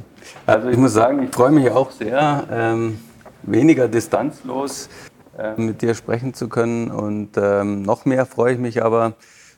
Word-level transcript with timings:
also 0.45 0.67
ich 0.67 0.75
muss 0.75 0.91
sagen, 0.91 1.23
ich 1.23 1.33
freue 1.33 1.51
mich 1.51 1.71
auch 1.71 1.91
sehr, 1.91 2.43
ähm, 2.51 2.99
weniger 3.43 3.87
distanzlos 3.87 4.89
äh, 5.37 5.53
mit 5.55 5.81
dir 5.81 5.95
sprechen 5.95 6.33
zu 6.33 6.49
können. 6.49 6.91
Und 6.91 7.37
ähm, 7.37 7.83
noch 7.83 8.03
mehr 8.03 8.25
freue 8.25 8.55
ich 8.55 8.59
mich 8.59 8.83
aber, 8.83 9.13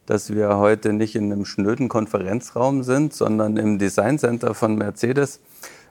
dass 0.05 0.33
wir 0.33 0.57
heute 0.57 0.93
nicht 0.93 1.15
in 1.15 1.31
einem 1.31 1.45
schnöden 1.45 1.89
Konferenzraum 1.89 2.83
sind, 2.83 3.13
sondern 3.13 3.57
im 3.57 3.79
Design 3.79 4.19
Center 4.19 4.53
von 4.53 4.75
Mercedes. 4.75 5.39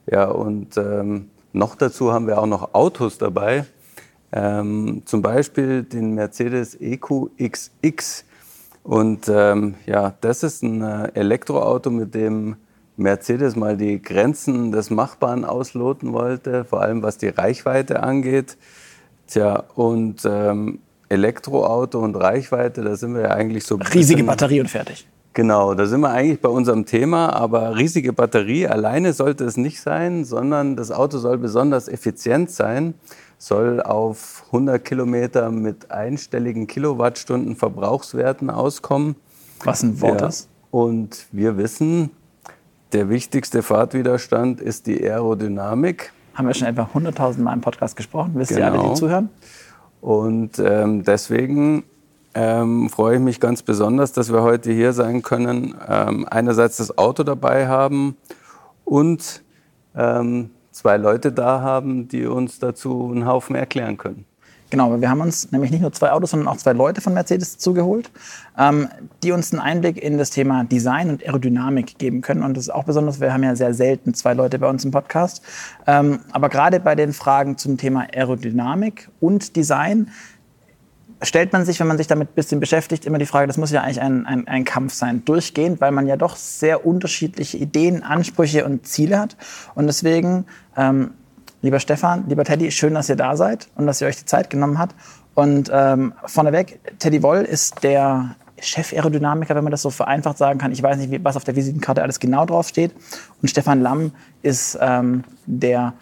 Ja, 0.07 0.25
und 0.25 0.77
ähm, 0.77 1.31
noch 1.53 1.75
dazu 1.75 2.13
haben 2.13 2.27
wir 2.27 2.39
auch 2.39 2.47
noch 2.47 2.75
Autos 2.75 3.19
dabei. 3.19 3.67
Ähm, 4.33 5.03
zum 5.07 5.23
Beispiel 5.23 5.83
den 5.83 6.15
Mercedes 6.15 6.77
EQXX. 6.81 8.25
Und 8.83 9.29
ähm, 9.29 9.75
ja, 9.87 10.15
das 10.21 10.43
ist 10.43 10.63
ein 10.63 10.83
äh, 10.83 11.11
Elektroauto, 11.15 11.91
mit 11.91 12.15
dem 12.15 12.57
Mercedes 12.97 13.57
mal 13.57 13.77
die 13.77 14.01
Grenzen 14.01 14.73
des 14.73 14.91
Machbaren 14.91 15.45
ausloten 15.45 16.13
wollte, 16.13 16.65
vor 16.65 16.83
allem 16.83 17.03
was 17.03 17.19
die 17.19 17.29
Reichweite 17.29 18.03
angeht. 18.03 18.57
Tja, 19.27 19.65
und 19.75 20.23
ähm, 20.25 20.81
Elektroauto 21.11 21.99
und 21.99 22.17
Reichweite, 22.17 22.83
da 22.83 22.97
sind 22.97 23.15
wir 23.15 23.23
ja 23.23 23.31
eigentlich 23.31 23.65
so. 23.65 23.75
Riesige 23.75 24.25
Batterie 24.25 24.61
und 24.61 24.69
fertig. 24.69 25.07
Genau, 25.33 25.75
da 25.75 25.87
sind 25.87 26.01
wir 26.01 26.11
eigentlich 26.11 26.41
bei 26.41 26.49
unserem 26.49 26.87
Thema, 26.87 27.33
aber 27.33 27.77
riesige 27.77 28.13
Batterie 28.13 28.67
alleine 28.67 29.13
sollte 29.13 29.45
es 29.45 29.57
nicht 29.57 29.81
sein, 29.81 30.25
sondern 30.25 30.75
das 30.77 30.91
Auto 30.91 31.19
soll 31.19 31.39
besonders 31.39 31.89
effizient 31.89 32.51
sein, 32.51 32.95
soll 33.39 33.81
auf 33.81 34.45
100 34.47 34.85
Kilometer 34.85 35.51
mit 35.51 35.91
einstelligen 35.91 36.67
Kilowattstunden 36.67 37.55
Verbrauchswerten 37.55 38.51
auskommen. 38.51 39.15
Was 39.65 39.83
ein 39.83 40.01
Wort 40.01 40.21
ja. 40.21 40.29
ist. 40.29 40.49
Und 40.71 41.27
wir 41.31 41.57
wissen, 41.57 42.11
der 42.93 43.09
wichtigste 43.09 43.63
Fahrtwiderstand 43.63 44.61
ist 44.61 44.87
die 44.87 45.01
Aerodynamik. 45.01 46.13
Haben 46.35 46.49
wir 46.49 46.55
schon 46.55 46.69
etwa 46.69 46.89
100.000 46.93 47.41
Mal 47.41 47.53
im 47.55 47.61
Podcast 47.61 47.97
gesprochen, 47.97 48.33
wisst 48.35 48.51
genau. 48.51 48.61
ihr 48.61 48.67
alle, 48.67 48.77
die 48.79 48.83
genau. 48.83 48.95
zuhören? 48.95 49.29
Und 50.01 50.59
ähm, 50.59 51.05
deswegen 51.05 51.85
ähm, 52.35 52.89
freue 52.89 53.17
ich 53.17 53.21
mich 53.21 53.41
ganz 53.41 53.63
besonders, 53.63 54.13
dass 54.13 54.33
wir 54.33 54.43
heute 54.43 54.73
hier 54.73 54.93
sein 54.93 55.23
können. 55.23 55.75
Ähm, 55.89 56.27
einerseits 56.31 56.79
das 56.79 56.97
Auto 56.97 57.23
dabei 57.23 57.69
haben 57.69 58.17
und 58.85 59.43
ähm, 59.95 60.51
zwei 60.71 60.97
Leute 60.97 61.33
da 61.33 61.61
haben, 61.61 62.09
die 62.09 62.27
uns 62.27 62.59
dazu 62.59 63.11
einen 63.13 63.27
Haufen 63.27 63.57
erklären 63.57 63.97
können. 63.97 64.25
Genau, 64.71 65.01
wir 65.01 65.11
haben 65.11 65.21
uns 65.21 65.51
nämlich 65.51 65.73
nicht 65.73 65.81
nur 65.81 65.93
zwei 65.93 66.13
Autos, 66.13 66.31
sondern 66.31 66.49
auch 66.49 66.57
zwei 66.57 66.73
Leute 66.73 67.01
von 67.01 67.13
Mercedes 67.13 67.59
zugeholt, 67.59 68.11
ähm, 68.57 68.89
die 69.25 69.33
uns 69.33 69.53
einen 69.53 69.61
Einblick 69.61 70.01
in 70.01 70.17
das 70.17 70.31
Thema 70.31 70.63
Design 70.63 71.11
und 71.11 71.25
Aerodynamik 71.25 71.99
geben 71.99 72.21
können. 72.21 72.45
Und 72.45 72.57
das 72.57 72.65
ist 72.65 72.71
auch 72.71 72.85
besonders, 72.85 73.21
wir 73.21 73.33
haben 73.33 73.43
ja 73.43 73.57
sehr 73.57 73.75
selten 73.75 74.15
zwei 74.15 74.33
Leute 74.33 74.61
bei 74.61 74.69
uns 74.69 74.85
im 74.85 74.93
Podcast. 74.93 75.43
Ähm, 75.89 76.21
aber 76.31 76.49
gerade 76.49 76.79
bei 76.79 76.95
den 76.95 77.13
Fragen 77.13 77.59
zum 77.59 77.79
Thema 77.79 78.07
Aerodynamik 78.15 79.09
und 79.19 79.57
Design 79.57 80.11
stellt 81.23 81.53
man 81.53 81.65
sich, 81.65 81.81
wenn 81.81 81.89
man 81.89 81.99
sich 81.99 82.07
damit 82.07 82.31
ein 82.31 82.35
bisschen 82.35 82.61
beschäftigt, 82.61 83.05
immer 83.05 83.19
die 83.19 83.27
Frage, 83.27 83.47
das 83.47 83.59
muss 83.59 83.73
ja 83.73 83.83
eigentlich 83.83 84.01
ein, 84.01 84.25
ein, 84.25 84.47
ein 84.47 84.65
Kampf 84.65 84.95
sein, 84.95 85.25
durchgehend, 85.25 85.81
weil 85.81 85.91
man 85.91 86.07
ja 86.07 86.17
doch 86.17 86.37
sehr 86.37 86.87
unterschiedliche 86.87 87.59
Ideen, 87.59 88.03
Ansprüche 88.03 88.65
und 88.65 88.87
Ziele 88.87 89.19
hat. 89.19 89.37
Und 89.75 89.87
deswegen 89.87 90.47
ähm, 90.77 91.11
Lieber 91.63 91.79
Stefan, 91.79 92.25
lieber 92.29 92.45
Teddy, 92.45 92.71
schön, 92.71 92.95
dass 92.95 93.09
ihr 93.09 93.17
da 93.17 93.37
seid 93.37 93.69
und 93.77 93.87
dass 93.87 94.01
ihr 94.01 94.07
euch 94.07 94.17
die 94.17 94.25
Zeit 94.25 94.49
genommen 94.49 94.79
habt. 94.79 94.95
Und 95.35 95.71
ähm, 95.73 96.15
vorneweg, 96.25 96.81
Teddy 96.99 97.23
Woll 97.23 97.43
ist 97.43 97.83
der 97.83 98.35
Chef-Aerodynamiker, 98.61 99.55
wenn 99.55 99.65
man 99.65 99.71
das 99.71 99.83
so 99.83 99.91
vereinfacht 99.91 100.39
sagen 100.39 100.59
kann. 100.59 100.73
Ich 100.73 100.83
weiß 100.83 100.97
nicht, 100.99 101.25
was 101.25 101.37
auf 101.37 101.45
der 101.45 101.57
Visitenkarte 101.57 102.03
alles 102.03 102.19
genau 102.19 102.47
draufsteht. 102.47 102.93
Und 103.41 103.49
Stefan 103.49 103.81
Lamm 103.81 104.13
ist 104.43 104.79
ähm, 104.81 105.25
der 105.47 105.93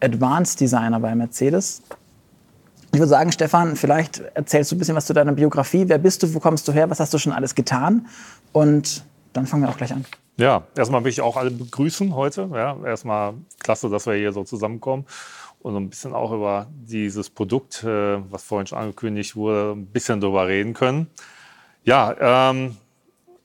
Advanced 0.00 0.60
Designer 0.60 1.00
bei 1.00 1.14
Mercedes. 1.14 1.82
Ich 2.92 2.98
würde 2.98 3.08
sagen, 3.08 3.32
Stefan, 3.32 3.74
vielleicht 3.76 4.20
erzählst 4.34 4.70
du 4.70 4.76
ein 4.76 4.78
bisschen 4.78 4.94
was 4.94 5.06
zu 5.06 5.12
deiner 5.12 5.32
Biografie. 5.32 5.88
Wer 5.88 5.98
bist 5.98 6.22
du, 6.22 6.32
wo 6.34 6.40
kommst 6.40 6.68
du 6.68 6.72
her, 6.72 6.90
was 6.90 7.00
hast 7.00 7.12
du 7.12 7.18
schon 7.18 7.32
alles 7.32 7.54
getan? 7.54 8.06
Und 8.52 9.04
dann 9.32 9.46
fangen 9.46 9.64
wir 9.64 9.70
auch 9.70 9.76
gleich 9.76 9.92
an. 9.92 10.04
Ja, 10.36 10.64
erstmal 10.76 11.04
will 11.04 11.10
ich 11.10 11.20
auch 11.20 11.36
alle 11.36 11.50
begrüßen 11.50 12.14
heute. 12.14 12.48
Ja, 12.52 12.76
erstmal 12.84 13.34
klasse, 13.60 13.88
dass 13.88 14.06
wir 14.06 14.14
hier 14.14 14.32
so 14.32 14.42
zusammenkommen 14.42 15.06
und 15.60 15.72
so 15.72 15.78
ein 15.78 15.88
bisschen 15.88 16.12
auch 16.12 16.32
über 16.32 16.66
dieses 16.72 17.30
Produkt, 17.30 17.84
äh, 17.84 18.18
was 18.30 18.42
vorhin 18.42 18.66
schon 18.66 18.78
angekündigt 18.78 19.36
wurde, 19.36 19.72
ein 19.72 19.86
bisschen 19.86 20.20
drüber 20.20 20.46
reden 20.48 20.74
können. 20.74 21.08
Ja, 21.84 22.50
ähm, 22.50 22.76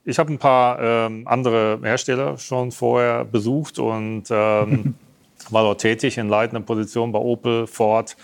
ich 0.04 0.18
habe 0.18 0.34
ein 0.34 0.40
paar 0.40 0.80
ähm, 0.82 1.28
andere 1.28 1.80
Hersteller 1.84 2.38
schon 2.38 2.72
vorher 2.72 3.24
besucht 3.24 3.78
und 3.78 4.24
ähm, 4.32 4.96
war 5.52 5.64
dort 5.64 5.82
tätig 5.82 6.18
in 6.18 6.28
leitender 6.28 6.66
Position 6.66 7.12
bei 7.12 7.20
Opel, 7.20 7.68
Ford 7.68 8.18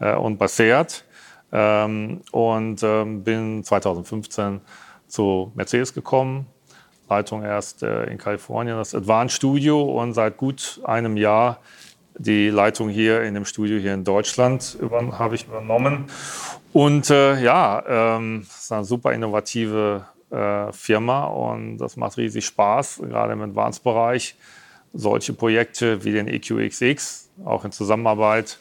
äh, 0.00 0.14
und 0.16 0.36
bei 0.36 0.48
Seat 0.48 1.04
ähm, 1.52 2.22
und 2.32 2.82
ähm, 2.82 3.22
bin 3.22 3.62
2015 3.62 4.60
zu 5.06 5.52
Mercedes 5.54 5.94
gekommen, 5.94 6.46
Leitung 7.10 7.42
erst 7.42 7.82
äh, 7.82 8.04
in 8.04 8.18
Kalifornien, 8.18 8.76
das 8.76 8.94
Advanced 8.94 9.36
Studio 9.36 9.82
und 9.82 10.14
seit 10.14 10.36
gut 10.36 10.80
einem 10.84 11.16
Jahr 11.16 11.58
die 12.18 12.48
Leitung 12.50 12.88
hier 12.88 13.22
in 13.22 13.34
dem 13.34 13.44
Studio 13.44 13.78
hier 13.78 13.94
in 13.94 14.04
Deutschland 14.04 14.78
habe 15.12 15.34
ich 15.34 15.46
übernommen. 15.46 16.04
Und 16.72 17.10
äh, 17.10 17.40
ja, 17.40 17.82
ähm, 18.16 18.44
das 18.46 18.64
ist 18.64 18.72
eine 18.72 18.84
super 18.84 19.12
innovative 19.12 20.04
äh, 20.30 20.72
Firma 20.72 21.24
und 21.24 21.78
das 21.78 21.96
macht 21.96 22.16
riesig 22.18 22.44
Spaß, 22.46 23.02
gerade 23.08 23.32
im 23.32 23.42
Advanced-Bereich. 23.42 24.36
Solche 24.92 25.32
Projekte 25.32 26.04
wie 26.04 26.12
den 26.12 26.28
EQXX, 26.28 27.30
auch 27.44 27.64
in 27.64 27.72
Zusammenarbeit 27.72 28.58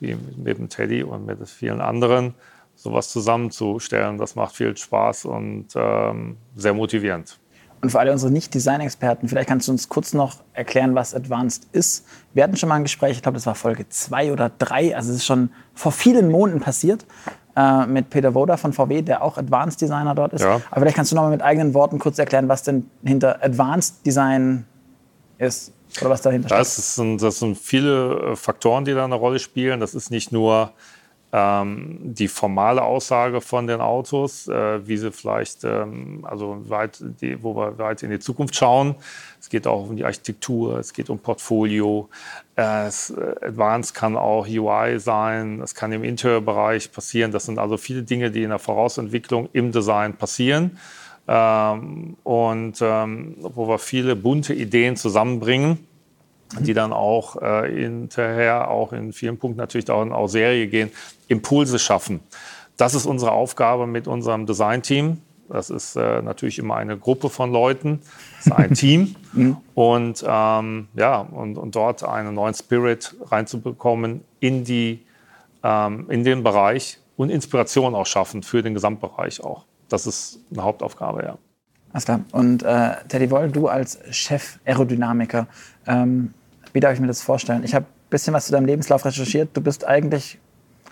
wie 0.00 0.16
mit 0.36 0.58
dem 0.58 0.68
Teddy 0.68 1.02
und 1.02 1.26
mit 1.26 1.48
vielen 1.48 1.80
anderen, 1.80 2.34
sowas 2.74 3.08
zusammenzustellen, 3.08 4.18
das 4.18 4.36
macht 4.36 4.54
viel 4.54 4.76
Spaß 4.76 5.24
und 5.24 5.68
ähm, 5.74 6.36
sehr 6.54 6.74
motivierend. 6.74 7.38
Und 7.80 7.90
für 7.90 8.00
alle 8.00 8.12
unsere 8.12 8.32
Nicht-Design-Experten, 8.32 9.28
vielleicht 9.28 9.48
kannst 9.48 9.68
du 9.68 9.72
uns 9.72 9.88
kurz 9.88 10.12
noch 10.12 10.38
erklären, 10.52 10.94
was 10.94 11.14
Advanced 11.14 11.68
ist. 11.72 12.04
Wir 12.34 12.42
hatten 12.42 12.56
schon 12.56 12.68
mal 12.68 12.76
ein 12.76 12.82
Gespräch, 12.82 13.12
ich 13.12 13.22
glaube, 13.22 13.36
das 13.36 13.46
war 13.46 13.54
Folge 13.54 13.88
zwei 13.88 14.32
oder 14.32 14.50
drei, 14.58 14.96
also 14.96 15.10
es 15.10 15.18
ist 15.18 15.26
schon 15.26 15.50
vor 15.74 15.92
vielen 15.92 16.30
Monaten 16.30 16.60
passiert, 16.60 17.06
äh, 17.56 17.86
mit 17.86 18.10
Peter 18.10 18.34
Woda 18.34 18.56
von 18.56 18.72
VW, 18.72 19.02
der 19.02 19.22
auch 19.22 19.38
Advanced 19.38 19.80
Designer 19.80 20.14
dort 20.14 20.32
ist. 20.32 20.42
Ja. 20.42 20.60
Aber 20.70 20.80
vielleicht 20.80 20.96
kannst 20.96 21.12
du 21.12 21.16
noch 21.16 21.22
mal 21.22 21.30
mit 21.30 21.42
eigenen 21.42 21.74
Worten 21.74 21.98
kurz 21.98 22.18
erklären, 22.18 22.48
was 22.48 22.62
denn 22.62 22.90
hinter 23.04 23.42
Advanced 23.42 24.04
Design 24.04 24.64
ist 25.38 25.72
oder 26.00 26.10
was 26.10 26.22
dahinter 26.22 26.48
das 26.48 26.72
steht. 26.72 26.84
Sind, 26.84 27.22
das 27.22 27.38
sind 27.38 27.56
viele 27.56 28.32
äh, 28.32 28.36
Faktoren, 28.36 28.84
die 28.84 28.94
da 28.94 29.04
eine 29.04 29.14
Rolle 29.14 29.38
spielen. 29.38 29.80
Das 29.80 29.94
ist 29.94 30.10
nicht 30.10 30.32
nur 30.32 30.72
ähm, 31.30 31.98
die 32.00 32.28
formale 32.28 32.82
Aussage 32.82 33.40
von 33.40 33.66
den 33.66 33.80
Autos, 33.80 34.48
äh, 34.48 34.86
wie 34.86 34.96
sie 34.96 35.12
vielleicht, 35.12 35.62
ähm, 35.64 36.24
also 36.26 36.62
weit, 36.68 37.02
die, 37.20 37.42
wo 37.42 37.54
wir 37.54 37.76
weit 37.78 38.02
in 38.02 38.10
die 38.10 38.18
Zukunft 38.18 38.54
schauen. 38.54 38.94
Es 39.38 39.50
geht 39.50 39.66
auch 39.66 39.88
um 39.88 39.96
die 39.96 40.04
Architektur, 40.04 40.78
es 40.78 40.92
geht 40.92 41.10
um 41.10 41.18
Portfolio. 41.18 42.08
Äh, 42.56 42.90
Advanced 43.42 43.94
kann 43.94 44.16
auch 44.16 44.46
UI 44.48 44.98
sein, 44.98 45.60
es 45.60 45.74
kann 45.74 45.92
im 45.92 46.02
Interiorbereich 46.02 46.90
passieren. 46.92 47.30
Das 47.30 47.44
sind 47.44 47.58
also 47.58 47.76
viele 47.76 48.02
Dinge, 48.02 48.30
die 48.30 48.42
in 48.42 48.50
der 48.50 48.58
Vorausentwicklung 48.58 49.50
im 49.52 49.70
Design 49.70 50.14
passieren. 50.14 50.78
Ähm, 51.26 52.16
und 52.24 52.78
ähm, 52.80 53.36
wo 53.40 53.68
wir 53.68 53.78
viele 53.78 54.16
bunte 54.16 54.54
Ideen 54.54 54.96
zusammenbringen 54.96 55.87
die 56.60 56.74
dann 56.74 56.92
auch 56.92 57.40
äh, 57.40 57.70
hinterher 57.70 58.70
auch 58.70 58.92
in 58.92 59.12
vielen 59.12 59.38
Punkten 59.38 59.58
natürlich 59.58 59.90
auch 59.90 60.02
in 60.02 60.12
auch 60.12 60.28
Serie 60.28 60.66
gehen, 60.68 60.90
Impulse 61.28 61.78
schaffen. 61.78 62.20
Das 62.76 62.94
ist 62.94 63.06
unsere 63.06 63.32
Aufgabe 63.32 63.86
mit 63.86 64.06
unserem 64.06 64.46
Design-Team. 64.46 65.18
Das 65.48 65.70
ist 65.70 65.96
äh, 65.96 66.22
natürlich 66.22 66.58
immer 66.58 66.76
eine 66.76 66.98
Gruppe 66.98 67.30
von 67.30 67.50
Leuten, 67.52 68.00
das 68.36 68.46
ist 68.46 68.52
ein 68.52 68.74
Team. 68.74 69.16
Mhm. 69.32 69.56
und 69.74 70.24
ähm, 70.26 70.88
ja, 70.94 71.20
und, 71.20 71.58
und 71.58 71.74
dort 71.74 72.02
einen 72.04 72.34
neuen 72.34 72.54
Spirit 72.54 73.14
reinzubekommen 73.30 74.22
in, 74.40 74.64
die, 74.64 75.04
ähm, 75.62 76.06
in 76.10 76.24
den 76.24 76.42
Bereich 76.42 76.98
und 77.16 77.30
Inspiration 77.30 77.94
auch 77.94 78.06
schaffen 78.06 78.42
für 78.42 78.62
den 78.62 78.74
Gesamtbereich 78.74 79.42
auch. 79.42 79.64
Das 79.88 80.06
ist 80.06 80.40
eine 80.52 80.62
Hauptaufgabe, 80.62 81.24
ja. 81.24 81.38
Alles 81.92 82.04
klar. 82.04 82.20
Und 82.32 82.62
äh, 82.62 82.96
Teddy 83.08 83.30
Woll, 83.30 83.50
du 83.50 83.68
als 83.68 83.98
Chef-Aerodynamiker, 84.10 85.46
ähm, 85.86 86.34
wie 86.72 86.80
darf 86.80 86.94
ich 86.94 87.00
mir 87.00 87.06
das 87.06 87.22
vorstellen? 87.22 87.64
Ich 87.64 87.74
habe 87.74 87.86
ein 87.86 88.10
bisschen 88.10 88.34
was 88.34 88.46
zu 88.46 88.52
deinem 88.52 88.66
Lebenslauf 88.66 89.04
recherchiert. 89.04 89.50
Du 89.54 89.60
bist 89.60 89.86
eigentlich, 89.86 90.38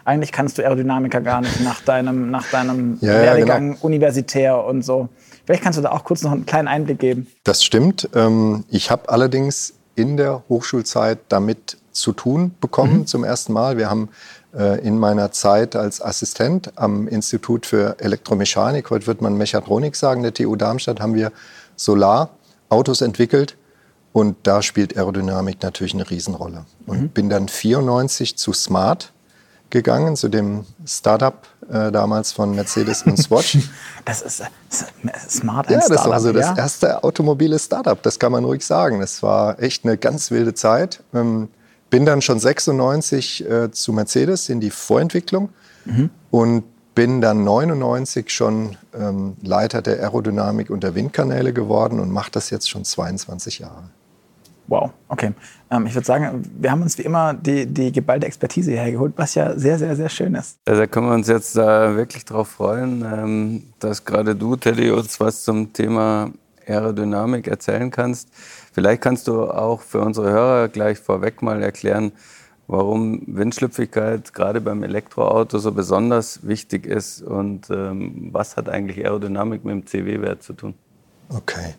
eigentlich 0.04 0.32
kannst 0.32 0.58
du 0.58 0.62
Aerodynamiker 0.62 1.20
gar 1.20 1.40
nicht 1.40 1.60
nach 1.60 1.80
deinem, 1.80 2.30
nach 2.30 2.48
deinem 2.50 2.98
ja, 3.00 3.12
Werdegang 3.12 3.68
ja, 3.68 3.72
genau. 3.74 3.86
universitär 3.86 4.64
und 4.64 4.82
so. 4.82 5.08
Vielleicht 5.44 5.62
kannst 5.62 5.78
du 5.78 5.82
da 5.82 5.92
auch 5.92 6.04
kurz 6.04 6.22
noch 6.22 6.32
einen 6.32 6.46
kleinen 6.46 6.68
Einblick 6.68 6.98
geben. 6.98 7.26
Das 7.44 7.62
stimmt. 7.64 8.08
Ähm, 8.14 8.64
ich 8.68 8.90
habe 8.90 9.08
allerdings 9.08 9.74
in 9.94 10.16
der 10.16 10.42
Hochschulzeit 10.48 11.18
damit 11.28 11.78
zu 11.92 12.12
tun 12.12 12.54
bekommen 12.60 12.98
mhm. 12.98 13.06
zum 13.06 13.24
ersten 13.24 13.52
Mal. 13.52 13.78
Wir 13.78 13.88
haben 13.88 14.10
äh, 14.54 14.80
in 14.86 14.98
meiner 14.98 15.32
Zeit 15.32 15.76
als 15.76 16.02
Assistent 16.02 16.72
am 16.76 17.08
Institut 17.08 17.66
für 17.66 17.96
Elektromechanik, 17.98 18.90
heute 18.90 19.06
wird 19.06 19.22
man 19.22 19.36
Mechatronik 19.36 19.96
sagen, 19.96 20.22
der 20.22 20.34
TU 20.34 20.56
Darmstadt, 20.56 21.00
haben 21.00 21.14
wir 21.14 21.32
Solarautos 21.76 23.00
entwickelt 23.00 23.56
und 24.16 24.38
da 24.44 24.62
spielt 24.62 24.96
Aerodynamik 24.96 25.62
natürlich 25.62 25.92
eine 25.92 26.08
Riesenrolle. 26.08 26.64
Und 26.86 27.00
mhm. 27.02 27.08
bin 27.10 27.28
dann 27.28 27.48
94 27.48 28.38
zu 28.38 28.54
Smart 28.54 29.12
gegangen, 29.68 30.16
zu 30.16 30.30
dem 30.30 30.64
Startup 30.86 31.46
äh, 31.68 31.92
damals 31.92 32.32
von 32.32 32.54
Mercedes 32.54 33.02
und 33.02 33.18
Swatch. 33.18 33.58
Das 34.06 34.22
ist, 34.22 34.42
Smart 35.28 35.68
Ja, 35.68 35.86
das 35.86 36.06
war 36.06 36.18
so 36.18 36.28
ja? 36.28 36.32
das 36.32 36.56
erste 36.56 37.04
automobile 37.04 37.58
Startup, 37.58 38.02
das 38.02 38.18
kann 38.18 38.32
man 38.32 38.44
ruhig 38.46 38.64
sagen. 38.64 39.00
Das 39.00 39.22
war 39.22 39.62
echt 39.62 39.84
eine 39.84 39.98
ganz 39.98 40.30
wilde 40.30 40.54
Zeit. 40.54 41.02
Ähm, 41.12 41.48
bin 41.90 42.06
dann 42.06 42.22
schon 42.22 42.40
96 42.40 43.44
äh, 43.44 43.70
zu 43.70 43.92
Mercedes 43.92 44.48
in 44.48 44.60
die 44.60 44.70
Vorentwicklung 44.70 45.50
mhm. 45.84 46.08
und 46.30 46.64
bin 46.94 47.20
dann 47.20 47.44
99 47.44 48.30
schon 48.30 48.78
ähm, 48.94 49.36
Leiter 49.42 49.82
der 49.82 50.00
Aerodynamik 50.00 50.70
und 50.70 50.82
der 50.82 50.94
Windkanäle 50.94 51.52
geworden 51.52 52.00
und 52.00 52.10
mache 52.10 52.30
das 52.30 52.48
jetzt 52.48 52.70
schon 52.70 52.82
22 52.82 53.58
Jahre. 53.58 53.90
Wow, 54.68 54.90
okay. 55.08 55.32
Ähm, 55.70 55.86
ich 55.86 55.94
würde 55.94 56.06
sagen, 56.06 56.42
wir 56.58 56.70
haben 56.70 56.82
uns 56.82 56.98
wie 56.98 57.02
immer 57.02 57.34
die, 57.34 57.66
die 57.66 57.92
geballte 57.92 58.26
Expertise 58.26 58.72
hergeholt, 58.72 59.12
was 59.16 59.34
ja 59.34 59.56
sehr, 59.56 59.78
sehr, 59.78 59.94
sehr 59.94 60.08
schön 60.08 60.34
ist. 60.34 60.58
Also 60.64 60.80
da 60.80 60.86
können 60.86 61.06
wir 61.06 61.14
uns 61.14 61.28
jetzt 61.28 61.56
äh, 61.56 61.96
wirklich 61.96 62.24
darauf 62.24 62.48
freuen, 62.48 63.04
ähm, 63.04 63.62
dass 63.78 64.04
gerade 64.04 64.34
du, 64.34 64.56
Teddy, 64.56 64.90
uns 64.90 65.20
was 65.20 65.44
zum 65.44 65.72
Thema 65.72 66.30
Aerodynamik 66.66 67.46
erzählen 67.46 67.90
kannst. 67.90 68.28
Vielleicht 68.72 69.02
kannst 69.02 69.28
du 69.28 69.44
auch 69.44 69.80
für 69.80 70.00
unsere 70.00 70.30
Hörer 70.30 70.68
gleich 70.68 70.98
vorweg 70.98 71.42
mal 71.42 71.62
erklären, 71.62 72.12
warum 72.66 73.22
Windschlüpfigkeit 73.26 74.34
gerade 74.34 74.60
beim 74.60 74.82
Elektroauto 74.82 75.58
so 75.58 75.70
besonders 75.72 76.46
wichtig 76.46 76.86
ist 76.86 77.22
und 77.22 77.70
ähm, 77.70 78.30
was 78.32 78.56
hat 78.56 78.68
eigentlich 78.68 79.04
Aerodynamik 79.04 79.64
mit 79.64 79.72
dem 79.72 79.86
CW-Wert 79.86 80.42
zu 80.42 80.54
tun? 80.54 80.74
Okay. 81.28 81.74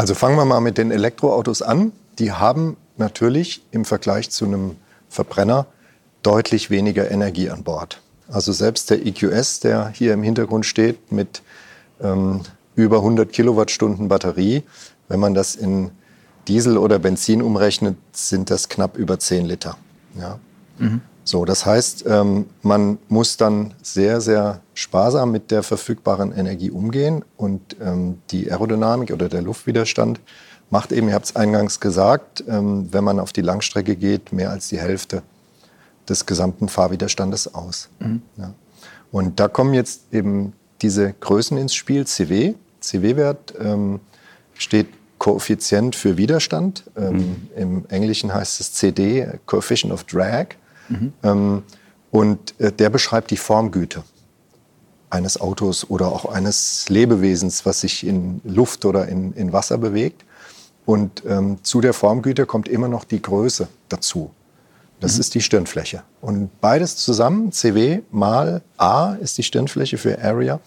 Also 0.00 0.14
fangen 0.14 0.36
wir 0.36 0.46
mal 0.46 0.60
mit 0.60 0.78
den 0.78 0.92
Elektroautos 0.92 1.60
an. 1.60 1.92
Die 2.18 2.32
haben 2.32 2.78
natürlich 2.96 3.62
im 3.70 3.84
Vergleich 3.84 4.30
zu 4.30 4.46
einem 4.46 4.76
Verbrenner 5.10 5.66
deutlich 6.22 6.70
weniger 6.70 7.10
Energie 7.10 7.50
an 7.50 7.64
Bord. 7.64 8.00
Also 8.26 8.50
selbst 8.52 8.88
der 8.88 9.06
EQS, 9.06 9.60
der 9.60 9.88
hier 9.88 10.14
im 10.14 10.22
Hintergrund 10.22 10.64
steht, 10.64 11.12
mit 11.12 11.42
ähm, 12.00 12.40
über 12.76 12.96
100 12.96 13.30
Kilowattstunden 13.30 14.08
Batterie, 14.08 14.62
wenn 15.08 15.20
man 15.20 15.34
das 15.34 15.54
in 15.54 15.90
Diesel 16.48 16.78
oder 16.78 16.98
Benzin 16.98 17.42
umrechnet, 17.42 17.98
sind 18.12 18.48
das 18.48 18.70
knapp 18.70 18.96
über 18.96 19.18
10 19.18 19.44
Liter. 19.44 19.76
Ja. 20.18 20.38
Mhm. 20.78 21.02
So, 21.30 21.44
das 21.44 21.64
heißt, 21.64 22.06
ähm, 22.08 22.46
man 22.62 22.98
muss 23.08 23.36
dann 23.36 23.72
sehr, 23.82 24.20
sehr 24.20 24.62
sparsam 24.74 25.30
mit 25.30 25.52
der 25.52 25.62
verfügbaren 25.62 26.32
Energie 26.32 26.72
umgehen 26.72 27.24
und 27.36 27.76
ähm, 27.80 28.18
die 28.32 28.50
Aerodynamik 28.50 29.12
oder 29.12 29.28
der 29.28 29.40
Luftwiderstand 29.40 30.20
macht 30.70 30.90
eben, 30.90 31.06
ihr 31.06 31.14
habt 31.14 31.26
es 31.26 31.36
eingangs 31.36 31.78
gesagt, 31.78 32.42
ähm, 32.48 32.88
wenn 32.90 33.04
man 33.04 33.20
auf 33.20 33.32
die 33.32 33.42
Langstrecke 33.42 33.94
geht, 33.94 34.32
mehr 34.32 34.50
als 34.50 34.70
die 34.70 34.80
Hälfte 34.80 35.22
des 36.08 36.26
gesamten 36.26 36.68
Fahrwiderstandes 36.68 37.54
aus. 37.54 37.90
Mhm. 38.00 38.22
Ja. 38.36 38.52
Und 39.12 39.38
da 39.38 39.46
kommen 39.46 39.72
jetzt 39.72 40.12
eben 40.12 40.52
diese 40.82 41.12
Größen 41.12 41.56
ins 41.58 41.76
Spiel, 41.76 42.08
CW. 42.08 42.54
CW-Wert 42.80 43.54
ähm, 43.60 44.00
steht 44.54 44.88
Koeffizient 45.18 45.94
für 45.94 46.16
Widerstand. 46.16 46.90
Ähm, 46.96 47.14
mhm. 47.14 47.48
Im 47.54 47.86
Englischen 47.88 48.34
heißt 48.34 48.58
es 48.58 48.72
CD, 48.72 49.28
Coefficient 49.46 49.92
of 49.92 50.02
Drag. 50.02 50.56
Mhm. 50.90 51.12
Ähm, 51.22 51.62
und 52.10 52.54
äh, 52.58 52.72
der 52.72 52.90
beschreibt 52.90 53.30
die 53.30 53.36
Formgüte 53.36 54.02
eines 55.08 55.40
Autos 55.40 55.88
oder 55.88 56.08
auch 56.08 56.24
eines 56.26 56.88
Lebewesens, 56.88 57.66
was 57.66 57.80
sich 57.80 58.06
in 58.06 58.40
Luft 58.44 58.84
oder 58.84 59.08
in, 59.08 59.32
in 59.32 59.52
Wasser 59.52 59.78
bewegt. 59.78 60.24
Und 60.86 61.24
ähm, 61.26 61.58
zu 61.62 61.80
der 61.80 61.92
Formgüte 61.92 62.46
kommt 62.46 62.68
immer 62.68 62.88
noch 62.88 63.04
die 63.04 63.20
Größe 63.20 63.68
dazu. 63.88 64.30
Das 65.00 65.14
mhm. 65.14 65.20
ist 65.20 65.34
die 65.34 65.40
Stirnfläche. 65.40 66.02
Und 66.20 66.50
beides 66.60 66.96
zusammen, 66.96 67.52
CW 67.52 68.00
mal 68.10 68.62
A 68.76 69.14
ist 69.14 69.38
die 69.38 69.42
Stirnfläche 69.42 69.98
für 69.98 70.22
Area, 70.22 70.60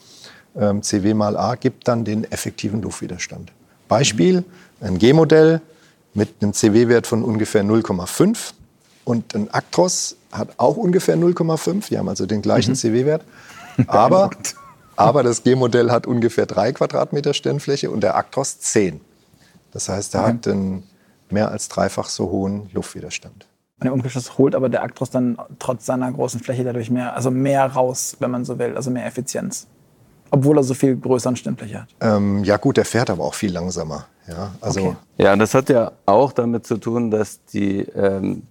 ähm, 0.56 0.82
CW 0.82 1.14
mal 1.14 1.38
A 1.38 1.56
gibt 1.56 1.88
dann 1.88 2.06
den 2.06 2.30
effektiven 2.32 2.82
Luftwiderstand. 2.82 3.52
Beispiel, 3.88 4.42
mhm. 4.42 4.88
ein 4.88 4.98
G-Modell 4.98 5.62
mit 6.14 6.42
einem 6.42 6.54
CW-Wert 6.54 7.08
von 7.08 7.24
ungefähr 7.24 7.64
0,5 7.64 8.54
und 9.06 9.36
ein 9.36 9.54
Actros 9.54 10.18
hat 10.32 10.50
auch 10.58 10.78
ungefähr 10.78 11.18
0,5. 11.18 11.90
Die 11.90 11.98
haben 11.98 12.10
also 12.10 12.26
den 12.26 12.42
gleichen 12.42 12.72
mhm. 12.72 12.76
CW-Wert. 12.76 13.24
Aber, 13.88 14.30
aber 14.96 15.24
das 15.24 15.42
G-Modell 15.42 15.90
hat 15.90 16.06
ungefähr 16.06 16.46
drei 16.46 16.72
Quadratmeter 16.74 17.34
Stirnfläche 17.34 17.90
und 17.90 18.02
der 18.02 18.16
Actros 18.16 18.60
10. 18.60 19.02
Das 19.72 19.90
heißt, 19.90 20.14
er 20.14 20.22
okay. 20.22 20.30
hat 20.30 20.48
einen 20.48 20.84
mehr 21.32 21.50
als 21.50 21.70
dreifach 21.70 22.08
so 22.08 22.30
hohen 22.30 22.70
Luftwiderstand. 22.72 23.48
Und 23.80 23.88
im 23.88 23.94
Umkehrschluss 23.94 24.38
holt 24.38 24.54
aber 24.54 24.70
der 24.70 24.84
Actros 24.84 25.10
dann 25.10 25.38
trotz 25.60 25.88
seiner 25.88 26.12
großen 26.12 26.40
Fläche 26.40 26.64
dadurch 26.64 26.92
mehr, 26.92 27.16
also 27.16 27.32
mehr 27.32 27.66
raus, 27.66 28.16
wenn 28.20 28.32
man 28.32 28.46
so 28.46 28.60
will, 28.60 28.76
also 28.76 28.92
mehr 28.92 29.06
Effizienz. 29.06 29.68
Obwohl 30.30 30.58
er 30.58 30.64
so 30.64 30.74
viel 30.74 30.96
größeren 30.96 31.36
Stirnfläche 31.36 31.82
hat. 31.82 31.90
Ähm, 32.00 32.44
ja 32.44 32.58
gut, 32.58 32.78
der 32.78 32.86
fährt 32.86 33.10
aber 33.10 33.24
auch 33.24 33.34
viel 33.34 33.52
langsamer. 33.52 34.06
Ja, 34.28 34.52
also 34.62 34.82
okay. 34.82 34.96
ja, 35.18 35.36
das 35.36 35.54
hat 35.54 35.70
ja 35.70 35.92
auch 36.06 36.32
damit 36.32 36.66
zu 36.66 36.78
tun, 36.78 37.12
dass 37.12 37.44
die, 37.46 37.80
ähm, 37.80 38.44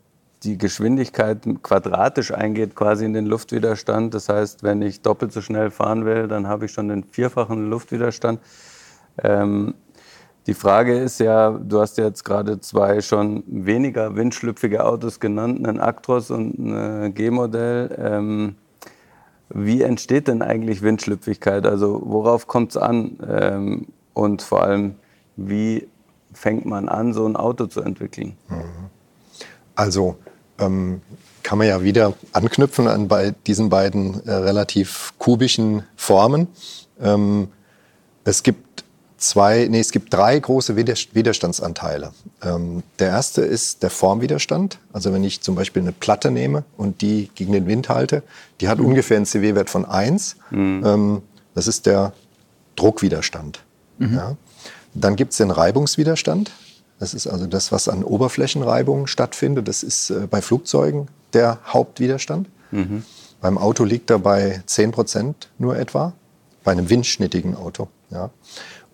die 0.42 0.58
Geschwindigkeit 0.58 1.38
quadratisch 1.62 2.32
eingeht, 2.32 2.74
quasi 2.74 3.04
in 3.04 3.12
den 3.12 3.26
Luftwiderstand. 3.26 4.14
Das 4.14 4.28
heißt, 4.28 4.62
wenn 4.62 4.82
ich 4.82 5.02
doppelt 5.02 5.32
so 5.32 5.40
schnell 5.40 5.70
fahren 5.70 6.04
will, 6.04 6.28
dann 6.28 6.48
habe 6.48 6.66
ich 6.66 6.72
schon 6.72 6.88
den 6.88 7.04
vierfachen 7.04 7.70
Luftwiderstand. 7.70 8.40
Ähm, 9.22 9.74
die 10.48 10.54
Frage 10.54 10.98
ist 10.98 11.20
ja, 11.20 11.50
du 11.50 11.80
hast 11.80 11.98
jetzt 11.98 12.24
gerade 12.24 12.58
zwei 12.58 13.00
schon 13.00 13.44
weniger 13.46 14.16
windschlüpfige 14.16 14.84
Autos 14.84 15.20
genannt, 15.20 15.66
einen 15.66 15.78
Actros 15.78 16.32
und 16.32 16.58
ein 16.58 17.14
G-Modell. 17.14 17.96
Ähm, 17.96 18.56
wie 19.50 19.82
entsteht 19.82 20.26
denn 20.26 20.42
eigentlich 20.42 20.82
Windschlüpfigkeit? 20.82 21.64
Also 21.64 22.02
worauf 22.04 22.48
kommt 22.48 22.72
es 22.72 22.76
an? 22.76 23.18
Ähm, 23.28 23.86
und 24.14 24.42
vor 24.42 24.62
allem, 24.64 24.96
wie 25.36 25.86
fängt 26.32 26.66
man 26.66 26.88
an, 26.88 27.12
so 27.12 27.24
ein 27.24 27.36
Auto 27.36 27.66
zu 27.66 27.80
entwickeln? 27.80 28.36
Also 29.76 30.16
ähm, 30.64 31.02
kann 31.42 31.58
man 31.58 31.66
ja 31.66 31.82
wieder 31.82 32.14
anknüpfen 32.32 32.88
an 32.88 33.08
bei 33.08 33.34
diesen 33.46 33.68
beiden 33.68 34.26
äh, 34.26 34.32
relativ 34.32 35.12
kubischen 35.18 35.82
Formen. 35.96 36.48
Ähm, 37.00 37.48
es 38.24 38.42
gibt 38.42 38.84
zwei, 39.16 39.66
nee, 39.70 39.80
es 39.80 39.92
gibt 39.92 40.12
drei 40.12 40.38
große 40.38 40.76
Widerstandsanteile. 40.76 42.12
Ähm, 42.42 42.82
der 42.98 43.08
erste 43.08 43.42
ist 43.42 43.82
der 43.82 43.90
Formwiderstand. 43.90 44.78
Also 44.92 45.12
wenn 45.12 45.24
ich 45.24 45.40
zum 45.40 45.54
Beispiel 45.54 45.82
eine 45.82 45.92
Platte 45.92 46.30
nehme 46.30 46.64
und 46.76 47.00
die 47.00 47.30
gegen 47.34 47.52
den 47.52 47.66
Wind 47.66 47.88
halte, 47.88 48.22
die 48.60 48.68
hat 48.68 48.78
mhm. 48.78 48.86
ungefähr 48.86 49.16
einen 49.16 49.26
CW-Wert 49.26 49.70
von 49.70 49.84
1. 49.84 50.36
Mhm. 50.50 50.82
Ähm, 50.84 51.22
das 51.54 51.66
ist 51.66 51.86
der 51.86 52.12
Druckwiderstand. 52.76 53.62
Mhm. 53.98 54.14
Ja. 54.14 54.36
Dann 54.94 55.16
gibt 55.16 55.32
es 55.32 55.38
den 55.38 55.50
Reibungswiderstand. 55.50 56.50
Das 57.02 57.14
ist 57.14 57.26
also 57.26 57.48
das, 57.48 57.72
was 57.72 57.88
an 57.88 58.04
Oberflächenreibungen 58.04 59.08
stattfindet. 59.08 59.66
Das 59.66 59.82
ist 59.82 60.10
äh, 60.10 60.28
bei 60.30 60.40
Flugzeugen 60.40 61.08
der 61.32 61.58
Hauptwiderstand. 61.66 62.48
Mhm. 62.70 63.02
Beim 63.40 63.58
Auto 63.58 63.82
liegt 63.82 64.08
er 64.10 64.20
bei 64.20 64.62
10 64.66 64.92
Prozent 64.92 65.48
nur 65.58 65.76
etwa, 65.76 66.12
bei 66.62 66.70
einem 66.70 66.88
windschnittigen 66.88 67.56
Auto. 67.56 67.88
Ja. 68.10 68.30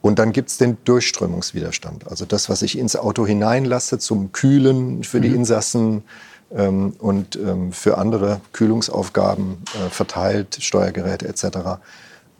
Und 0.00 0.18
dann 0.18 0.32
gibt 0.32 0.48
es 0.48 0.56
den 0.56 0.78
Durchströmungswiderstand, 0.84 2.08
also 2.08 2.24
das, 2.24 2.48
was 2.48 2.62
ich 2.62 2.78
ins 2.78 2.96
Auto 2.96 3.26
hineinlasse 3.26 3.98
zum 3.98 4.32
Kühlen 4.32 5.04
für 5.04 5.20
die 5.20 5.28
mhm. 5.28 5.34
Insassen 5.34 6.02
ähm, 6.50 6.94
und 7.00 7.36
ähm, 7.36 7.72
für 7.72 7.98
andere 7.98 8.40
Kühlungsaufgaben 8.54 9.58
äh, 9.74 9.90
verteilt, 9.90 10.56
Steuergeräte 10.62 11.28
etc. 11.28 11.44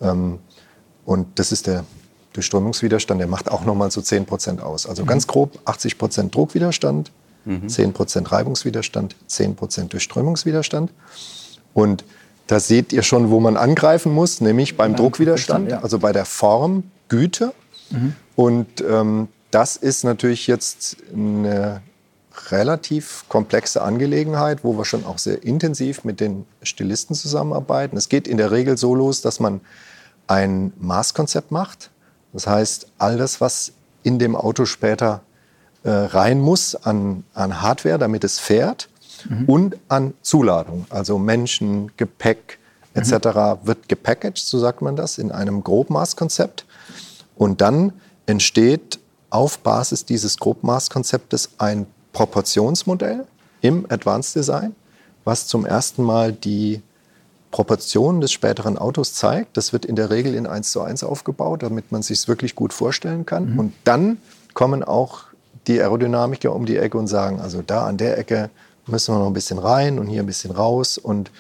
Ähm, 0.01 0.39
und 1.05 1.39
das 1.39 1.53
ist 1.53 1.67
der 1.67 1.85
Durchströmungswiderstand, 2.33 3.21
der 3.21 3.29
macht 3.29 3.51
auch 3.51 3.65
nochmal 3.65 3.91
so 3.91 4.01
10 4.01 4.27
Prozent 4.27 4.63
aus. 4.63 4.87
Also 4.87 5.03
mhm. 5.03 5.09
ganz 5.09 5.27
grob 5.27 5.59
80 5.65 5.99
Prozent 5.99 6.35
Druckwiderstand, 6.35 7.11
mhm. 7.45 7.69
10 7.69 7.93
Prozent 7.93 8.31
Reibungswiderstand, 8.31 9.17
10 9.27 9.57
Prozent 9.57 9.93
Durchströmungswiderstand. 9.93 10.93
Und 11.75 12.05
da 12.47 12.61
seht 12.61 12.93
ihr 12.93 13.03
schon, 13.03 13.31
wo 13.31 13.41
man 13.41 13.57
angreifen 13.57 14.13
muss, 14.13 14.41
nämlich 14.41 14.77
beim 14.77 14.97
Druckwiderstand, 14.97 15.73
also 15.73 15.99
bei 15.99 16.13
der 16.13 16.25
Formgüte. 16.25 17.53
Mhm. 17.91 18.15
Und 18.37 18.81
ähm, 18.81 19.29
das 19.51 19.77
ist 19.77 20.05
natürlich 20.05 20.47
jetzt 20.47 20.97
eine 21.13 21.83
relativ 22.51 23.25
komplexe 23.29 23.83
Angelegenheit, 23.83 24.65
wo 24.65 24.77
wir 24.79 24.85
schon 24.85 25.05
auch 25.05 25.19
sehr 25.19 25.43
intensiv 25.43 26.05
mit 26.05 26.21
den 26.21 26.47
Stilisten 26.63 27.15
zusammenarbeiten. 27.15 27.97
Es 27.97 28.09
geht 28.09 28.29
in 28.29 28.37
der 28.37 28.51
Regel 28.51 28.77
so 28.77 28.95
los, 28.95 29.21
dass 29.21 29.41
man 29.41 29.61
ein 30.27 30.73
Maßkonzept 30.79 31.51
macht. 31.51 31.91
Das 32.33 32.47
heißt, 32.47 32.89
all 32.99 33.17
das, 33.17 33.41
was 33.41 33.73
in 34.03 34.19
dem 34.19 34.37
Auto 34.37 34.65
später 34.65 35.23
äh, 35.83 35.91
rein 35.91 36.41
muss 36.41 36.75
an, 36.75 37.25
an 37.35 37.61
Hardware, 37.61 37.99
damit 37.99 38.25
es 38.25 38.39
fährt, 38.39 38.89
mhm. 39.29 39.45
und 39.47 39.77
an 39.89 40.15
Zuladung, 40.23 40.87
also 40.91 41.19
Menschen, 41.19 41.93
Gepäck 41.97 42.59
etc. 42.95 43.13
Mhm. 43.13 43.67
wird 43.67 43.89
gepackaged, 43.89 44.39
so 44.39 44.59
sagt 44.59 44.83
man 44.83 44.97
das, 44.97 45.19
in 45.19 45.31
einem 45.31 45.63
Grobmaßkonzept. 45.63 46.65
Und 47.37 47.61
dann 47.61 47.93
entsteht 48.27 48.99
auf 49.31 49.59
Basis 49.61 50.05
dieses 50.05 50.39
Grobmaßkonzeptes 50.39 51.51
ein 51.59 51.87
Proportionsmodell 52.13 53.27
im 53.61 53.87
Advanced 53.91 54.35
Design, 54.35 54.75
was 55.25 55.47
zum 55.47 55.67
ersten 55.67 56.03
Mal 56.03 56.33
die 56.33 56.83
Proportionen 57.51 58.21
des 58.21 58.33
späteren 58.33 58.77
Autos 58.77 59.15
zeigt. 59.15 59.57
Das 59.57 59.73
wird 59.73 59.85
in 59.85 59.97
der 59.97 60.11
Regel 60.11 60.35
in 60.35 60.47
1 60.47 60.71
zu 60.71 60.83
1 60.83 61.03
aufgebaut, 61.03 61.63
damit 61.63 61.93
man 61.93 62.03
sich 62.03 62.19
es 62.19 62.29
wirklich 62.29 62.55
gut 62.55 62.73
vorstellen 62.73 63.25
kann. 63.27 63.53
Mhm. 63.53 63.59
Und 63.59 63.73
dann 63.85 64.19
kommen 64.55 64.85
auch 64.85 65.25
die 65.67 65.81
Aerodynamiker 65.81 66.55
um 66.55 66.67
die 66.67 66.77
Ecke 66.77 66.99
und 66.99 67.07
sagen, 67.07 67.41
also 67.41 67.63
da 67.63 67.87
an 67.87 67.97
der 67.97 68.19
Ecke 68.19 68.51
müssen 68.87 69.15
wir 69.15 69.19
noch 69.19 69.27
ein 69.27 69.35
bisschen 69.35 69.59
rein 69.59 69.99
und 69.99 70.09
hier 70.09 70.23
ein 70.23 70.27
bisschen 70.27 70.51
raus. 70.51 70.99
Und 70.99 71.31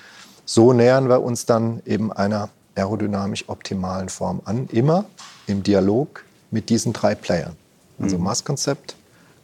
so 0.45 0.73
nähern 0.73 1.09
wir 1.09 1.23
uns 1.23 1.47
dann 1.47 1.83
eben 1.85 2.13
einer 2.13 2.49
aerodynamisch 2.75 3.49
optimalen 3.49 4.09
Form 4.09 4.41
an, 4.45 4.69
immer 4.71 5.05
im 5.47 5.63
Dialog 5.63 6.25
mit 6.51 6.71
diesen 6.71 6.93
drei 6.93 7.15
Playern. 7.15 7.57
Also 8.01 8.17
mhm. 8.17 8.25
Masskonzept, 8.25 8.97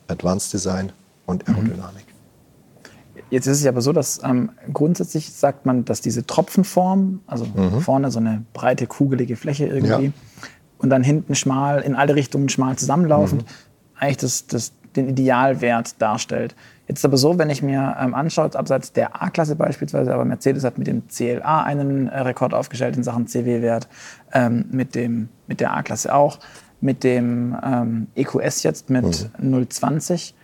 Advanced 0.09 0.52
Design 0.52 0.92
und 1.26 1.47
mhm. 1.49 1.56
Jetzt 3.35 3.49
ist 3.49 3.62
es 3.62 3.67
aber 3.67 3.81
so, 3.81 3.93
dass 3.93 4.23
ähm, 4.23 4.53
grundsätzlich 4.73 5.33
sagt 5.33 5.67
man, 5.67 5.85
dass 5.85 6.00
diese 6.00 6.25
Tropfenform, 6.25 7.19
also 7.26 7.45
mhm. 7.47 7.81
vorne 7.81 8.12
so 8.12 8.21
eine 8.21 8.45
breite, 8.53 8.87
kugelige 8.87 9.35
Fläche 9.35 9.67
irgendwie 9.67 10.07
ja. 10.07 10.12
und 10.79 10.88
dann 10.88 11.03
hinten 11.03 11.35
schmal, 11.35 11.81
in 11.81 11.97
alle 11.97 12.14
Richtungen 12.14 12.49
schmal 12.49 12.76
zusammenlaufend, 12.76 13.43
mhm. 13.43 13.47
eigentlich 13.99 14.19
das, 14.19 14.47
das, 14.47 14.73
den 14.95 15.09
Idealwert 15.09 16.00
darstellt. 16.00 16.55
Jetzt 16.87 17.00
ist 17.00 17.05
aber 17.05 17.17
so, 17.17 17.37
wenn 17.37 17.50
ich 17.50 17.61
mir 17.61 17.97
ähm, 17.99 18.14
anschaue, 18.14 18.55
abseits 18.55 18.93
der 18.93 19.21
A-Klasse 19.21 19.57
beispielsweise, 19.57 20.14
aber 20.14 20.25
Mercedes 20.25 20.62
hat 20.62 20.79
mit 20.79 20.87
dem 20.87 21.09
CLA 21.09 21.64
einen 21.64 22.07
äh, 22.07 22.21
Rekord 22.21 22.55
aufgestellt 22.55 22.97
in 22.97 23.03
Sachen 23.03 23.26
CW-Wert, 23.26 23.88
ähm, 24.33 24.67
mit, 24.71 24.95
dem, 24.95 25.29
mit 25.49 25.59
der 25.59 25.76
A-Klasse 25.76 26.14
auch, 26.14 26.38
mit 26.81 27.03
dem 27.03 27.57
ähm, 27.64 28.07
EQS 28.14 28.62
jetzt 28.62 28.91
mit 28.91 29.29
mhm. 29.41 29.67
020. 29.69 30.37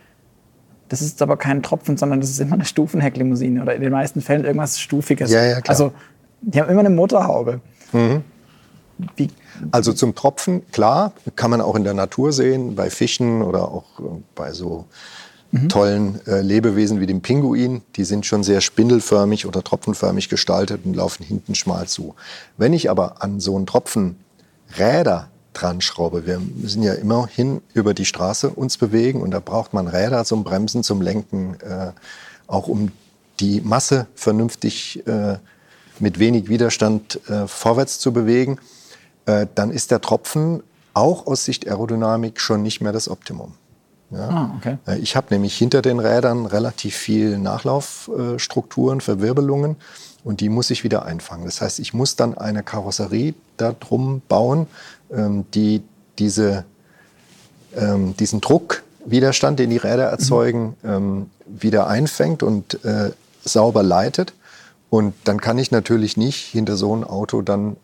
Das 0.91 1.01
ist 1.01 1.21
aber 1.21 1.37
kein 1.37 1.63
Tropfen, 1.63 1.95
sondern 1.95 2.19
das 2.19 2.29
ist 2.29 2.41
immer 2.41 2.55
eine 2.55 2.65
Stufenhecklimousine 2.65 3.61
oder 3.61 3.73
in 3.73 3.81
den 3.81 3.93
meisten 3.93 4.19
Fällen 4.19 4.43
irgendwas 4.43 4.77
Stufiges. 4.77 5.31
Ja, 5.31 5.45
ja, 5.45 5.61
klar. 5.61 5.69
Also 5.69 5.93
die 6.41 6.59
haben 6.59 6.69
immer 6.69 6.81
eine 6.81 6.89
Motorhaube. 6.89 7.61
Mhm. 7.93 8.23
Also 9.71 9.93
zum 9.93 10.15
Tropfen, 10.15 10.69
klar, 10.73 11.13
kann 11.37 11.49
man 11.49 11.61
auch 11.61 11.75
in 11.75 11.85
der 11.85 11.93
Natur 11.93 12.33
sehen, 12.33 12.75
bei 12.75 12.89
Fischen 12.89 13.41
oder 13.41 13.69
auch 13.69 13.85
äh, 13.99 14.03
bei 14.35 14.51
so 14.51 14.83
mhm. 15.51 15.69
tollen 15.69 16.19
äh, 16.27 16.41
Lebewesen 16.41 16.99
wie 16.99 17.05
dem 17.05 17.21
Pinguin. 17.21 17.83
Die 17.95 18.03
sind 18.03 18.25
schon 18.25 18.43
sehr 18.43 18.59
spindelförmig 18.59 19.45
oder 19.45 19.63
tropfenförmig 19.63 20.27
gestaltet 20.27 20.81
und 20.83 20.93
laufen 20.93 21.23
hinten 21.23 21.55
schmal 21.55 21.87
zu. 21.87 22.15
Wenn 22.57 22.73
ich 22.73 22.89
aber 22.89 23.23
an 23.23 23.39
so 23.39 23.55
einen 23.55 23.65
Tropfen 23.65 24.17
Räder 24.77 25.30
dran 25.53 25.81
schraube, 25.81 26.25
wir 26.25 26.39
müssen 26.39 26.81
ja 26.83 26.93
immerhin 26.93 27.61
über 27.73 27.93
die 27.93 28.05
Straße 28.05 28.49
uns 28.49 28.77
bewegen 28.77 29.21
und 29.21 29.31
da 29.31 29.39
braucht 29.39 29.73
man 29.73 29.87
Räder 29.87 30.23
zum 30.25 30.43
Bremsen, 30.43 30.83
zum 30.83 31.01
Lenken, 31.01 31.55
äh, 31.61 31.91
auch 32.47 32.67
um 32.67 32.91
die 33.39 33.61
Masse 33.61 34.07
vernünftig 34.15 35.05
äh, 35.07 35.37
mit 35.99 36.19
wenig 36.19 36.49
Widerstand 36.49 37.19
äh, 37.29 37.47
vorwärts 37.47 37.99
zu 37.99 38.13
bewegen, 38.13 38.59
äh, 39.25 39.47
dann 39.55 39.71
ist 39.71 39.91
der 39.91 40.01
Tropfen 40.01 40.63
auch 40.93 41.27
aus 41.27 41.45
Sicht 41.45 41.67
Aerodynamik 41.67 42.39
schon 42.39 42.63
nicht 42.63 42.81
mehr 42.81 42.91
das 42.91 43.09
Optimum. 43.09 43.53
Ja. 44.11 44.29
Ah, 44.29 44.55
okay. 44.57 44.77
Äh, 44.87 44.99
ich 44.99 45.15
habe 45.15 45.27
nämlich 45.31 45.57
hinter 45.57 45.81
den 45.81 45.99
Rädern 45.99 46.45
relativ 46.45 46.95
viel 46.95 47.37
Nachlaufstrukturen, 47.37 49.01
Verwirbelungen 49.01 49.77
und 50.23 50.41
die 50.41 50.49
muss 50.49 50.69
ich 50.69 50.83
wieder 50.83 51.05
einfangen. 51.05 51.45
Das 51.45 51.61
heißt, 51.61 51.79
ich 51.79 51.93
muss 51.93 52.15
dann 52.15 52.37
eine 52.37 52.63
Karosserie 52.63 53.33
darum 53.57 54.21
bauen, 54.27 54.67
ähm, 55.11 55.45
die 55.53 55.83
diese, 56.19 56.65
ähm, 57.75 58.15
diesen 58.17 58.41
Druckwiderstand, 58.41 59.59
den 59.59 59.69
die 59.69 59.77
Räder 59.77 60.05
erzeugen, 60.05 60.75
mhm. 60.83 61.29
wieder 61.47 61.87
einfängt 61.87 62.43
und 62.43 62.83
äh, 62.85 63.11
sauber 63.43 63.83
leitet. 63.83 64.33
Und 64.89 65.13
dann 65.23 65.39
kann 65.39 65.57
ich 65.57 65.71
natürlich 65.71 66.17
nicht 66.17 66.45
hinter 66.45 66.75
so 66.75 66.95
ein 66.95 67.03
Auto 67.03 67.41
dann 67.41 67.77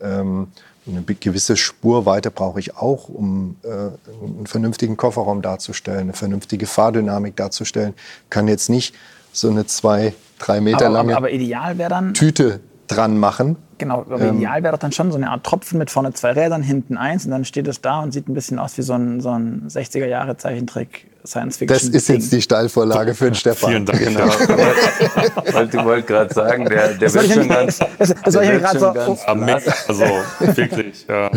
eine 0.88 1.04
gewisse 1.04 1.58
Spurweite 1.58 2.32
brauche 2.32 2.60
ich 2.60 2.78
auch, 2.78 3.10
um 3.10 3.58
äh, 3.64 3.68
einen 3.68 4.48
vernünftigen 4.48 4.98
Kofferraum 4.98 5.42
darzustellen, 5.42 6.02
eine 6.02 6.14
vernünftige 6.14 6.66
Fahrdynamik 6.66 7.36
darzustellen. 7.36 7.94
Kann 8.30 8.48
jetzt 8.48 8.70
nicht 8.70 8.96
so 9.34 9.50
eine 9.50 9.66
zwei, 9.66 10.14
drei 10.40 10.62
Meter 10.62 10.86
aber, 10.86 10.90
lange 10.90 11.12
aber, 11.14 11.28
aber 11.28 11.32
ideal 11.32 11.76
dann, 11.76 12.14
Tüte 12.14 12.62
dran 12.88 13.18
machen. 13.18 13.58
Genau, 13.78 14.00
aber 14.10 14.22
ähm, 14.22 14.38
ideal 14.38 14.64
wäre 14.64 14.74
doch 14.74 14.80
dann 14.80 14.92
schon 14.92 15.12
so 15.12 15.18
eine 15.18 15.30
Art 15.30 15.44
Tropfen 15.44 15.78
mit 15.78 15.92
vorne 15.92 16.14
zwei 16.14 16.32
Rädern, 16.32 16.64
hinten 16.64 16.98
eins 16.98 17.26
und 17.26 17.32
dann 17.32 17.46
steht 17.46 17.68
es 17.68 17.82
da 17.82 18.00
und 18.00 18.12
sieht 18.12 18.28
ein 18.28 18.34
bisschen 18.34 18.58
aus 18.58 18.78
wie 18.78 18.82
so 18.82 18.94
ein, 18.94 19.22
so 19.22 19.30
ein 19.30 19.68
60er-Jahre-Zeichentrick 19.68 21.08
Science 21.28 21.58
Fiction. 21.58 21.76
Das 21.76 21.84
ist 21.84 22.08
jetzt 22.08 22.32
die 22.32 22.42
Steilvorlage 22.42 23.14
für 23.14 23.26
den 23.26 23.36
Stefan. 23.36 23.70
Vielen 23.70 23.86
Dank. 23.86 24.00
Genau. 24.00 24.28
ich 24.28 25.86
wollte 25.86 26.08
gerade 26.08 26.34
sagen, 26.34 26.66
der, 26.66 26.94
der 26.94 27.14
wird 27.14 27.32
schon 27.32 27.50
ganz. 27.50 27.80
Das, 28.00 28.16
das 28.24 28.34
soll 28.34 28.44
ich 28.46 28.50
gerade 28.52 28.80
so. 28.80 28.88
Also 28.88 30.06
wirklich 30.40 31.08
äh, 31.10 31.30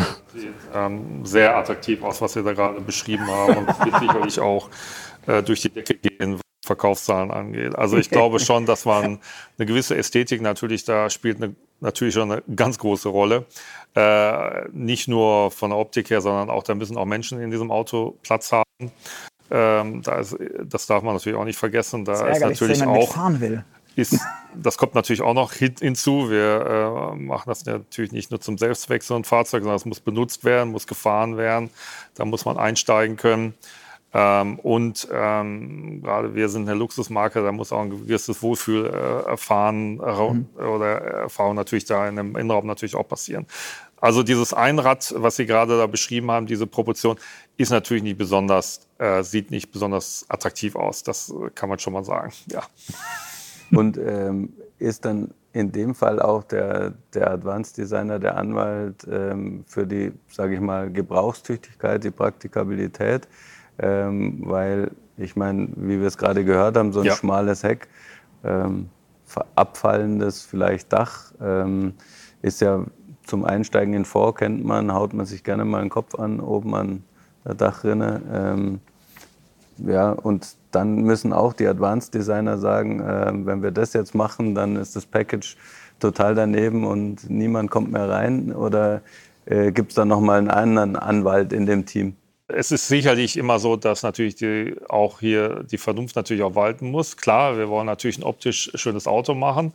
ähm, 0.75 1.25
sehr 1.25 1.57
attraktiv 1.57 2.03
aus, 2.03 2.21
was 2.21 2.37
wir 2.37 2.43
da 2.43 2.53
gerade 2.53 2.81
beschrieben 2.81 3.27
haben 3.27 3.59
und 3.59 3.67
wird 3.85 3.99
sicherlich 4.01 4.41
auch 4.41 4.71
äh, 5.27 5.43
durch 5.43 5.61
die 5.61 5.71
Decke 5.71 5.95
gehen. 5.95 6.41
Verkaufszahlen 6.71 7.33
angeht. 7.33 7.75
Also 7.77 7.97
ich 7.97 8.11
glaube 8.17 8.39
schon, 8.39 8.65
dass 8.65 8.85
man 8.85 9.19
eine 9.59 9.67
gewisse 9.67 9.97
Ästhetik 9.97 10.41
natürlich 10.41 10.85
da 10.85 11.11
spielt 11.11 11.43
eine, 11.43 11.55
natürlich 11.81 12.15
schon 12.15 12.31
eine 12.31 12.43
ganz 12.55 12.79
große 12.79 13.09
Rolle. 13.09 13.47
Äh, 13.97 14.69
nicht 14.73 15.09
nur 15.09 15.51
von 15.51 15.71
der 15.71 15.79
Optik 15.79 16.11
her, 16.11 16.21
sondern 16.21 16.49
auch 16.49 16.63
da 16.63 16.75
müssen 16.77 16.97
auch 16.97 17.07
Menschen 17.07 17.41
in 17.41 17.51
diesem 17.51 17.73
Auto 17.73 18.17
Platz 18.23 18.53
haben. 18.53 18.93
Ähm, 19.51 20.03
da 20.03 20.21
ist, 20.21 20.37
das 20.65 20.87
darf 20.87 21.03
man 21.03 21.15
natürlich 21.15 21.37
auch 21.37 21.45
nicht 21.45 21.59
vergessen. 21.59 22.05
Da 22.05 22.29
ist, 22.29 22.37
ist 22.37 22.43
natürlich 22.43 22.83
auch 22.85 23.17
ist, 23.97 24.21
das 24.55 24.79
kommt 24.79 24.95
natürlich 24.95 25.23
auch 25.23 25.35
noch 25.35 25.53
hinzu. 25.53 26.31
Wir 26.31 27.13
äh, 27.13 27.17
machen 27.17 27.49
das 27.49 27.65
natürlich 27.65 28.13
nicht 28.13 28.31
nur 28.31 28.41
zum 28.41 28.59
Selbstzweck 28.59 29.03
so 29.03 29.17
ein 29.17 29.25
Fahrzeug, 29.25 29.63
sondern 29.63 29.77
es 29.77 29.85
muss 29.85 30.01
benutzt 30.01 30.45
werden, 30.45 30.71
muss 30.71 30.87
gefahren 30.87 31.37
werden. 31.37 31.71
Da 32.15 32.25
muss 32.25 32.45
man 32.45 32.57
einsteigen 32.57 33.17
können. 33.17 33.55
Ähm, 34.13 34.59
und 34.59 35.09
ähm, 35.13 36.03
gerade 36.03 36.35
wir 36.35 36.49
sind 36.49 36.69
eine 36.69 36.77
Luxusmarke, 36.77 37.43
da 37.43 37.53
muss 37.53 37.73
auch 37.73 37.83
ein 37.83 37.91
gewisses 37.91 38.43
Wohlfühl 38.43 38.87
äh, 38.87 39.29
erfahren 39.29 40.01
äh, 40.01 40.33
mhm. 40.33 40.49
oder 40.57 41.01
Erfahrung 41.01 41.55
natürlich 41.55 41.85
da 41.85 42.09
in 42.09 42.17
dem 42.17 42.37
Innenraum 42.37 42.67
natürlich 42.67 42.97
auch 42.97 43.07
passieren. 43.07 43.47
Also 44.01 44.23
dieses 44.23 44.55
Einrad, 44.55 45.15
was 45.17 45.37
Sie 45.37 45.47
gerade 45.47 45.77
da 45.77 45.87
beschrieben 45.87 46.31
haben, 46.31 46.47
diese 46.47 46.67
Proportion, 46.67 47.19
ist 47.57 47.71
natürlich 47.71 48.03
nicht 48.03 48.17
besonders, 48.17 48.89
äh, 48.99 49.23
sieht 49.23 49.51
nicht 49.51 49.71
besonders 49.71 50.25
attraktiv 50.29 50.75
aus. 50.75 51.03
Das 51.03 51.31
äh, 51.31 51.51
kann 51.55 51.69
man 51.69 51.79
schon 51.79 51.93
mal 51.93 52.05
sagen. 52.05 52.33
Ja. 52.51 52.63
Und 53.73 53.99
ähm, 53.99 54.53
ist 54.81 55.05
dann 55.05 55.33
in 55.53 55.71
dem 55.71 55.95
Fall 55.95 56.21
auch 56.21 56.43
der, 56.43 56.95
der 57.15 57.31
Advanced 57.31 57.77
Designer, 57.77 58.19
der 58.19 58.37
Anwalt 58.37 59.07
ähm, 59.09 59.65
für 59.69 59.87
die, 59.87 60.13
sage 60.29 60.55
ich 60.55 60.61
mal, 60.61 60.91
Gebrauchstüchtigkeit, 60.91 62.03
die 62.03 62.11
Praktikabilität, 62.11 63.29
ähm, 63.79 64.43
weil 64.45 64.91
ich 65.17 65.37
meine, 65.37 65.69
wie 65.77 66.01
wir 66.01 66.07
es 66.07 66.19
gerade 66.19 66.45
gehört 66.45 66.77
haben, 66.77 66.93
so 66.93 67.01
ein 67.01 67.07
ja. 67.07 67.15
schmales 67.15 67.63
Heck, 67.63 67.89
ähm, 68.45 68.89
abfallendes 69.55 70.43
vielleicht 70.43 70.93
Dach, 70.93 71.33
ähm, 71.41 71.95
ist 72.43 72.61
ja 72.61 72.85
zum 73.25 73.45
Einsteigen 73.45 73.95
in 73.95 74.05
vor, 74.05 74.35
kennt 74.35 74.65
man, 74.65 74.93
haut 74.93 75.13
man 75.13 75.27
sich 75.27 75.45
gerne 75.45 75.65
mal 75.65 75.83
den 75.83 75.91
Kopf 75.91 76.15
an, 76.15 76.41
oben 76.41 76.75
an 76.75 77.05
der 77.45 77.55
Dachrinne. 77.55 78.23
Ähm, 78.33 78.81
ja, 79.79 80.11
und 80.11 80.57
dann 80.73 81.03
müssen 81.03 81.33
auch 81.33 81.53
die 81.53 81.67
Advanced 81.67 82.15
Designer 82.15 82.59
sagen, 82.59 83.01
äh, 83.01 83.33
wenn 83.47 83.63
wir 83.63 83.71
das 83.71 83.93
jetzt 83.93 84.15
machen, 84.15 84.55
dann 84.55 84.77
ist 84.77 84.97
das 84.97 85.07
Package 85.07 85.57
total 86.01 86.35
daneben 86.35 86.85
und 86.85 87.29
niemand 87.29 87.71
kommt 87.71 87.93
mehr 87.93 88.09
rein. 88.09 88.53
Oder 88.53 89.03
äh, 89.47 89.73
gibt 89.73 89.91
es 89.91 89.95
da 89.95 90.05
nochmal 90.05 90.39
einen 90.39 90.51
anderen 90.51 90.97
Anwalt 90.97 91.53
in 91.53 91.67
dem 91.67 91.87
Team? 91.87 92.17
Es 92.55 92.73
ist 92.73 92.89
sicherlich 92.89 93.37
immer 93.37 93.59
so, 93.59 93.77
dass 93.77 94.03
natürlich 94.03 94.35
die, 94.35 94.75
auch 94.89 95.21
hier 95.21 95.65
die 95.65 95.79
Vernunft 95.79 96.17
natürlich 96.17 96.43
auch 96.43 96.55
walten 96.55 96.91
muss. 96.91 97.17
Klar, 97.17 97.59
wir 97.59 97.69
wollen 97.69 97.87
natürlich 97.87 98.19
ein 98.19 98.25
optisch 98.25 98.71
schönes 98.75 99.07
Auto 99.07 99.35
machen. 99.35 99.73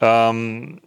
Ähm, 0.00 0.80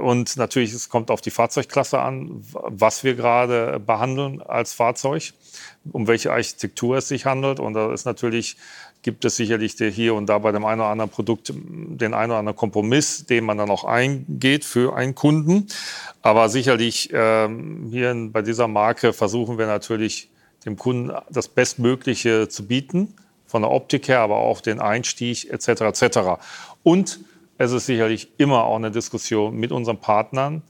und 0.00 0.36
natürlich, 0.36 0.72
es 0.72 0.88
kommt 0.88 1.10
auf 1.10 1.20
die 1.20 1.30
Fahrzeugklasse 1.30 2.00
an, 2.00 2.44
was 2.52 3.04
wir 3.04 3.14
gerade 3.14 3.80
behandeln 3.80 4.42
als 4.42 4.72
Fahrzeug, 4.72 5.32
um 5.92 6.06
welche 6.06 6.32
Architektur 6.32 6.98
es 6.98 7.08
sich 7.08 7.26
handelt. 7.26 7.60
Und 7.60 7.74
da 7.74 7.92
ist 7.92 8.04
natürlich, 8.04 8.56
gibt 9.02 9.24
es 9.24 9.36
sicherlich 9.36 9.74
hier 9.78 10.14
und 10.14 10.26
da 10.26 10.38
bei 10.38 10.52
dem 10.52 10.64
einen 10.64 10.80
oder 10.80 10.90
anderen 10.90 11.10
Produkt 11.10 11.52
den 11.54 12.14
einen 12.14 12.30
oder 12.30 12.38
anderen 12.38 12.56
Kompromiss, 12.56 13.26
den 13.26 13.44
man 13.44 13.58
dann 13.58 13.70
auch 13.70 13.84
eingeht 13.84 14.64
für 14.64 14.94
einen 14.94 15.14
Kunden. 15.14 15.68
Aber 16.20 16.48
sicherlich 16.48 17.10
ähm, 17.12 17.88
hier 17.90 18.14
bei 18.30 18.42
dieser 18.42 18.68
Marke 18.68 19.12
versuchen 19.12 19.58
wir 19.58 19.66
natürlich 19.66 20.28
dem 20.64 20.76
Kunden 20.76 21.12
das 21.30 21.48
Bestmögliche 21.48 22.48
zu 22.48 22.66
bieten, 22.66 23.14
von 23.46 23.62
der 23.62 23.70
Optik 23.70 24.08
her, 24.08 24.20
aber 24.20 24.36
auch 24.36 24.60
den 24.62 24.80
Einstieg 24.80 25.50
etc. 25.50 25.82
etc. 25.82 26.18
Und 26.82 27.20
es 27.58 27.72
ist 27.72 27.86
sicherlich 27.86 28.32
immer 28.38 28.64
auch 28.64 28.76
eine 28.76 28.90
Diskussion 28.90 29.54
mit 29.56 29.72
unseren 29.72 29.98
Partnern, 29.98 30.62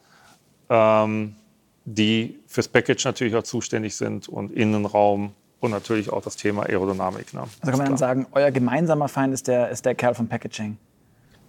ähm, 0.68 1.36
die 1.84 2.40
fürs 2.46 2.68
Package 2.68 3.04
natürlich 3.04 3.36
auch 3.36 3.44
zuständig 3.44 3.96
sind 3.96 4.28
und 4.28 4.50
Innenraum 4.52 5.32
und 5.60 5.70
natürlich 5.70 6.12
auch 6.12 6.22
das 6.22 6.36
Thema 6.36 6.64
Aerodynamik. 6.64 7.32
Ne? 7.34 7.42
Also 7.42 7.70
kann 7.70 7.78
man 7.78 7.86
dann 7.86 7.96
sagen, 7.96 8.26
euer 8.32 8.50
gemeinsamer 8.50 9.08
Feind 9.08 9.32
ist 9.32 9.46
der, 9.46 9.70
ist 9.70 9.84
der 9.86 9.94
Kerl 9.94 10.14
vom 10.14 10.26
Packaging. 10.28 10.76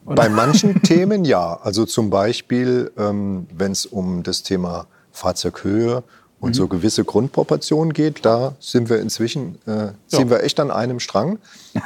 Oder? 0.06 0.16
Bei 0.16 0.30
manchen 0.30 0.82
Themen 0.84 1.26
ja. 1.26 1.60
Also 1.62 1.86
zum 1.86 2.10
Beispiel, 2.10 2.92
ähm, 2.98 3.48
wenn 3.52 3.72
es 3.72 3.88
um 3.88 4.22
das 4.22 4.44
Thema 4.44 4.86
Fahrzeughöhe 5.12 6.04
und 6.44 6.50
mhm. 6.50 6.54
so 6.56 6.68
gewisse 6.68 7.06
Grundproportionen 7.06 7.94
geht, 7.94 8.26
da 8.26 8.56
sind 8.60 8.90
wir 8.90 9.00
inzwischen, 9.00 9.56
äh, 9.66 9.94
ziehen 10.08 10.28
ja. 10.28 10.30
wir 10.30 10.44
echt 10.44 10.60
an 10.60 10.72
einem 10.72 11.00
Strang. 11.00 11.40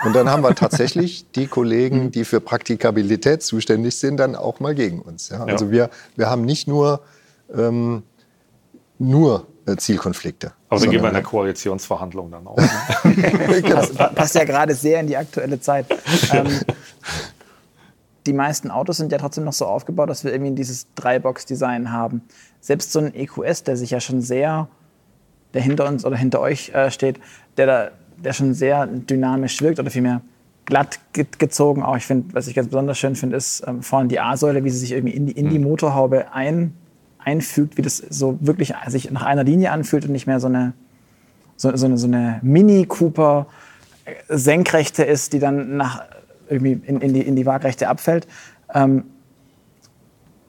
Und 0.03 0.15
dann 0.15 0.31
haben 0.31 0.41
wir 0.41 0.55
tatsächlich 0.55 1.27
die 1.35 1.45
Kollegen, 1.45 2.05
mhm. 2.05 2.11
die 2.11 2.25
für 2.25 2.41
Praktikabilität 2.41 3.43
zuständig 3.43 3.99
sind, 3.99 4.17
dann 4.17 4.35
auch 4.35 4.59
mal 4.59 4.73
gegen 4.73 4.99
uns. 4.99 5.29
Ja? 5.29 5.43
Also 5.43 5.65
ja. 5.65 5.71
wir, 5.71 5.89
wir 6.15 6.29
haben 6.31 6.41
nicht 6.41 6.67
nur, 6.67 7.01
ähm, 7.55 8.01
nur 8.97 9.45
äh, 9.67 9.75
Zielkonflikte. 9.75 10.53
Aber 10.69 10.79
dann 10.79 10.89
gehen 10.89 11.03
wir 11.03 11.09
in 11.09 11.13
der 11.13 11.21
Koalitionsverhandlung 11.21 12.31
dann 12.31 12.47
auch. 12.47 12.57
Ne? 12.57 13.61
genau. 13.61 13.75
passt, 13.75 13.95
passt 13.95 14.33
ja 14.33 14.43
gerade 14.43 14.73
sehr 14.73 15.01
in 15.01 15.05
die 15.05 15.17
aktuelle 15.17 15.61
Zeit. 15.61 15.85
Ähm, 16.33 16.47
die 18.27 18.33
meisten 18.33 18.69
Autos 18.69 18.97
sind 18.97 19.11
ja 19.11 19.17
trotzdem 19.17 19.45
noch 19.45 19.53
so 19.53 19.65
aufgebaut, 19.65 20.09
dass 20.09 20.23
wir 20.23 20.31
irgendwie 20.31 20.53
dieses 20.53 20.87
Dreibox-Design 20.95 21.91
haben. 21.91 22.21
Selbst 22.59 22.91
so 22.91 22.99
ein 22.99 23.15
EQS, 23.15 23.63
der 23.63 23.77
sich 23.77 23.91
ja 23.91 23.99
schon 23.99 24.21
sehr, 24.21 24.67
der 25.53 25.61
hinter 25.61 25.87
uns 25.87 26.05
oder 26.05 26.17
hinter 26.17 26.41
euch 26.41 26.69
äh, 26.69 26.91
steht, 26.91 27.19
der, 27.55 27.65
da, 27.65 27.91
der 28.17 28.33
schon 28.33 28.53
sehr 28.53 28.85
dynamisch 28.85 29.61
wirkt 29.61 29.79
oder 29.79 29.89
vielmehr 29.89 30.21
glatt 30.65 30.99
gezogen. 31.13 31.81
Auch 31.81 31.95
ich 31.97 32.05
finde, 32.05 32.35
was 32.35 32.47
ich 32.47 32.55
ganz 32.55 32.67
besonders 32.67 32.99
schön 32.99 33.15
finde, 33.15 33.37
ist 33.37 33.63
ähm, 33.65 33.81
vorne 33.81 34.09
die 34.09 34.19
A-Säule, 34.19 34.63
wie 34.63 34.69
sie 34.69 34.79
sich 34.79 34.91
irgendwie 34.91 35.15
in 35.15 35.25
die, 35.25 35.31
in 35.31 35.49
die 35.49 35.59
mhm. 35.59 35.65
Motorhaube 35.65 36.33
ein, 36.33 36.73
einfügt, 37.19 37.77
wie 37.77 37.81
das 37.81 37.97
so 37.97 38.37
wirklich 38.41 38.73
sich 38.87 39.09
nach 39.11 39.23
einer 39.23 39.43
Linie 39.43 39.71
anfühlt 39.71 40.05
und 40.05 40.11
nicht 40.11 40.27
mehr 40.27 40.39
so 40.39 40.47
eine, 40.47 40.73
so, 41.55 41.75
so 41.75 41.85
eine, 41.85 41.97
so 41.97 42.07
eine 42.07 42.39
Mini-Cooper 42.43 43.47
äh, 44.05 44.13
Senkrechte 44.27 45.03
ist, 45.03 45.33
die 45.33 45.39
dann 45.39 45.77
nach 45.77 46.03
irgendwie 46.49 46.73
in, 46.85 47.01
in, 47.01 47.13
die, 47.13 47.21
in 47.21 47.35
die 47.35 47.45
Waagrechte 47.45 47.87
abfällt. 47.87 48.27
Ähm, 48.73 49.05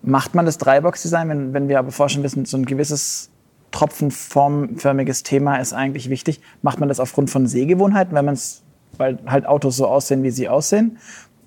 macht 0.03 0.35
man 0.35 0.47
das 0.47 0.59
Dreibox-Design, 0.59 1.29
wenn, 1.29 1.55
wenn 1.55 1.69
wir 1.69 1.79
aber 1.79 1.91
vorher 1.91 2.11
schon 2.11 2.23
wissen, 2.23 2.45
so 2.45 2.57
ein 2.57 2.65
gewisses 2.65 3.31
tropfenformförmiges 3.71 5.23
Thema 5.23 5.57
ist 5.57 5.73
eigentlich 5.73 6.09
wichtig. 6.09 6.41
Macht 6.63 6.81
man 6.81 6.89
das 6.89 7.01
aufgrund 7.01 7.31
von 7.31 7.47
Sehgewohnheiten, 7.47 8.15
wenn 8.15 8.25
man 8.25 8.35
es, 8.35 8.63
weil 8.97 9.19
halt 9.27 9.47
Autos 9.47 9.77
so 9.77 9.87
aussehen, 9.87 10.23
wie 10.23 10.31
sie 10.31 10.49
aussehen? 10.49 10.99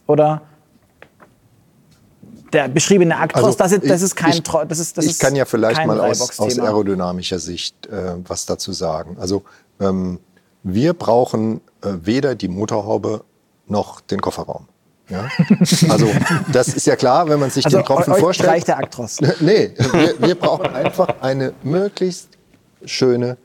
Oder 0.07 0.41
der 2.53 2.67
beschriebene 2.67 3.17
Actros, 3.17 3.43
also 3.43 3.57
das, 3.57 3.71
ist, 3.71 3.89
das 3.89 4.01
ist 4.01 4.15
kein, 4.15 4.31
ich, 4.31 4.43
das 4.43 4.79
ist, 4.79 4.97
das 4.97 5.05
ich 5.05 5.19
kann 5.19 5.35
ja 5.35 5.45
vielleicht 5.45 5.85
mal 5.85 5.99
aus, 6.01 6.37
aus, 6.37 6.59
aerodynamischer 6.59 7.39
Sicht 7.39 7.87
äh, 7.87 8.15
was 8.27 8.45
dazu 8.45 8.73
sagen. 8.73 9.15
Also 9.19 9.43
ähm, 9.79 10.19
wir 10.63 10.93
brauchen 10.93 11.61
äh, 11.81 11.93
weder 12.03 12.35
die 12.35 12.49
Motorhaube 12.49 13.23
noch 13.71 14.01
den 14.01 14.21
Kofferraum. 14.21 14.67
Ja? 15.09 15.29
Also 15.89 16.09
das 16.51 16.69
ist 16.69 16.85
ja 16.87 16.95
klar, 16.95 17.27
wenn 17.27 17.39
man 17.39 17.49
sich 17.49 17.65
also 17.65 17.77
den 17.77 17.85
Tropfen 17.85 18.15
vorstellt. 18.15 18.49
Reicht 18.49 18.67
der 18.67 18.77
Aktros. 18.77 19.19
nee, 19.39 19.73
wir, 19.77 20.15
wir 20.19 20.35
brauchen 20.35 20.67
einfach 20.67 21.21
eine 21.21 21.53
möglichst 21.63 22.29
schöne, 22.85 23.37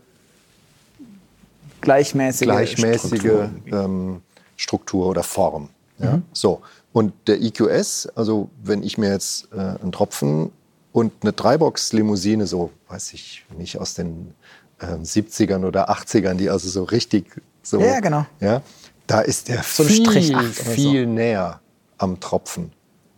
gleichmäßige, 1.80 2.46
gleichmäßige 2.46 3.20
Struktur, 3.20 3.50
ähm, 3.72 4.22
Struktur 4.56 5.06
oder 5.06 5.22
Form. 5.22 5.70
Ja? 5.98 6.16
Mhm. 6.16 6.22
So. 6.32 6.60
Und 6.92 7.12
der 7.26 7.42
EQS, 7.42 8.08
also 8.14 8.48
wenn 8.62 8.82
ich 8.82 8.96
mir 8.96 9.10
jetzt 9.10 9.48
äh, 9.52 9.58
einen 9.58 9.92
Tropfen 9.92 10.50
und 10.92 11.12
eine 11.22 11.32
Dreibox-Limousine, 11.32 12.46
so 12.46 12.70
weiß 12.88 13.12
ich 13.12 13.44
nicht, 13.58 13.78
aus 13.78 13.94
den 13.94 14.34
äh, 14.78 14.86
70ern 14.86 15.66
oder 15.66 15.90
80ern, 15.90 16.34
die 16.34 16.48
also 16.48 16.68
so 16.68 16.84
richtig 16.84 17.26
so. 17.62 17.80
Ja, 17.80 18.00
genau. 18.00 18.24
Ja, 18.40 18.62
da 19.06 19.20
ist 19.20 19.48
der 19.48 19.62
so 19.62 19.84
viel, 19.84 20.52
viel 20.52 21.04
so. 21.04 21.10
näher 21.10 21.60
am 21.98 22.20
Tropfen 22.20 22.72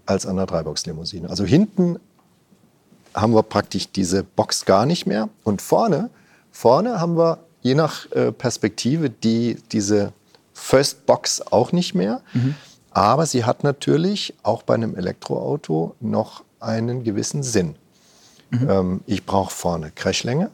als 0.07 0.27
an 0.27 0.37
der 0.37 0.47
Dreibox-Limousine. 0.47 1.29
Also 1.29 1.45
hinten 1.45 1.99
haben 3.15 3.35
wir 3.35 3.43
praktisch 3.43 3.91
diese 3.91 4.23
Box 4.23 4.65
gar 4.65 4.87
nicht 4.87 5.07
mehr. 5.07 5.29
Und 5.45 5.63
vorne, 5.63 6.11
vorne 6.51 7.01
haben 7.01 7.17
wir 7.17 7.39
je 7.63 7.75
nach 7.75 8.11
äh, 8.13 8.33
Perspektive 8.33 9.11
die, 9.11 9.59
diese 9.73 10.13
First 10.55 11.07
Box 11.07 11.43
auch 11.51 11.73
nicht 11.73 11.95
mehr. 11.95 12.21
Mhm. 12.33 12.55
Aber 12.91 13.27
sie 13.27 13.45
hat 13.45 13.65
natürlich 13.65 14.35
auch 14.43 14.63
bei 14.63 14.75
einem 14.75 14.97
Elektroauto 14.97 15.95
noch 16.01 16.43
einen 16.61 17.05
gewissen 17.05 17.43
Sinn. 17.43 17.77
Mhm. 18.51 18.71
Ähm, 18.71 19.01
ich 19.07 19.25
brauche 19.25 19.53
vorne 19.53 19.91
Crashlänge. 19.95 20.51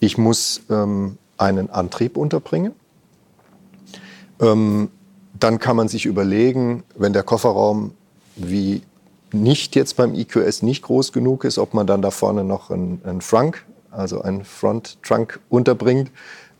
Ich 0.00 0.18
muss 0.18 0.62
ähm, 0.68 1.18
einen 1.38 1.70
Antrieb 1.70 2.16
unterbringen. 2.16 2.72
Ähm, 4.42 4.90
dann 5.38 5.58
kann 5.58 5.76
man 5.76 5.88
sich 5.88 6.04
überlegen, 6.04 6.84
wenn 6.96 7.12
der 7.12 7.22
Kofferraum 7.22 7.92
wie 8.36 8.82
nicht 9.32 9.76
jetzt 9.76 9.96
beim 9.96 10.14
EQS 10.14 10.62
nicht 10.62 10.82
groß 10.82 11.12
genug 11.12 11.44
ist, 11.44 11.58
ob 11.58 11.74
man 11.74 11.86
dann 11.86 12.02
da 12.02 12.10
vorne 12.10 12.44
noch 12.44 12.70
einen, 12.70 13.00
einen 13.04 13.20
Frunk, 13.20 13.64
also 13.90 14.22
einen 14.22 14.44
Front 14.44 15.02
Trunk 15.02 15.40
unterbringt. 15.48 16.10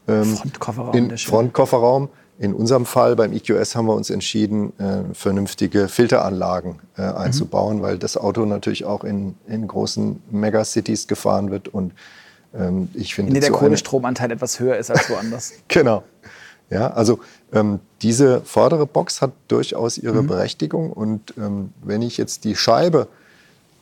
Ähm, 0.09 0.37
Frontkofferraum. 0.37 0.95
In 0.95 1.18
Frontkofferraum. 1.18 2.09
In 2.38 2.55
unserem 2.55 2.87
Fall 2.87 3.14
beim 3.14 3.33
EQS 3.33 3.77
haben 3.77 3.87
wir 3.87 3.95
uns 3.95 4.11
entschieden, 4.11 4.73
äh, 4.81 5.14
vernünftige 5.14 5.87
Filteranlagen 5.87 6.81
äh, 6.97 7.03
mhm. 7.03 7.16
einzubauen, 7.16 7.77
mhm. 7.79 7.83
weil 7.83 7.99
das 7.99 8.16
Auto 8.16 8.45
natürlich 8.47 8.85
auch 8.85 9.05
in, 9.05 9.37
in 9.47 9.68
großen 9.68 10.23
Megacities 10.31 11.07
gefahren 11.07 11.51
wird 11.51 11.68
und 11.68 11.92
ähm, 12.55 12.88
ich 12.95 13.14
finde. 13.14 13.29
In 13.29 13.35
der 13.35 13.42
der 13.42 13.53
Kohlestromanteil 13.53 14.33
etwas 14.33 14.59
höher 14.59 14.77
ist 14.77 14.90
als 14.90 15.09
woanders. 15.11 15.53
genau. 15.68 16.03
Ja, 16.73 16.89
also 16.89 17.21
ähm, 17.53 17.81
diese 18.01 18.41
vordere 18.41 18.87
Box 18.87 19.21
hat 19.21 19.33
durchaus 19.49 19.99
ihre 19.99 20.23
mhm. 20.23 20.27
Berechtigung 20.27 20.91
und 20.91 21.35
ähm, 21.37 21.75
wenn 21.83 22.01
ich 22.01 22.17
jetzt 22.17 22.45
die 22.45 22.57
Scheibe 22.57 23.09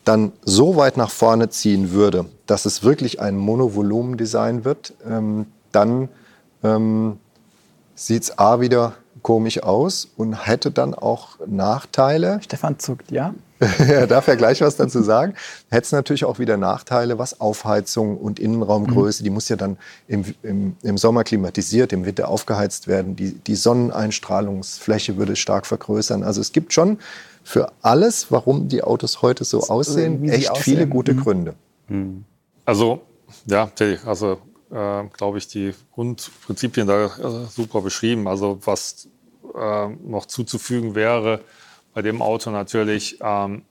dann 0.05 0.33
so 0.45 0.75
weit 0.75 0.97
nach 0.97 1.11
vorne 1.11 1.51
ziehen 1.51 1.93
würde, 1.93 2.25
dass 2.47 2.65
es 2.65 2.83
wirklich 2.83 3.21
ein 3.21 3.37
Monovolumen-Design 3.37 4.65
wird, 4.65 4.95
ähm, 5.09 5.47
dann 5.71 6.09
ähm, 6.65 7.19
sieht 7.95 8.25
es 8.25 8.39
A 8.39 8.61
wieder 8.61 8.95
komisch 9.23 9.63
aus 9.63 10.09
und 10.17 10.47
hätte 10.47 10.73
dann 10.73 10.93
auch 10.95 11.39
Nachteile. 11.47 12.41
Stefan 12.43 12.81
zuckt, 12.81 13.13
ja? 13.13 13.35
er 13.79 14.07
darf 14.07 14.27
ja 14.27 14.35
gleich 14.37 14.63
was 14.63 14.77
dazu 14.77 15.03
sagen. 15.03 15.35
Hätte 15.69 15.85
es 15.85 15.93
natürlich 15.93 16.25
auch 16.25 16.39
wieder 16.39 16.57
Nachteile, 16.57 17.19
was 17.19 17.41
Aufheizung 17.41 18.17
und 18.17 18.39
Innenraumgröße, 18.39 19.23
mhm. 19.23 19.25
die 19.25 19.31
muss 19.31 19.49
ja 19.51 19.57
dann 19.57 19.77
im, 20.09 20.25
im, 20.43 20.77
im, 20.83 20.97
Sommer 20.97 21.25
klimatisiert, 21.25 21.93
im 21.93 22.07
Winter 22.07 22.29
aufgeheizt 22.29 22.89
werden. 22.89 23.17
Die, 23.17 23.35
die 23.35 23.55
Sonneneinstrahlungsfläche 23.55 25.19
würde 25.19 25.37
stark 25.37 25.67
vergrößern. 25.67 26.23
Also 26.23 26.41
es 26.41 26.53
gibt 26.53 26.73
schon 26.73 26.99
für 27.45 27.71
alles, 27.83 28.31
warum 28.31 28.69
die 28.69 28.83
Autos 28.83 29.21
heute 29.21 29.45
so 29.45 29.61
aussehen, 29.61 30.27
echt 30.29 30.51
aussehen. 30.51 30.63
viele 30.63 30.87
gute 30.87 31.13
mhm. 31.13 31.21
Gründe. 31.21 31.55
Mhm. 31.89 32.25
Also, 32.65 33.03
ja, 33.47 33.71
also 34.07 34.39
äh, 34.71 35.05
glaube 35.13 35.39
ich, 35.39 35.49
die 35.49 35.75
Grundprinzipien 35.93 36.87
da 36.87 37.07
äh, 37.07 37.11
super 37.51 37.83
beschrieben. 37.83 38.27
Also 38.27 38.59
was 38.65 39.09
äh, 39.55 39.89
noch 39.89 40.27
zuzufügen 40.27 40.95
wäre, 40.95 41.41
bei 41.95 42.03
dem 42.03 42.23
Auto 42.23 42.51
natürlich, 42.51 43.19
ähm, 43.21 43.63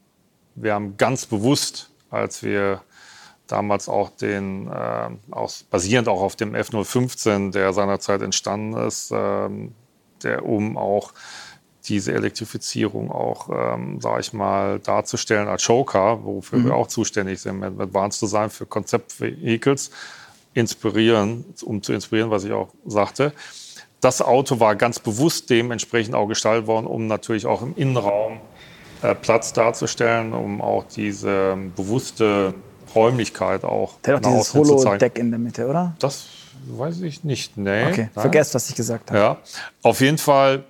wir 0.56 0.74
haben 0.74 0.98
ganz 0.98 1.26
bewusst, 1.26 1.90
als 2.10 2.44
wir 2.44 2.82
damals 3.48 3.90
auch 3.90 4.10
den, 4.10 4.68
äh, 4.68 5.10
auch 5.32 5.52
basierend 5.70 6.08
auch 6.08 6.22
auf 6.22 6.36
dem 6.36 6.56
F015, 6.56 7.52
der 7.52 7.74
seinerzeit 7.74 8.22
entstanden 8.22 8.78
ist, 8.78 9.12
ähm, 9.14 9.74
der 10.24 10.46
um 10.46 10.78
auch 10.78 11.14
diese 11.86 12.14
Elektrifizierung 12.14 13.10
auch, 13.10 13.50
ähm, 13.52 14.00
sage 14.02 14.22
ich 14.22 14.34
mal, 14.34 14.80
darzustellen 14.80 15.48
als 15.48 15.64
Showcar, 15.64 16.24
wofür 16.24 16.60
mhm. 16.60 16.66
wir 16.66 16.76
auch 16.76 16.88
zuständig 16.88 17.42
sind, 17.42 17.60
mit 17.60 17.80
Advanced 17.80 18.22
Design 18.22 18.50
für 18.50 18.66
Konzeptvehicles, 18.66 19.92
inspirieren, 20.54 21.46
um 21.64 21.82
zu 21.82 21.94
inspirieren, 21.94 22.32
was 22.32 22.44
ich 22.44 22.52
auch 22.52 22.70
sagte. 22.86 23.34
Das 24.02 24.22
Auto 24.22 24.60
war 24.60 24.76
ganz 24.76 25.00
bewusst 25.00 25.50
dementsprechend 25.50 26.16
auch 26.16 26.28
gestaltet 26.28 26.68
worden, 26.68 26.88
um 26.88 27.08
natürlich 27.08 27.46
auch 27.46 27.62
im 27.62 27.76
Innenraum 27.76 28.40
äh, 29.02 29.16
Platz 29.16 29.54
darzustellen, 29.54 30.34
um 30.34 30.62
auch 30.62 30.86
diese 30.86 31.52
ähm, 31.54 31.74
bewusste 31.76 32.54
Räumlichkeit 32.96 33.64
auch 33.64 34.00
Der 34.06 34.16
hat 34.16 34.26
auch 34.26 34.32
dieses 34.32 34.54
Holodeck 34.54 35.18
in 35.18 35.32
der 35.32 35.40
Mitte, 35.40 35.68
oder? 35.68 35.96
Das 36.00 36.28
weiß 36.68 37.02
ich 37.02 37.24
nicht. 37.24 37.58
Nee. 37.58 37.88
Okay, 37.88 38.10
vergesst, 38.14 38.56
was 38.56 38.70
ich 38.70 38.76
gesagt 38.76 39.12
habe. 39.12 39.20
Ja, 39.20 39.38
auf 39.84 40.02
jeden 40.02 40.18
Fall 40.18 40.64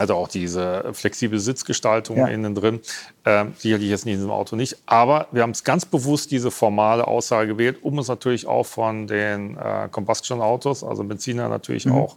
also 0.00 0.14
auch 0.14 0.28
diese 0.28 0.92
flexible 0.94 1.38
Sitzgestaltung 1.38 2.16
ja. 2.16 2.26
innen 2.28 2.54
drin, 2.54 2.80
ähm, 3.26 3.52
sicherlich 3.58 3.90
jetzt 3.90 4.06
nicht 4.06 4.14
in 4.14 4.20
diesem 4.20 4.30
Auto 4.30 4.56
nicht. 4.56 4.78
Aber 4.86 5.28
wir 5.30 5.42
haben 5.42 5.50
es 5.50 5.62
ganz 5.62 5.84
bewusst 5.84 6.30
diese 6.30 6.50
formale 6.50 7.06
Aussage 7.06 7.48
gewählt, 7.48 7.80
um 7.82 7.98
uns 7.98 8.08
natürlich 8.08 8.46
auch 8.46 8.64
von 8.64 9.06
den 9.06 9.58
äh, 9.58 9.90
Combustion-Autos, 9.90 10.84
also 10.84 11.04
Benziner 11.04 11.50
natürlich 11.50 11.84
mhm. 11.84 11.92
auch, 11.92 12.16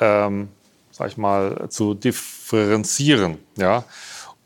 ähm, 0.00 0.48
sag 0.90 1.10
ich 1.10 1.16
mal, 1.16 1.68
zu 1.68 1.94
differenzieren. 1.94 3.38
Ja? 3.56 3.84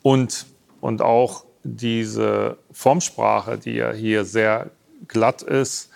Und, 0.03 0.45
und 0.79 1.01
auch 1.01 1.45
diese 1.63 2.59
Formsprache, 2.71 3.57
die 3.57 3.73
ja 3.73 3.91
hier 3.91 4.23
sehr 4.23 4.69
glatt 5.07 5.41
ist, 5.41 5.89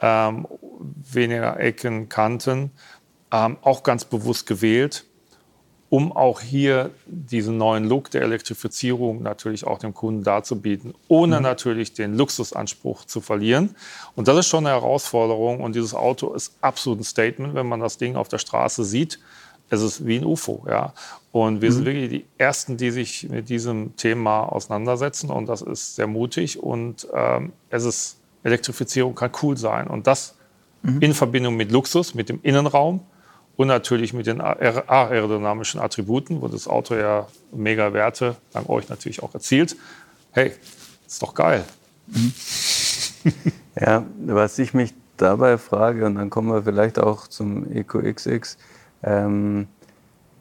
ähm, 0.00 0.46
weniger 1.10 1.58
Ecken, 1.58 2.10
Kanten, 2.10 2.72
ähm, 3.32 3.56
auch 3.62 3.82
ganz 3.82 4.04
bewusst 4.04 4.46
gewählt 4.46 5.06
um 5.88 6.12
auch 6.12 6.40
hier 6.40 6.90
diesen 7.06 7.58
neuen 7.58 7.84
Look 7.84 8.10
der 8.10 8.22
Elektrifizierung 8.22 9.22
natürlich 9.22 9.66
auch 9.66 9.78
dem 9.78 9.94
Kunden 9.94 10.24
darzubieten, 10.24 10.94
ohne 11.08 11.36
mhm. 11.36 11.42
natürlich 11.42 11.92
den 11.92 12.16
Luxusanspruch 12.16 13.04
zu 13.04 13.20
verlieren. 13.20 13.76
Und 14.16 14.26
das 14.26 14.36
ist 14.38 14.48
schon 14.48 14.66
eine 14.66 14.74
Herausforderung. 14.74 15.60
Und 15.60 15.76
dieses 15.76 15.94
Auto 15.94 16.32
ist 16.34 16.56
absolut 16.60 17.00
ein 17.00 17.04
Statement, 17.04 17.54
wenn 17.54 17.66
man 17.66 17.80
das 17.80 17.98
Ding 17.98 18.16
auf 18.16 18.28
der 18.28 18.38
Straße 18.38 18.84
sieht. 18.84 19.20
Es 19.68 19.82
ist 19.82 20.06
wie 20.06 20.16
ein 20.18 20.24
UFO, 20.24 20.64
ja. 20.68 20.92
Und 21.32 21.60
wir 21.60 21.70
mhm. 21.70 21.74
sind 21.74 21.84
wirklich 21.84 22.08
die 22.08 22.24
Ersten, 22.38 22.76
die 22.76 22.90
sich 22.90 23.28
mit 23.28 23.48
diesem 23.48 23.94
Thema 23.96 24.44
auseinandersetzen. 24.44 25.30
Und 25.30 25.48
das 25.48 25.62
ist 25.62 25.96
sehr 25.96 26.06
mutig. 26.06 26.60
Und 26.60 27.06
ähm, 27.14 27.52
es 27.70 27.84
ist, 27.84 28.18
Elektrifizierung 28.42 29.14
kann 29.14 29.30
cool 29.42 29.56
sein. 29.56 29.86
Und 29.86 30.06
das 30.06 30.36
mhm. 30.82 31.00
in 31.00 31.14
Verbindung 31.14 31.56
mit 31.56 31.70
Luxus, 31.70 32.14
mit 32.14 32.28
dem 32.28 32.40
Innenraum, 32.42 33.00
und 33.56 33.68
natürlich 33.68 34.12
mit 34.12 34.26
den 34.26 34.40
aerodynamischen 34.40 35.80
Attributen, 35.80 36.42
wo 36.42 36.48
das 36.48 36.68
Auto 36.68 36.94
ja 36.94 37.26
mega 37.52 37.92
Werte 37.92 38.36
dank 38.52 38.68
euch 38.68 38.88
natürlich 38.88 39.22
auch 39.22 39.32
erzielt. 39.34 39.76
Hey, 40.32 40.52
ist 41.06 41.22
doch 41.22 41.34
geil. 41.34 41.64
Ja, 43.78 44.06
was 44.24 44.58
ich 44.58 44.72
mich 44.72 44.94
dabei 45.18 45.58
frage, 45.58 46.06
und 46.06 46.14
dann 46.14 46.30
kommen 46.30 46.48
wir 46.48 46.62
vielleicht 46.62 46.98
auch 46.98 47.26
zum 47.26 47.70
EcoXX, 47.70 48.56
ähm, 49.02 49.66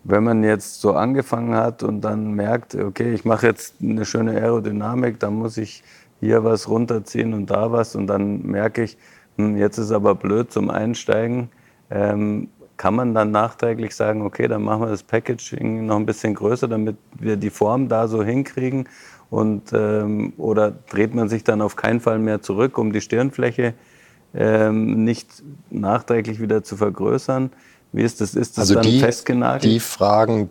wenn 0.05 0.23
man 0.23 0.43
jetzt 0.43 0.79
so 0.79 0.93
angefangen 0.93 1.55
hat 1.55 1.83
und 1.83 2.01
dann 2.01 2.31
merkt, 2.33 2.75
okay, 2.75 3.13
ich 3.13 3.25
mache 3.25 3.47
jetzt 3.47 3.75
eine 3.81 4.05
schöne 4.05 4.31
Aerodynamik, 4.33 5.19
dann 5.19 5.33
muss 5.33 5.57
ich 5.57 5.83
hier 6.21 6.43
was 6.43 6.69
runterziehen 6.69 7.33
und 7.33 7.49
da 7.49 7.71
was 7.71 7.95
und 7.95 8.07
dann 8.07 8.43
merke 8.43 8.83
ich, 8.83 8.97
hm, 9.37 9.57
jetzt 9.57 9.79
ist 9.79 9.91
aber 9.91 10.15
blöd 10.15 10.51
zum 10.51 10.69
Einsteigen. 10.69 11.49
Ähm, 11.89 12.49
kann 12.77 12.95
man 12.95 13.13
dann 13.13 13.31
nachträglich 13.31 13.95
sagen, 13.95 14.21
okay, 14.21 14.47
dann 14.47 14.63
machen 14.63 14.81
wir 14.81 14.89
das 14.89 15.03
Packaging 15.03 15.85
noch 15.85 15.95
ein 15.95 16.05
bisschen 16.05 16.35
größer, 16.35 16.67
damit 16.67 16.97
wir 17.17 17.37
die 17.37 17.49
Form 17.49 17.87
da 17.87 18.07
so 18.07 18.23
hinkriegen? 18.23 18.89
Und, 19.29 19.73
ähm, 19.73 20.33
oder 20.37 20.71
dreht 20.71 21.13
man 21.15 21.29
sich 21.29 21.43
dann 21.43 21.61
auf 21.61 21.75
keinen 21.75 21.99
Fall 21.99 22.19
mehr 22.19 22.41
zurück, 22.41 22.77
um 22.77 22.91
die 22.91 23.01
Stirnfläche 23.01 23.73
ähm, 24.33 25.03
nicht 25.03 25.43
nachträglich 25.69 26.39
wieder 26.39 26.63
zu 26.63 26.77
vergrößern? 26.77 27.51
Wie 27.91 28.03
ist 28.03 28.21
das? 28.21 28.35
Ist 28.35 28.57
das 28.57 28.63
also 28.63 28.73
dann 28.75 28.83
die, 28.83 28.99
festgenagelt? 28.99 29.63
Die 29.63 29.79
Fragen, 29.79 30.49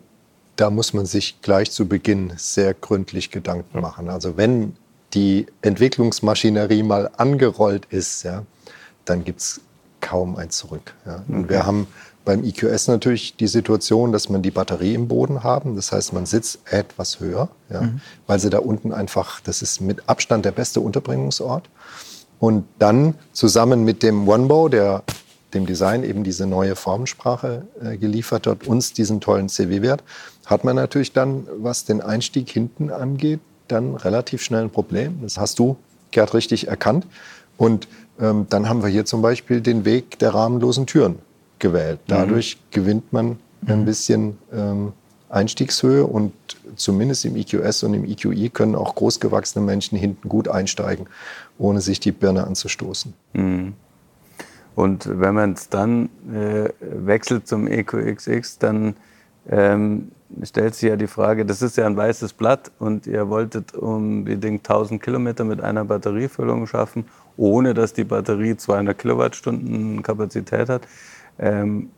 da 0.55 0.69
muss 0.69 0.93
man 0.93 1.05
sich 1.05 1.41
gleich 1.41 1.71
zu 1.71 1.87
Beginn 1.87 2.33
sehr 2.37 2.73
gründlich 2.73 3.29
Gedanken 3.29 3.81
machen. 3.81 4.09
Also 4.09 4.35
wenn 4.35 4.75
die 5.13 5.45
Entwicklungsmaschinerie 5.61 6.83
mal 6.83 7.09
angerollt 7.17 7.85
ist, 7.85 8.23
ja, 8.23 8.43
dann 9.05 9.23
gibt 9.23 9.41
es 9.41 9.61
kaum 10.01 10.35
ein 10.35 10.49
Zurück. 10.49 10.93
Ja. 11.05 11.23
Und 11.27 11.49
wir 11.49 11.65
haben 11.65 11.87
beim 12.25 12.43
EQS 12.43 12.87
natürlich 12.87 13.37
die 13.37 13.47
Situation, 13.47 14.11
dass 14.11 14.29
man 14.29 14.41
die 14.41 14.51
Batterie 14.51 14.95
im 14.95 15.07
Boden 15.07 15.43
haben. 15.43 15.75
Das 15.75 15.91
heißt, 15.91 16.11
man 16.11 16.25
sitzt 16.25 16.59
etwas 16.65 17.19
höher, 17.19 17.49
ja, 17.69 17.81
mhm. 17.81 18.01
weil 18.27 18.39
sie 18.39 18.49
da 18.49 18.57
unten 18.57 18.91
einfach, 18.91 19.39
das 19.41 19.61
ist 19.61 19.79
mit 19.79 20.09
Abstand 20.09 20.43
der 20.43 20.51
beste 20.51 20.81
Unterbringungsort. 20.81 21.69
Und 22.39 22.65
dann 22.79 23.13
zusammen 23.31 23.85
mit 23.85 24.03
dem 24.03 24.27
OneBow, 24.27 24.69
der 24.69 25.03
dem 25.53 25.65
Design 25.65 26.03
eben 26.03 26.23
diese 26.23 26.45
neue 26.45 26.75
Formensprache 26.75 27.65
äh, 27.81 27.95
geliefert 27.95 28.45
hat, 28.47 28.67
uns 28.67 28.91
diesen 28.91 29.21
tollen 29.21 29.47
CW-Wert, 29.47 30.03
hat 30.45 30.63
man 30.65 30.75
natürlich 30.75 31.13
dann, 31.13 31.47
was 31.59 31.85
den 31.85 32.01
Einstieg 32.01 32.49
hinten 32.49 32.89
angeht, 32.89 33.39
dann 33.67 33.95
relativ 33.95 34.43
schnell 34.43 34.63
ein 34.63 34.69
Problem. 34.69 35.19
Das 35.21 35.37
hast 35.37 35.59
du, 35.59 35.77
Gerd, 36.11 36.33
richtig 36.33 36.67
erkannt. 36.67 37.07
Und 37.57 37.87
ähm, 38.19 38.47
dann 38.49 38.67
haben 38.67 38.83
wir 38.83 38.89
hier 38.89 39.05
zum 39.05 39.21
Beispiel 39.21 39.61
den 39.61 39.85
Weg 39.85 40.19
der 40.19 40.33
rahmenlosen 40.33 40.87
Türen 40.87 41.19
gewählt. 41.59 41.99
Mhm. 42.07 42.13
Dadurch 42.13 42.57
mhm. 42.57 42.71
gewinnt 42.71 43.13
man 43.13 43.37
ein 43.67 43.81
mhm. 43.81 43.85
bisschen 43.85 44.37
ähm, 44.53 44.93
Einstiegshöhe 45.29 46.05
und 46.05 46.33
zumindest 46.75 47.25
im 47.25 47.35
EQS 47.35 47.83
und 47.83 47.93
im 47.93 48.05
EQI 48.05 48.49
können 48.49 48.75
auch 48.75 48.95
großgewachsene 48.95 49.65
Menschen 49.65 49.97
hinten 49.97 50.29
gut 50.29 50.47
einsteigen, 50.47 51.07
ohne 51.57 51.81
sich 51.81 51.99
die 51.99 52.11
Birne 52.11 52.45
anzustoßen. 52.45 53.13
Mhm. 53.33 53.73
Und 54.75 55.09
wenn 55.19 55.33
man 55.33 55.53
es 55.53 55.69
dann 55.69 56.09
äh, 56.33 56.69
wechselt 56.79 57.47
zum 57.47 57.67
EQXX, 57.67 58.59
dann 58.59 58.95
ähm, 59.49 60.11
stellt 60.43 60.75
sich 60.75 60.89
ja 60.89 60.95
die 60.95 61.07
Frage, 61.07 61.45
das 61.45 61.61
ist 61.61 61.77
ja 61.77 61.85
ein 61.85 61.95
weißes 61.95 62.33
Blatt 62.33 62.71
und 62.79 63.07
ihr 63.07 63.29
wolltet 63.29 63.73
unbedingt 63.73 64.69
1000 64.69 65.01
Kilometer 65.01 65.43
mit 65.43 65.61
einer 65.61 65.85
Batteriefüllung 65.85 66.67
schaffen, 66.67 67.05
ohne 67.37 67.73
dass 67.73 67.93
die 67.93 68.03
Batterie 68.03 68.57
200 68.57 68.97
Kilowattstunden 68.97 70.03
Kapazität 70.03 70.67
hat. 70.67 70.87
Ähm, 71.39 71.89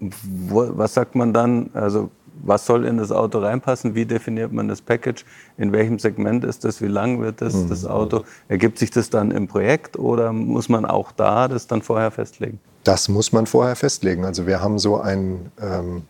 wo, 0.00 0.68
was 0.76 0.94
sagt 0.94 1.14
man 1.14 1.32
dann? 1.32 1.70
Also 1.74 2.10
was 2.42 2.66
soll 2.66 2.84
in 2.84 2.98
das 2.98 3.10
Auto 3.10 3.38
reinpassen? 3.38 3.94
Wie 3.94 4.04
definiert 4.04 4.52
man 4.52 4.68
das 4.68 4.80
Package? 4.80 5.24
In 5.56 5.72
welchem 5.72 5.98
Segment 5.98 6.44
ist 6.44 6.64
das? 6.64 6.80
Wie 6.80 6.86
lang 6.86 7.20
wird 7.20 7.40
das, 7.40 7.54
mhm. 7.54 7.68
das 7.68 7.86
Auto? 7.86 8.24
Ergibt 8.48 8.78
sich 8.78 8.90
das 8.90 9.10
dann 9.10 9.30
im 9.30 9.48
Projekt 9.48 9.98
oder 9.98 10.32
muss 10.32 10.68
man 10.68 10.84
auch 10.84 11.12
da 11.12 11.48
das 11.48 11.66
dann 11.66 11.82
vorher 11.82 12.10
festlegen? 12.10 12.60
Das 12.84 13.08
muss 13.08 13.32
man 13.32 13.46
vorher 13.46 13.76
festlegen. 13.76 14.24
Also 14.24 14.46
wir 14.46 14.60
haben 14.60 14.78
so 14.78 15.00
ein 15.00 15.50
ähm, 15.60 16.02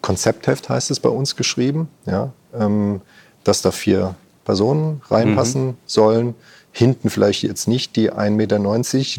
Konzeptheft, 0.00 0.68
heißt 0.68 0.90
es 0.90 1.00
bei 1.00 1.10
uns, 1.10 1.36
geschrieben, 1.36 1.88
ja, 2.06 2.32
ähm, 2.54 3.00
dass 3.44 3.62
da 3.62 3.70
vier 3.70 4.14
Personen 4.44 5.02
reinpassen 5.10 5.66
mhm. 5.66 5.76
sollen. 5.84 6.34
Hinten 6.72 7.10
vielleicht 7.10 7.42
jetzt 7.42 7.68
nicht 7.68 7.96
die 7.96 8.12
1,90 8.12 8.30
Meter 8.30 8.58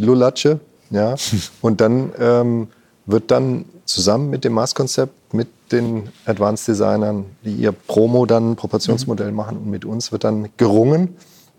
Lulatsche, 0.05 0.59
ja. 0.89 1.15
Und 1.61 1.81
dann 1.81 2.11
ähm, 2.19 2.67
wird 3.05 3.31
dann 3.31 3.65
zusammen 3.85 4.29
mit 4.29 4.43
dem 4.43 4.53
Maßkonzept, 4.53 5.33
mit 5.33 5.47
den 5.71 6.09
Advanced 6.25 6.67
Designern, 6.67 7.25
die 7.43 7.55
ihr 7.55 7.71
Promo 7.71 8.25
dann 8.25 8.55
Proportionsmodell 8.55 9.31
machen 9.31 9.57
und 9.57 9.69
mit 9.69 9.85
uns 9.85 10.11
wird 10.11 10.23
dann 10.23 10.49
gerungen, 10.57 11.15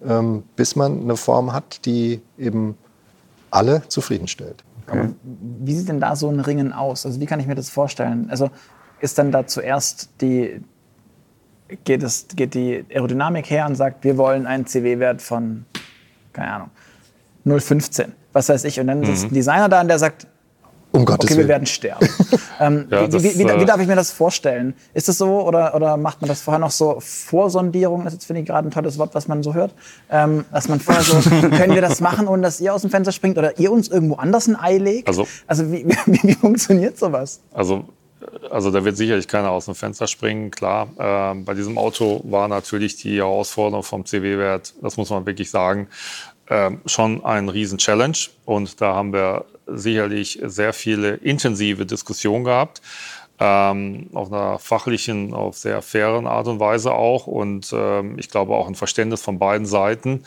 ähm, 0.07 0.43
bis 0.57 0.77
man 0.77 1.01
eine 1.01 1.17
Form 1.17 1.53
hat, 1.53 1.85
die 1.87 2.21
eben 2.39 2.77
alle 3.51 3.83
zufriedenstellt. 3.89 4.65
Okay. 4.87 5.11
wie 5.23 5.75
sieht 5.77 5.89
denn 5.89 6.01
da 6.01 6.17
so 6.17 6.29
ein 6.29 6.41
Ringen 6.41 6.73
aus? 6.73 7.07
Also 7.07 7.21
wie 7.21 7.27
kann 7.27 7.39
ich 7.39 7.47
mir 7.47 7.55
das 7.55 7.71
vorstellen? 7.71 8.29
Also 8.29 8.51
ist 9.01 9.19
dann 9.19 9.31
da 9.31 9.47
zuerst 9.47 10.09
die, 10.21 10.61
geht, 11.85 12.03
es, 12.03 12.27
geht 12.35 12.55
die 12.55 12.85
Aerodynamik 12.93 13.49
her 13.51 13.67
und 13.67 13.77
sagt, 13.77 14.03
wir 14.03 14.17
wollen 14.17 14.47
einen 14.47 14.67
CW-Wert 14.67 15.23
von, 15.23 15.65
keine 16.33 16.53
Ahnung, 16.53 16.71
0,15, 17.47 18.09
was 18.33 18.49
weiß 18.49 18.65
ich. 18.65 18.81
Und 18.81 18.87
dann 18.87 19.01
mhm. 19.01 19.13
ist 19.13 19.25
ein 19.25 19.35
Designer 19.35 19.69
da 19.69 19.81
und 19.81 19.89
der 19.89 19.99
sagt, 19.99 20.27
um 20.93 21.05
Gottes 21.05 21.31
okay, 21.31 21.39
wir 21.39 21.49
werden 21.49 21.67
sterben. 21.67 22.09
ähm, 22.61 22.87
ja, 22.91 23.13
wie, 23.13 23.23
wie, 23.23 23.39
wie, 23.39 23.61
wie, 23.61 23.65
darf 23.65 23.81
ich 23.81 23.87
mir 23.87 23.95
das 23.95 24.11
vorstellen? 24.11 24.75
Ist 24.93 25.09
es 25.09 25.19
so 25.19 25.47
oder, 25.47 25.75
oder 25.75 25.97
macht 25.97 26.21
man 26.21 26.29
das 26.29 26.43
vorher 26.43 26.59
noch 26.59 26.73
so 26.73 26.99
Vorsondierung? 26.99 28.05
Das 28.05 28.13
ist 28.13 28.21
jetzt 28.21 28.27
finde 28.27 28.41
ich 28.43 28.49
gerade 28.49 28.69
ein 28.69 28.73
tolles 28.73 28.99
Wort, 28.99 29.15
was 29.15 29.29
man 29.29 29.43
so 29.43 29.55
hört. 29.55 29.73
Ähm, 30.11 30.45
dass 30.53 30.69
man 30.69 30.81
vorher 30.81 31.05
so, 31.05 31.17
können 31.31 31.75
wir 31.75 31.83
das 31.83 32.01
machen, 32.01 32.27
ohne 32.27 32.43
dass 32.43 32.61
ihr 32.61 32.75
aus 32.75 32.81
dem 32.81 32.91
Fenster 32.91 33.13
springt 33.13 33.39
oder 33.39 33.59
ihr 33.59 33.71
uns 33.71 33.89
irgendwo 33.89 34.17
anders 34.17 34.49
ein 34.49 34.57
Ei 34.57 34.79
legt? 34.79 35.07
Also, 35.07 35.29
also 35.47 35.71
wie, 35.71 35.87
wie, 36.07 36.35
funktioniert 36.41 36.99
sowas? 36.99 37.41
Also 37.53 37.85
also 38.51 38.71
da 38.71 38.85
wird 38.85 38.99
sicherlich 38.99 39.29
keiner 39.29 39.51
aus 39.51 39.65
dem 39.65 39.75
Fenster 39.75 40.07
springen, 40.07 40.51
klar. 40.51 40.89
Ähm, 40.99 41.45
bei 41.45 41.55
diesem 41.55 41.79
Auto 41.79 42.21
war 42.25 42.49
natürlich 42.49 42.97
die 42.97 43.17
Herausforderung 43.17 43.83
vom 43.83 44.05
CW-Wert, 44.05 44.75
das 44.83 44.99
muss 44.99 45.09
man 45.09 45.25
wirklich 45.25 45.51
sagen, 45.51 45.89
ähm, 46.51 46.81
schon 46.85 47.25
ein 47.25 47.49
Riesen-Challenge. 47.49 48.19
Und 48.45 48.81
da 48.81 48.95
haben 48.95 49.13
wir 49.13 49.47
sicherlich 49.67 50.41
sehr 50.43 50.73
viele 50.73 51.15
intensive 51.15 51.87
Diskussionen 51.87 52.45
gehabt. 52.45 52.83
Ähm, 53.39 54.11
auf 54.13 54.31
einer 54.31 54.59
fachlichen, 54.59 55.33
auf 55.33 55.57
sehr 55.57 55.81
fairen 55.81 56.27
Art 56.27 56.47
und 56.47 56.61
Weise 56.61 56.93
auch. 56.93 57.27
Und 57.27 57.73
ähm, 57.73 58.19
ich 58.19 58.29
glaube 58.29 58.55
auch 58.55 58.69
ein 58.69 58.75
Verständnis 58.75 59.23
von 59.23 59.39
beiden 59.39 59.67
Seiten 59.67 60.25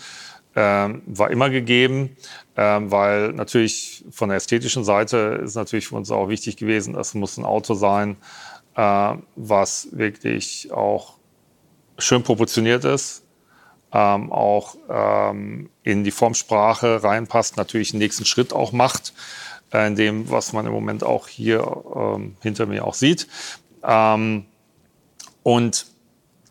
ähm, 0.55 1.01
war 1.05 1.31
immer 1.31 1.49
gegeben, 1.49 2.15
ähm, 2.55 2.91
weil 2.91 3.33
natürlich 3.33 4.05
von 4.11 4.29
der 4.29 4.37
ästhetischen 4.37 4.83
Seite 4.83 5.41
ist 5.43 5.55
natürlich 5.55 5.87
für 5.87 5.95
uns 5.95 6.11
auch 6.11 6.29
wichtig 6.29 6.57
gewesen, 6.57 6.95
es 6.95 7.13
muss 7.13 7.37
ein 7.37 7.45
Auto 7.45 7.73
sein, 7.73 8.17
äh, 8.75 9.15
was 9.35 9.87
wirklich 9.91 10.71
auch 10.71 11.15
schön 11.97 12.23
proportioniert 12.23 12.85
ist, 12.85 13.22
ähm, 13.93 14.31
auch 14.31 14.75
ähm, 14.89 15.69
in 15.83 16.03
die 16.03 16.11
Formsprache 16.11 17.03
reinpasst, 17.03 17.57
natürlich 17.57 17.91
den 17.91 17.99
nächsten 17.99 18.25
Schritt 18.25 18.53
auch 18.53 18.71
macht, 18.71 19.13
äh, 19.71 19.87
in 19.87 19.95
dem, 19.95 20.29
was 20.29 20.53
man 20.53 20.65
im 20.65 20.73
Moment 20.73 21.03
auch 21.03 21.27
hier 21.27 21.83
ähm, 21.95 22.35
hinter 22.41 22.65
mir 22.65 22.85
auch 22.85 22.95
sieht. 22.95 23.27
Ähm, 23.83 24.45
und 25.43 25.85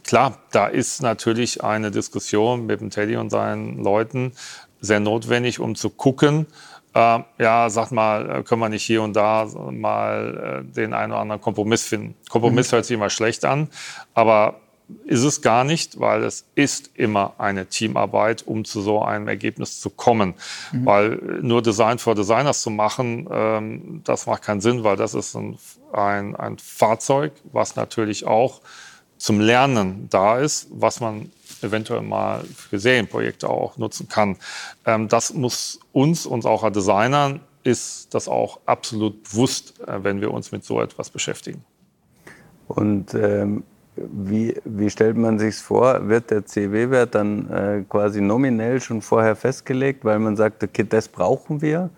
klar, 0.04 0.38
da 0.52 0.66
ist 0.66 1.02
natürlich 1.02 1.64
eine 1.64 1.90
Diskussion 1.90 2.66
mit 2.66 2.80
dem 2.80 2.90
Teddy 2.90 3.16
und 3.16 3.30
seinen 3.30 3.82
Leuten 3.82 4.32
sehr 4.80 5.00
notwendig, 5.00 5.60
um 5.60 5.74
zu 5.74 5.90
gucken, 5.90 6.46
äh, 6.94 7.20
ja, 7.38 7.70
sag 7.70 7.90
mal, 7.90 8.30
äh, 8.30 8.42
können 8.42 8.60
wir 8.60 8.68
nicht 8.68 8.84
hier 8.84 9.02
und 9.02 9.14
da 9.14 9.46
mal 9.70 10.62
äh, 10.68 10.72
den 10.74 10.92
einen 10.92 11.12
oder 11.12 11.22
anderen 11.22 11.40
Kompromiss 11.40 11.84
finden. 11.84 12.14
Kompromiss 12.28 12.70
mhm. 12.70 12.76
hört 12.76 12.84
sich 12.84 12.94
immer 12.94 13.10
schlecht 13.10 13.44
an, 13.44 13.68
aber 14.14 14.60
ist 15.04 15.22
es 15.22 15.42
gar 15.42 15.64
nicht, 15.64 16.00
weil 16.00 16.22
es 16.24 16.44
ist 16.54 16.90
immer 16.94 17.34
eine 17.38 17.66
Teamarbeit, 17.66 18.46
um 18.46 18.64
zu 18.64 18.80
so 18.80 19.02
einem 19.02 19.28
Ergebnis 19.28 19.80
zu 19.80 19.90
kommen. 19.90 20.34
Mhm. 20.72 20.86
Weil 20.86 21.10
nur 21.42 21.62
Design 21.62 21.98
für 21.98 22.14
Designers 22.14 22.62
zu 22.62 22.70
machen, 22.70 23.28
ähm, 23.30 24.00
das 24.04 24.26
macht 24.26 24.42
keinen 24.42 24.60
Sinn, 24.60 24.84
weil 24.84 24.96
das 24.96 25.14
ist 25.14 25.34
ein, 25.34 25.58
ein, 25.92 26.36
ein 26.36 26.58
Fahrzeug, 26.58 27.32
was 27.52 27.76
natürlich 27.76 28.26
auch 28.26 28.60
zum 29.18 29.40
Lernen 29.40 30.08
da 30.10 30.38
ist, 30.38 30.68
was 30.70 31.00
man 31.00 31.30
eventuell 31.62 32.02
mal 32.02 32.44
für 32.44 32.78
Serienprojekte 32.78 33.48
auch 33.48 33.76
nutzen 33.76 34.08
kann. 34.08 34.36
Ähm, 34.84 35.08
das 35.08 35.32
muss 35.32 35.80
uns, 35.92 36.26
uns 36.26 36.44
auch 36.44 36.64
als 36.64 36.74
Designern, 36.74 37.40
ist 37.64 38.12
das 38.14 38.28
auch 38.28 38.60
absolut 38.66 39.22
bewusst, 39.22 39.80
äh, 39.86 40.02
wenn 40.02 40.20
wir 40.20 40.32
uns 40.32 40.52
mit 40.52 40.64
so 40.64 40.80
etwas 40.80 41.10
beschäftigen. 41.10 41.64
Und 42.66 43.14
ähm, 43.14 43.64
wie, 43.96 44.54
wie 44.64 44.90
stellt 44.90 45.16
man 45.16 45.38
sich 45.38 45.56
vor? 45.56 46.08
Wird 46.08 46.30
der 46.30 46.46
CW-Wert 46.46 47.14
dann 47.14 47.50
äh, 47.50 47.84
quasi 47.88 48.20
nominell 48.20 48.80
schon 48.80 49.02
vorher 49.02 49.36
festgelegt, 49.36 50.04
weil 50.04 50.18
man 50.18 50.36
sagt, 50.36 50.64
okay, 50.64 50.84
das 50.88 51.08
brauchen 51.08 51.60
wir, 51.60 51.90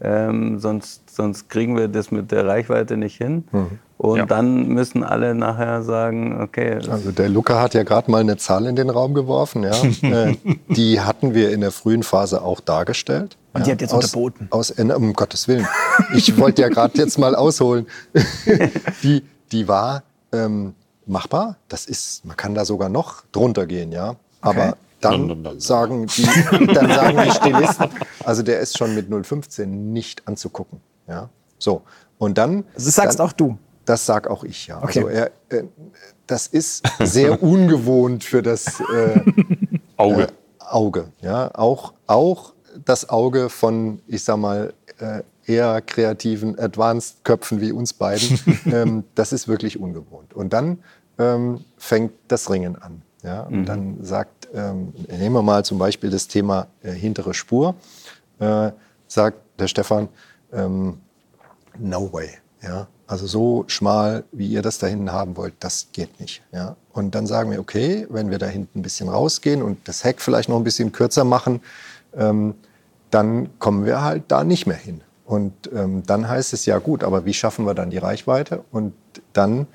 ähm, 0.00 0.58
sonst, 0.58 1.14
sonst 1.14 1.48
kriegen 1.48 1.76
wir 1.76 1.88
das 1.88 2.10
mit 2.10 2.32
der 2.32 2.46
Reichweite 2.46 2.96
nicht 2.96 3.16
hin. 3.16 3.44
Mhm. 3.52 3.78
Und 3.96 4.18
ja. 4.18 4.26
dann 4.26 4.68
müssen 4.68 5.04
alle 5.04 5.34
nachher 5.34 5.82
sagen, 5.82 6.40
okay. 6.42 6.78
Also 6.90 7.12
der 7.12 7.28
Luca 7.28 7.60
hat 7.60 7.74
ja 7.74 7.84
gerade 7.84 8.10
mal 8.10 8.20
eine 8.20 8.36
Zahl 8.36 8.66
in 8.66 8.76
den 8.76 8.90
Raum 8.90 9.14
geworfen. 9.14 9.62
Ja. 9.62 9.72
äh, 10.02 10.36
die 10.68 11.00
hatten 11.00 11.34
wir 11.34 11.52
in 11.52 11.60
der 11.60 11.70
frühen 11.70 12.02
Phase 12.02 12.42
auch 12.42 12.60
dargestellt. 12.60 13.36
Und 13.52 13.60
ja, 13.60 13.66
die 13.66 13.72
hat 13.72 13.80
jetzt 13.82 13.94
aus, 13.94 14.04
unterboten. 14.04 14.48
Aus, 14.50 14.70
um 14.72 15.12
Gottes 15.12 15.46
Willen. 15.46 15.66
Ich 16.14 16.36
wollte 16.38 16.62
ja 16.62 16.68
gerade 16.68 16.98
jetzt 16.98 17.18
mal 17.18 17.34
ausholen. 17.36 17.86
die, 19.02 19.22
die 19.52 19.68
war 19.68 20.02
ähm, 20.32 20.74
machbar. 21.06 21.56
Das 21.68 21.86
ist, 21.86 22.24
man 22.24 22.36
kann 22.36 22.54
da 22.54 22.64
sogar 22.64 22.88
noch 22.88 23.24
drunter 23.32 23.66
gehen, 23.66 23.92
ja. 23.92 24.16
Aber 24.40 24.68
okay. 24.68 24.76
dann 25.00 25.60
sagen 25.60 26.06
die, 26.06 26.22
dann 26.74 26.88
sagen 26.88 27.18
die 27.24 27.30
Stilisten, 27.30 27.88
also 28.24 28.42
der 28.42 28.60
ist 28.60 28.76
schon 28.76 28.94
mit 28.94 29.08
0,15 29.10 29.66
nicht 29.66 30.26
anzugucken, 30.26 30.80
ja. 31.06 31.28
So. 31.58 31.82
Und 32.18 32.38
dann. 32.38 32.64
Das 32.74 32.84
sagst 32.84 33.18
dann, 33.18 33.26
auch 33.26 33.32
du. 33.32 33.58
Das 33.84 34.06
sag 34.06 34.28
auch 34.28 34.44
ich, 34.44 34.66
ja. 34.66 34.82
Okay. 34.82 35.00
Also 35.00 35.08
er, 35.08 35.30
äh, 35.50 35.64
das 36.26 36.46
ist 36.46 36.82
sehr 37.00 37.42
ungewohnt 37.42 38.24
für 38.24 38.42
das 38.42 38.80
äh, 38.80 39.20
Auge. 39.96 40.22
Äh, 40.22 40.26
Auge, 40.58 41.08
ja. 41.20 41.50
Auch, 41.54 41.92
auch 42.06 42.54
das 42.84 43.08
Auge 43.08 43.50
von, 43.50 44.00
ich 44.06 44.24
sag 44.24 44.38
mal, 44.38 44.72
äh, 44.98 45.22
eher 45.46 45.80
kreativen 45.80 46.58
Advanced-Köpfen 46.58 47.60
wie 47.60 47.72
uns 47.72 47.92
beiden, 47.92 48.38
ähm, 48.66 49.04
das 49.14 49.32
ist 49.32 49.48
wirklich 49.48 49.78
ungewohnt. 49.78 50.34
Und 50.34 50.52
dann 50.52 50.78
ähm, 51.18 51.64
fängt 51.76 52.12
das 52.28 52.50
Ringen 52.50 52.76
an. 52.76 53.02
Ja? 53.22 53.42
Und 53.42 53.60
mhm. 53.60 53.66
dann 53.66 53.96
sagt, 54.02 54.48
ähm, 54.54 54.92
nehmen 55.08 55.34
wir 55.34 55.42
mal 55.42 55.64
zum 55.64 55.78
Beispiel 55.78 56.10
das 56.10 56.28
Thema 56.28 56.68
äh, 56.82 56.92
hintere 56.92 57.34
Spur, 57.34 57.74
äh, 58.38 58.70
sagt 59.06 59.38
der 59.58 59.68
Stefan, 59.68 60.08
ähm, 60.52 60.98
no 61.78 62.12
way. 62.12 62.30
Ja? 62.62 62.86
Also 63.06 63.26
so 63.26 63.64
schmal, 63.66 64.24
wie 64.32 64.48
ihr 64.48 64.62
das 64.62 64.78
da 64.78 64.86
hinten 64.86 65.12
haben 65.12 65.36
wollt, 65.36 65.54
das 65.60 65.88
geht 65.92 66.20
nicht. 66.20 66.42
Ja? 66.52 66.76
Und 66.92 67.14
dann 67.14 67.26
sagen 67.26 67.50
wir, 67.50 67.60
okay, 67.60 68.06
wenn 68.08 68.30
wir 68.30 68.38
da 68.38 68.46
hinten 68.46 68.78
ein 68.78 68.82
bisschen 68.82 69.08
rausgehen 69.08 69.62
und 69.62 69.86
das 69.88 70.04
Heck 70.04 70.20
vielleicht 70.20 70.48
noch 70.48 70.56
ein 70.56 70.64
bisschen 70.64 70.92
kürzer 70.92 71.24
machen, 71.24 71.60
ähm, 72.16 72.54
dann 73.10 73.58
kommen 73.58 73.84
wir 73.84 74.02
halt 74.02 74.24
da 74.28 74.42
nicht 74.42 74.66
mehr 74.66 74.76
hin. 74.76 75.00
Und 75.24 75.70
ähm, 75.74 76.02
dann 76.06 76.28
heißt 76.28 76.52
es 76.52 76.66
ja 76.66 76.78
gut, 76.78 77.02
aber 77.02 77.24
wie 77.24 77.32
schaffen 77.32 77.66
wir 77.66 77.74
dann 77.74 77.90
die 77.90 77.98
Reichweite? 77.98 78.64
Und 78.70 78.92
dann 79.32 79.66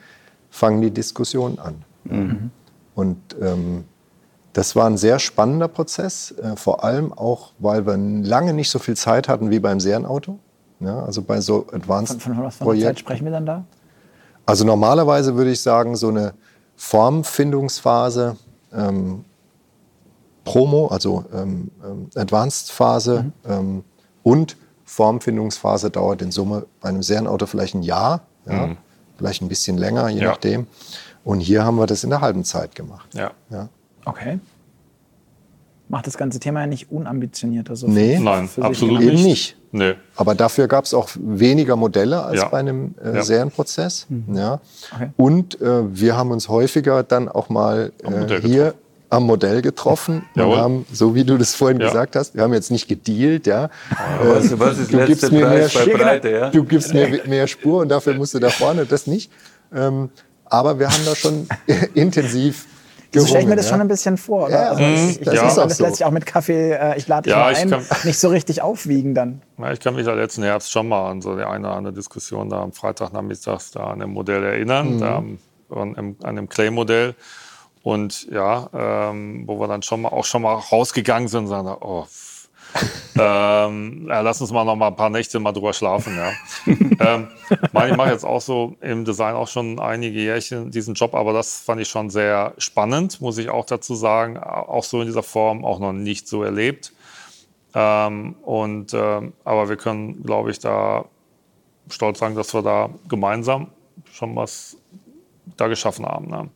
fangen 0.50 0.82
die 0.82 0.92
Diskussionen 0.92 1.58
an. 1.60 1.84
Mhm. 2.04 2.52
Und 2.94 3.18
ähm, 3.42 3.86
das 4.54 4.76
war 4.76 4.86
ein 4.88 4.98
sehr 4.98 5.20
spannender 5.20 5.68
Prozess, 5.68 6.32
äh, 6.32 6.56
vor 6.56 6.84
allem 6.84 7.14
auch, 7.14 7.54
weil 7.60 7.86
wir 7.86 7.98
lange 7.98 8.54
nicht 8.54 8.70
so 8.70 8.80
viel 8.80 8.96
Zeit 8.96 9.28
hatten 9.28 9.50
wie 9.50 9.60
beim 9.60 9.80
Serienauto. 9.80 10.38
Ja, 10.80 11.04
also 11.04 11.22
bei 11.22 11.42
so 11.42 11.68
Advanced 11.72 12.22
Von, 12.22 12.36
von 12.36 12.44
was 12.46 12.56
für 12.56 12.80
Zeit 12.80 13.00
sprechen 13.00 13.26
wir 13.26 13.32
dann 13.32 13.46
da? 13.46 13.66
Also 14.46 14.66
normalerweise 14.66 15.36
würde 15.36 15.52
ich 15.52 15.62
sagen, 15.62 15.96
so 15.96 16.08
eine 16.08 16.34
Formfindungsphase, 16.76 18.38
ähm, 18.74 19.26
Promo, 20.46 20.88
also 20.88 21.26
ähm, 21.34 21.70
ähm 21.86 22.10
Advanced 22.16 22.72
Phase 22.72 23.24
mhm. 23.24 23.52
ähm, 23.52 23.84
und 24.24 24.58
Formfindungsphase 24.90 25.92
dauert 25.92 26.24
in 26.24 26.32
Summe 26.32 26.66
bei 26.82 26.90
einem 26.90 27.04
Serienauto 27.04 27.46
vielleicht 27.46 27.76
ein 27.76 27.84
Jahr, 27.84 28.22
ja, 28.48 28.68
mhm. 28.68 28.78
vielleicht 29.18 29.44
ein 29.44 29.48
bisschen 29.48 29.78
länger, 29.78 30.10
je 30.10 30.22
ja. 30.22 30.30
nachdem. 30.30 30.66
Und 31.24 31.42
hier 31.42 31.64
haben 31.64 31.78
wir 31.78 31.86
das 31.86 32.04
in 32.04 32.10
der 32.10 32.22
halben 32.22 32.44
Zeit 32.44 32.74
gemacht. 32.74 33.08
Ja. 33.14 33.32
ja. 33.52 33.70
Okay. 34.06 34.40
Macht 35.90 36.08
das 36.08 36.18
ganze 36.18 36.40
Thema 36.40 36.62
ja 36.62 36.68
nicht 36.68 36.92
unambitionierter 36.92 37.76
so 37.76 37.88
Nee, 37.88 38.18
Nein, 38.18 38.50
absolut 38.60 39.02
eben 39.02 39.22
nicht. 39.22 39.58
Nee. 39.72 39.94
Aber 40.16 40.34
dafür 40.34 40.68
gab 40.68 40.86
es 40.86 40.96
auch 40.96 41.10
weniger 41.16 41.76
Modelle 41.76 42.24
als 42.24 42.42
ja. 42.42 42.48
bei 42.48 42.58
einem 42.60 42.96
äh, 43.04 43.18
ja. 43.18 43.22
Serienprozess. 43.22 44.08
Mhm. 44.10 44.36
Ja. 44.36 44.60
Okay. 44.92 45.12
Und 45.18 45.62
äh, 45.62 45.96
wir 45.96 46.18
haben 46.18 46.32
uns 46.32 46.50
häufiger 46.50 47.04
dann 47.04 47.30
auch 47.30 47.50
mal 47.50 47.92
äh, 48.04 48.42
hier 48.42 48.74
am 49.10 49.24
Modell 49.24 49.62
getroffen 49.62 50.26
und 50.36 50.56
haben, 50.56 50.86
so 50.92 51.16
wie 51.16 51.24
du 51.24 51.38
das 51.38 51.56
vorhin 51.56 51.80
ja. 51.80 51.88
gesagt 51.88 52.16
hast, 52.16 52.36
wir 52.36 52.44
haben 52.44 52.54
jetzt 52.54 52.72
nicht 52.72 52.88
gedealt, 52.88 53.48
ja. 53.48 53.70
Was, 54.22 54.58
was 54.60 54.78
ist 54.78 54.94
du 54.94 55.06
gibst 55.06 55.32
mir 55.32 55.48
mehr, 55.48 55.68
Breite, 55.68 56.30
ja? 56.30 56.50
Du 56.50 56.64
gibst 56.64 56.94
mir 56.94 57.22
mehr 57.26 57.48
Spur 57.48 57.82
und 57.82 57.90
dafür 57.90 58.14
musst 58.14 58.34
du 58.34 58.40
da 58.40 58.50
vorne, 58.50 58.86
das 58.86 59.08
nicht. 59.08 59.32
Ähm, 59.74 60.10
aber 60.46 60.80
wir 60.80 60.90
haben 60.90 61.06
da 61.06 61.16
schon 61.16 61.48
intensiv 61.94 62.66
so 63.14 63.26
stelle 63.26 63.42
ich 63.42 63.48
mir 63.48 63.56
das 63.56 63.66
ja? 63.66 63.72
schon 63.72 63.82
ein 63.82 63.88
bisschen 63.88 64.18
vor. 64.18 64.48
Oder? 64.48 64.54
Ja, 64.54 64.70
also 64.70 64.84
ich, 64.84 65.22
ich, 65.22 65.28
ja. 65.28 65.44
das, 65.44 65.56
das 65.56 65.80
lässt 65.80 65.96
sich 65.96 66.06
auch 66.06 66.12
mit 66.12 66.26
Kaffee, 66.26 66.74
äh, 66.74 66.98
ich 66.98 67.08
lade 67.08 67.24
dich 67.24 67.34
ja, 67.34 67.40
mal 67.40 67.56
ein, 67.56 67.70
kann, 67.70 67.84
nicht 68.04 68.20
so 68.20 68.30
richtig 68.30 68.62
aufwiegen 68.62 69.16
dann. 69.16 69.42
Ja, 69.58 69.72
ich 69.72 69.80
kann 69.80 69.96
mich 69.96 70.06
ja 70.06 70.14
letzten 70.14 70.44
Herbst 70.44 70.72
schon 70.72 70.88
mal 70.88 71.10
an 71.10 71.22
so 71.22 71.36
die 71.36 71.44
eine 71.44 71.68
oder 71.68 71.76
andere 71.76 71.94
Diskussion 71.94 72.50
da 72.50 72.62
am 72.62 72.72
Freitagnachmittags 72.72 73.72
da 73.72 73.86
an 73.86 74.00
dem 74.00 74.12
Modell 74.12 74.44
erinnern, 74.44 74.96
mhm. 74.96 75.00
da 75.00 75.24
an, 75.76 76.16
an 76.22 76.36
dem 76.36 76.50
Clay-Modell. 76.50 77.16
Und 77.84 78.30
ja, 78.30 78.70
ähm, 78.74 79.44
wo 79.48 79.60
wir 79.60 79.68
dann 79.68 79.82
schon 79.82 80.02
mal 80.02 80.10
auch 80.10 80.26
schon 80.26 80.42
mal 80.42 80.56
rausgegangen 80.56 81.28
sind 81.28 81.42
und 81.44 81.48
sagen, 81.48 81.78
oh, 81.82 82.06
ähm, 83.18 84.06
ja, 84.08 84.22
lass 84.22 84.42
uns 84.42 84.52
mal 84.52 84.64
noch 84.64 84.76
mal 84.76 84.88
ein 84.88 84.96
paar 84.96 85.10
Nächte 85.10 85.40
mal 85.40 85.52
drüber 85.52 85.74
schlafen. 85.74 86.16
Ja. 86.16 86.32
ähm, 87.16 87.28
ich 87.50 87.96
mache 87.96 88.12
jetzt 88.12 88.26
auch 88.26 88.42
so 88.42 88.76
im 88.82 89.06
Design 89.06 89.36
auch 89.36 89.48
schon 89.48 89.80
einige 89.80 90.20
Jährchen 90.20 90.70
diesen 90.70 90.94
Job, 90.94 91.16
aber 91.16 91.34
das 91.34 91.62
fand 91.62 91.82
ich 91.82 91.90
schon 91.90 92.10
sehr 92.10 92.54
spannend, 92.58 93.22
muss 93.22 93.38
ich 93.38 93.50
auch 93.50 93.66
dazu 93.66 93.96
sagen. 93.96 94.38
Auch 94.38 94.84
so 94.84 95.02
in 95.02 95.08
dieser 95.08 95.24
Form 95.24 95.66
auch 95.66 95.80
noch 95.80 95.94
nicht 95.94 96.28
so 96.28 96.44
erlebt. 96.44 96.94
Ähm, 97.74 98.36
und, 98.44 98.94
ähm, 98.94 99.34
aber 99.44 99.70
wir 99.70 99.78
können, 99.78 100.24
glaube 100.24 100.52
ich, 100.52 100.60
da 100.60 101.06
stolz 101.90 102.20
sagen, 102.20 102.36
dass 102.36 102.54
wir 102.54 102.62
da 102.62 102.90
gemeinsam 103.08 103.68
schon 104.12 104.36
was 104.36 104.78
da 105.58 105.68
geschaffen 105.68 106.06
haben. 106.06 106.28
Ne? 106.28 106.50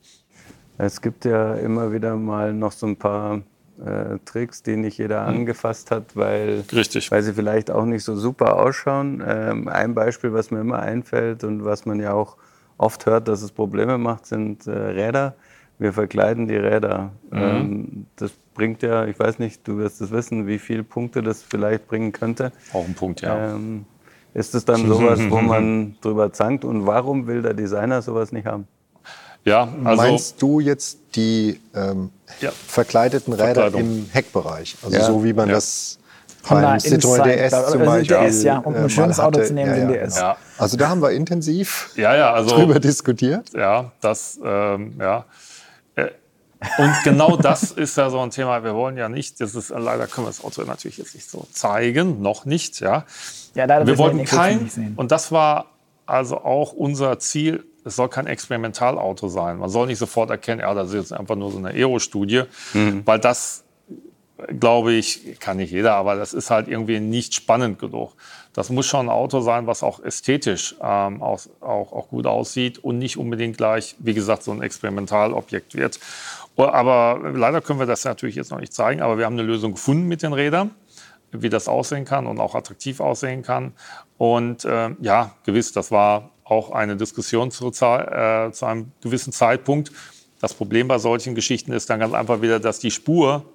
Es 0.77 1.01
gibt 1.01 1.25
ja 1.25 1.55
immer 1.55 1.91
wieder 1.91 2.15
mal 2.15 2.53
noch 2.53 2.71
so 2.71 2.87
ein 2.87 2.95
paar 2.95 3.41
äh, 3.83 4.17
Tricks, 4.25 4.63
die 4.63 4.75
nicht 4.75 4.97
jeder 4.97 5.23
mhm. 5.23 5.37
angefasst 5.39 5.91
hat, 5.91 6.15
weil, 6.15 6.63
Richtig. 6.71 7.11
weil 7.11 7.23
sie 7.23 7.33
vielleicht 7.33 7.71
auch 7.71 7.85
nicht 7.85 8.03
so 8.03 8.15
super 8.15 8.57
ausschauen. 8.57 9.23
Ähm, 9.25 9.67
ein 9.67 9.93
Beispiel, 9.93 10.33
was 10.33 10.51
mir 10.51 10.61
immer 10.61 10.79
einfällt 10.79 11.43
und 11.43 11.65
was 11.65 11.85
man 11.85 11.99
ja 11.99 12.13
auch 12.13 12.37
oft 12.77 13.05
hört, 13.05 13.27
dass 13.27 13.41
es 13.41 13.51
Probleme 13.51 13.97
macht, 13.97 14.25
sind 14.25 14.67
äh, 14.67 14.71
Räder. 14.71 15.35
Wir 15.79 15.93
verkleiden 15.93 16.47
die 16.47 16.55
Räder. 16.55 17.11
Mhm. 17.31 17.39
Ähm, 17.39 18.05
das 18.15 18.31
bringt 18.53 18.83
ja, 18.83 19.05
ich 19.05 19.19
weiß 19.19 19.39
nicht, 19.39 19.67
du 19.67 19.77
wirst 19.77 20.01
es 20.01 20.11
wissen, 20.11 20.47
wie 20.47 20.59
viele 20.59 20.83
Punkte 20.83 21.21
das 21.21 21.41
vielleicht 21.41 21.87
bringen 21.87 22.11
könnte. 22.11 22.51
Auch 22.73 22.85
ein 22.85 22.93
Punkt, 22.93 23.21
ja. 23.21 23.53
Ähm, 23.53 23.85
ist 24.33 24.55
es 24.55 24.65
dann 24.65 24.87
sowas, 24.87 25.19
wo 25.29 25.41
man 25.41 25.95
drüber 26.01 26.31
zankt 26.31 26.65
und 26.65 26.85
warum 26.85 27.27
will 27.27 27.41
der 27.41 27.53
Designer 27.53 28.01
sowas 28.01 28.31
nicht 28.31 28.45
haben? 28.47 28.67
Ja, 29.45 29.67
also 29.83 30.01
Meinst 30.01 30.41
du 30.41 30.59
jetzt 30.59 30.99
die 31.15 31.59
ähm, 31.75 32.11
ja. 32.39 32.51
verkleideten 32.51 33.33
Räder 33.33 33.73
im 33.73 34.09
Heckbereich? 34.11 34.77
Also 34.81 34.97
ja. 34.97 35.03
so 35.03 35.23
wie 35.23 35.33
man 35.33 35.49
ja. 35.49 35.55
das 35.55 35.99
beim 36.47 36.77
Citroën 36.77 37.23
DS 37.23 37.71
zum 37.71 37.85
Beispiel 37.85 38.17
DS, 38.17 38.43
ja, 38.43 38.57
um 38.59 38.75
ein 38.75 38.85
äh, 38.85 38.89
schönes 38.89 39.19
Auto 39.19 39.41
zu 39.43 39.53
nehmen, 39.53 39.73
den 39.73 39.87
DS. 39.89 40.17
Ja. 40.17 40.37
Also 40.57 40.77
da 40.77 40.89
haben 40.89 41.01
wir 41.01 41.11
intensiv 41.11 41.91
ja, 41.95 42.15
ja, 42.15 42.33
also, 42.33 42.55
drüber 42.55 42.79
diskutiert. 42.79 43.51
Ja, 43.53 43.91
das, 44.01 44.39
ähm, 44.43 44.93
ja. 44.99 45.25
Äh, 45.95 46.09
und 46.77 46.93
genau 47.03 47.37
das 47.37 47.71
ist 47.71 47.97
ja 47.97 48.09
so 48.09 48.19
ein 48.19 48.29
Thema. 48.29 48.63
Wir 48.63 48.75
wollen 48.75 48.97
ja 48.97 49.09
nicht, 49.09 49.39
das 49.39 49.55
ist 49.55 49.69
leider 49.69 50.07
können 50.07 50.27
wir 50.27 50.31
das 50.31 50.43
Auto 50.43 50.63
natürlich 50.63 50.97
jetzt 50.97 51.15
nicht 51.15 51.29
so 51.29 51.47
zeigen, 51.51 52.21
noch 52.21 52.45
nicht, 52.45 52.79
ja. 52.81 53.05
Ja, 53.55 53.65
leider 53.65 53.87
wir 53.87 53.97
wollten 53.97 54.25
kein, 54.25 54.69
und 54.95 55.11
das 55.11 55.31
war 55.31 55.67
also 56.05 56.37
auch 56.39 56.73
unser 56.73 57.19
Ziel, 57.19 57.63
es 57.85 57.95
soll 57.95 58.09
kein 58.09 58.27
Experimentalauto 58.27 59.27
sein. 59.27 59.57
Man 59.57 59.69
soll 59.69 59.87
nicht 59.87 59.99
sofort 59.99 60.29
erkennen, 60.29 60.61
ja, 60.61 60.73
das 60.73 60.89
ist 60.89 60.95
jetzt 60.95 61.13
einfach 61.13 61.35
nur 61.35 61.51
so 61.51 61.57
eine 61.57 61.69
Aero-Studie, 61.69 62.43
mhm. 62.73 63.01
weil 63.05 63.19
das, 63.19 63.63
glaube 64.59 64.93
ich, 64.93 65.39
kann 65.39 65.57
nicht 65.57 65.71
jeder, 65.71 65.95
aber 65.95 66.15
das 66.15 66.33
ist 66.33 66.49
halt 66.49 66.67
irgendwie 66.67 66.99
nicht 66.99 67.33
spannend 67.33 67.79
genug. 67.79 68.13
Das 68.53 68.69
muss 68.69 68.85
schon 68.85 69.07
ein 69.07 69.09
Auto 69.09 69.41
sein, 69.41 69.67
was 69.67 69.83
auch 69.83 69.99
ästhetisch 69.99 70.75
ähm, 70.81 71.21
auch, 71.21 71.41
auch, 71.61 71.91
auch 71.91 72.07
gut 72.09 72.27
aussieht 72.27 72.77
und 72.79 72.99
nicht 72.99 73.17
unbedingt 73.17 73.57
gleich, 73.57 73.95
wie 73.99 74.13
gesagt, 74.13 74.43
so 74.43 74.51
ein 74.51 74.61
Experimentalobjekt 74.61 75.75
wird. 75.75 75.99
Aber 76.55 77.31
leider 77.33 77.61
können 77.61 77.79
wir 77.79 77.87
das 77.87 78.03
natürlich 78.05 78.35
jetzt 78.35 78.51
noch 78.51 78.59
nicht 78.59 78.73
zeigen, 78.73 79.01
aber 79.01 79.17
wir 79.17 79.25
haben 79.25 79.33
eine 79.33 79.43
Lösung 79.43 79.73
gefunden 79.73 80.07
mit 80.07 80.21
den 80.21 80.33
Rädern 80.33 80.71
wie 81.33 81.49
das 81.49 81.67
aussehen 81.67 82.05
kann 82.05 82.27
und 82.27 82.39
auch 82.39 82.55
attraktiv 82.55 82.99
aussehen 82.99 83.41
kann. 83.41 83.73
Und 84.17 84.65
äh, 84.65 84.91
ja, 85.01 85.31
gewiss, 85.45 85.71
das 85.71 85.91
war 85.91 86.29
auch 86.43 86.71
eine 86.71 86.97
Diskussion 86.97 87.51
zu, 87.51 87.67
äh, 87.67 88.51
zu 88.51 88.65
einem 88.65 88.91
gewissen 89.01 89.33
Zeitpunkt. 89.33 89.91
Das 90.39 90.53
Problem 90.53 90.87
bei 90.87 90.97
solchen 90.97 91.35
Geschichten 91.35 91.71
ist 91.71 91.89
dann 91.89 91.99
ganz 91.99 92.13
einfach 92.13 92.41
wieder, 92.41 92.59
dass 92.59 92.79
die 92.79 92.91
Spur 92.91 93.45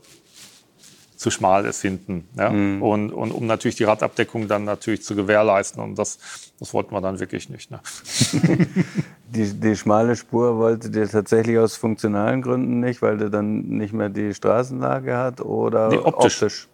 zu 1.17 1.31
schmal 1.31 1.67
ist 1.67 1.83
hinten. 1.83 2.29
Ja? 2.37 2.51
Mhm. 2.51 2.83
Und, 2.83 3.13
und 3.13 3.33
um 3.33 3.47
natürlich 3.47 3.77
die 3.77 3.85
Radabdeckung 3.85 4.49
dann 4.49 4.65
natürlich 4.65 5.03
zu 5.03 5.17
gewährleisten. 5.17 5.83
Und 5.83 5.99
das, 5.99 6.19
das 6.59 6.73
wollten 6.73 6.95
wir 6.95 7.01
dann 7.01 7.19
wirklich 7.19 7.49
nicht. 7.49 7.71
Ne? 7.71 7.81
die, 9.31 9.53
die 9.53 9.77
schmale 9.77 10.17
Spur 10.17 10.57
wolltet 10.59 10.97
ihr 10.97 11.09
tatsächlich 11.09 11.59
aus 11.59 11.77
funktionalen 11.77 12.43
Gründen 12.43 12.81
nicht, 12.81 13.03
weil 13.03 13.19
der 13.19 13.29
dann 13.29 13.61
nicht 13.69 13.93
mehr 13.93 14.09
die 14.09 14.33
Straßenlage 14.33 15.17
hat 15.17 15.41
oder 15.41 15.89
nee, 15.89 15.99
optisch. 15.99 16.43
optisch? 16.43 16.69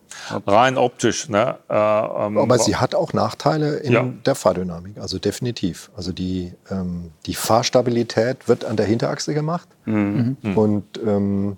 Rein 0.47 0.79
optisch. 0.79 1.29
Ne? 1.29 1.57
Äh, 1.69 1.75
ähm, 1.75 2.39
Aber 2.39 2.59
sie 2.59 2.77
hat 2.77 2.95
auch 2.95 3.13
Nachteile 3.13 3.77
in 3.79 3.93
ja. 3.93 4.05
der 4.25 4.35
Fahrdynamik, 4.37 4.99
also 4.99 5.19
definitiv. 5.19 5.91
Also 5.97 6.13
die, 6.13 6.53
ähm, 6.71 7.11
die 7.27 7.35
Fahrstabilität 7.35 8.49
wird 8.49 8.65
an 8.65 8.77
der 8.77 8.87
Hinterachse 8.87 9.35
gemacht 9.35 9.69
mhm. 9.85 10.37
mhm. 10.41 10.59
und 10.59 10.85
ähm, 11.05 11.57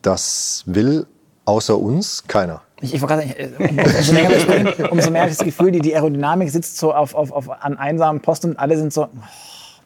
das 0.00 0.62
will 0.66 1.06
außer 1.44 1.78
uns 1.78 2.24
keiner. 2.26 2.62
Ich, 2.80 2.94
ich 2.94 3.00
gerade, 3.00 3.22
äh, 3.22 3.50
umso 3.58 4.12
länger 4.12 4.30
wir 4.30 4.40
sprechen, 4.40 4.86
umso 4.90 5.10
mehr 5.10 5.22
habe 5.22 5.30
ich 5.30 5.36
das 5.36 5.44
Gefühl, 5.44 5.72
die, 5.72 5.80
die 5.80 5.94
Aerodynamik 5.94 6.50
sitzt 6.50 6.78
so 6.78 6.94
auf, 6.94 7.14
auf, 7.14 7.32
auf 7.32 7.50
an 7.50 7.76
einsamen 7.76 8.20
Posten 8.20 8.50
und 8.50 8.58
alle 8.58 8.76
sind 8.76 8.92
so. 8.92 9.04
Oh, 9.04 9.08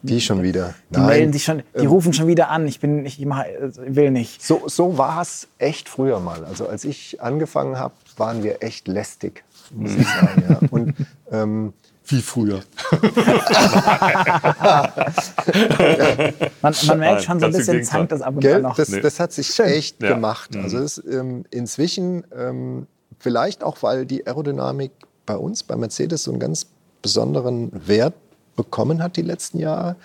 die 0.03 0.21
schon 0.21 0.43
wieder. 0.43 0.75
Die 0.91 0.99
Nein. 0.99 1.07
melden 1.07 1.33
sich 1.33 1.45
schon, 1.45 1.63
die 1.75 1.85
ähm, 1.85 1.89
rufen 1.89 2.13
schon 2.13 2.27
wieder 2.27 2.51
an. 2.51 2.67
Ich 2.67 2.81
bin, 2.81 3.05
ich, 3.07 3.25
mach, 3.25 3.45
will 3.87 4.11
nicht. 4.11 4.43
So, 4.43 4.63
so 4.67 4.99
war 4.99 5.21
es 5.23 5.49
echt 5.59 5.89
früher 5.89 6.21
mal. 6.21 6.45
Also 6.45 6.67
als 6.67 6.85
ich 6.85 7.21
angefangen 7.21 7.79
habe, 7.79 7.95
waren 8.17 8.43
wir 8.43 8.63
echt 8.63 8.89
lästig, 8.89 9.45
muss 9.71 9.95
ich 9.95 10.07
sagen. 10.07 10.45
Ja. 10.49 10.61
Und 10.71 10.95
ähm, 11.31 11.73
wie 12.07 12.23
früher. 12.23 12.61
man, 16.61 16.75
man, 16.87 16.99
merkt 16.99 17.23
schon 17.23 17.39
so 17.39 17.47
ein 17.47 17.53
bisschen 17.53 17.85
Zank 17.85 18.09
das 18.09 18.21
ab 18.21 18.37
und 18.37 18.47
an 18.47 18.63
noch. 18.63 18.77
Das, 18.77 18.91
das, 18.91 19.21
hat 19.21 19.33
sich 19.33 19.59
echt 19.61 20.03
ja. 20.03 20.15
gemacht. 20.15 20.57
Also 20.57 20.79
es, 20.79 21.03
ähm, 21.07 21.45
inzwischen, 21.51 22.25
ähm, 22.37 22.89
vielleicht 23.19 23.63
auch, 23.63 23.83
weil 23.83 24.07
die 24.07 24.27
Aerodynamik 24.27 24.91
bei 25.25 25.37
uns, 25.37 25.63
bei 25.63 25.77
Mercedes, 25.77 26.25
so 26.25 26.33
einen 26.33 26.41
ganz 26.41 26.67
besonderen 27.01 27.71
Wert 27.87 28.15
bekommen 28.63 29.03
hat 29.03 29.17
die 29.17 29.23
letzten 29.23 29.59
Jahre, 29.59 29.97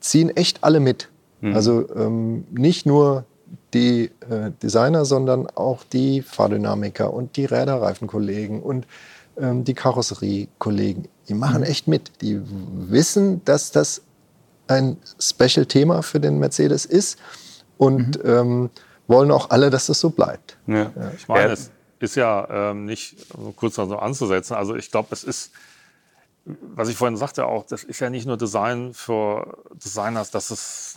ziehen 0.00 0.30
echt 0.36 0.62
alle 0.62 0.80
mit. 0.80 1.08
Mhm. 1.40 1.54
Also 1.54 1.88
ähm, 1.96 2.46
nicht 2.52 2.86
nur 2.86 3.24
die 3.72 4.10
äh, 4.30 4.50
Designer, 4.62 5.04
sondern 5.04 5.46
auch 5.48 5.84
die 5.84 6.22
Fahrdynamiker 6.22 7.12
und 7.12 7.36
die 7.36 7.44
Räderreifenkollegen 7.44 8.62
und 8.62 8.86
ähm, 9.36 9.64
die 9.64 9.74
Karosseriekollegen. 9.74 11.08
Die 11.28 11.34
machen 11.34 11.62
mhm. 11.62 11.66
echt 11.66 11.88
mit. 11.88 12.12
Die 12.20 12.40
wissen, 12.88 13.44
dass 13.44 13.72
das 13.72 14.02
ein 14.68 14.96
Special-Thema 15.18 16.02
für 16.02 16.20
den 16.20 16.38
Mercedes 16.38 16.84
ist 16.84 17.18
und 17.76 18.22
mhm. 18.22 18.30
ähm, 18.30 18.70
wollen 19.08 19.30
auch 19.30 19.50
alle, 19.50 19.70
dass 19.70 19.86
das 19.86 20.00
so 20.00 20.10
bleibt. 20.10 20.56
Ja. 20.66 20.92
Ja. 20.94 21.12
Ich 21.16 21.28
meine, 21.28 21.52
es 21.52 21.70
ist 21.98 22.14
ja 22.14 22.70
ähm, 22.70 22.86
nicht 22.86 23.16
kurz 23.56 23.76
noch 23.76 23.88
so 23.88 23.96
anzusetzen. 23.96 24.54
Also 24.54 24.76
ich 24.76 24.90
glaube, 24.90 25.08
es 25.10 25.24
ist 25.24 25.50
was 26.46 26.90
ich 26.90 26.96
vorhin 26.96 27.16
sagte 27.16 27.46
auch, 27.46 27.64
das 27.64 27.84
ist 27.84 28.00
ja 28.00 28.10
nicht 28.10 28.26
nur 28.26 28.36
Design 28.36 28.92
für 28.92 29.56
Designers, 29.72 30.30
dass 30.30 30.50
es 30.50 30.94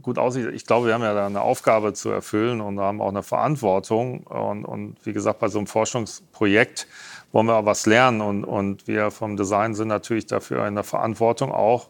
gut 0.00 0.18
aussieht. 0.18 0.48
Ich 0.54 0.64
glaube, 0.64 0.86
wir 0.86 0.94
haben 0.94 1.02
ja 1.02 1.12
da 1.12 1.26
eine 1.26 1.42
Aufgabe 1.42 1.92
zu 1.92 2.08
erfüllen 2.08 2.62
und 2.62 2.80
haben 2.80 3.02
auch 3.02 3.10
eine 3.10 3.22
Verantwortung. 3.22 4.22
Und, 4.26 4.64
und 4.64 4.96
wie 5.04 5.12
gesagt, 5.12 5.38
bei 5.38 5.48
so 5.48 5.58
einem 5.58 5.66
Forschungsprojekt 5.66 6.86
wollen 7.30 7.46
wir 7.46 7.56
auch 7.56 7.66
was 7.66 7.84
lernen. 7.84 8.22
Und, 8.22 8.44
und 8.44 8.86
wir 8.86 9.10
vom 9.10 9.36
Design 9.36 9.74
sind 9.74 9.88
natürlich 9.88 10.26
dafür 10.26 10.66
in 10.66 10.74
der 10.74 10.84
Verantwortung 10.84 11.52
auch 11.52 11.88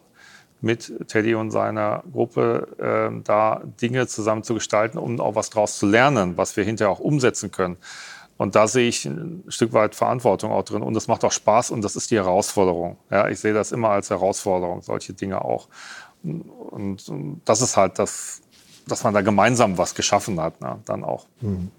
mit 0.60 1.08
Teddy 1.08 1.36
und 1.36 1.52
seiner 1.52 2.02
Gruppe 2.12 2.68
äh, 2.78 3.22
da 3.22 3.62
Dinge 3.80 4.08
zusammen 4.08 4.42
zu 4.42 4.54
gestalten, 4.54 4.98
um 4.98 5.20
auch 5.20 5.36
was 5.36 5.50
daraus 5.50 5.78
zu 5.78 5.86
lernen, 5.86 6.36
was 6.36 6.56
wir 6.56 6.64
hinterher 6.64 6.90
auch 6.90 7.00
umsetzen 7.00 7.52
können. 7.52 7.76
Und 8.40 8.56
da 8.56 8.66
sehe 8.66 8.88
ich 8.88 9.04
ein 9.04 9.44
Stück 9.48 9.74
weit 9.74 9.94
Verantwortung 9.94 10.50
auch 10.50 10.62
drin. 10.62 10.80
Und 10.80 10.94
das 10.94 11.08
macht 11.08 11.26
auch 11.26 11.30
Spaß 11.30 11.72
und 11.72 11.84
das 11.84 11.94
ist 11.94 12.10
die 12.10 12.16
Herausforderung. 12.16 12.96
Ja, 13.10 13.28
ich 13.28 13.38
sehe 13.38 13.52
das 13.52 13.70
immer 13.70 13.90
als 13.90 14.08
Herausforderung, 14.08 14.80
solche 14.80 15.12
Dinge 15.12 15.44
auch. 15.44 15.68
Und, 16.22 17.06
und 17.06 17.42
das 17.44 17.60
ist 17.60 17.76
halt 17.76 17.98
das, 17.98 18.40
dass 18.88 19.04
man 19.04 19.12
da 19.12 19.20
gemeinsam 19.20 19.76
was 19.76 19.94
geschaffen 19.94 20.40
hat, 20.40 20.58
ne, 20.62 20.78
dann 20.86 21.04
auch. 21.04 21.26
Mhm. 21.42 21.70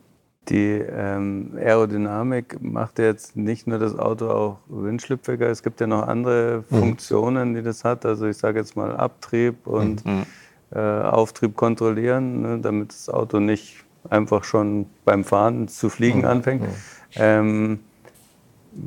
Die 0.50 0.86
ähm, 0.88 1.58
Aerodynamik 1.58 2.62
macht 2.62 3.00
jetzt 3.00 3.36
nicht 3.36 3.66
nur 3.66 3.80
das 3.80 3.98
Auto 3.98 4.30
auch 4.30 4.58
windschlüpfiger, 4.68 5.50
es 5.50 5.64
gibt 5.64 5.82
ja 5.82 5.88
noch 5.88 6.08
andere 6.08 6.64
mhm. 6.70 6.78
Funktionen, 6.78 7.56
die 7.56 7.64
das 7.64 7.84
hat. 7.84 8.06
Also 8.06 8.28
ich 8.28 8.38
sage 8.38 8.60
jetzt 8.60 8.76
mal 8.76 8.96
Abtrieb 8.96 9.66
und 9.66 10.06
mhm. 10.06 10.28
äh, 10.70 10.80
Auftrieb 10.80 11.56
kontrollieren, 11.56 12.44
ne, 12.44 12.60
damit 12.60 12.92
das 12.92 13.10
Auto 13.10 13.40
nicht 13.40 13.84
einfach 14.12 14.44
schon 14.44 14.86
beim 15.06 15.24
Fahren 15.24 15.68
zu 15.68 15.90
fliegen 15.90 16.20
mhm. 16.20 16.26
anfängt. 16.26 16.62
Mhm. 16.64 16.68
Ähm, 17.16 17.80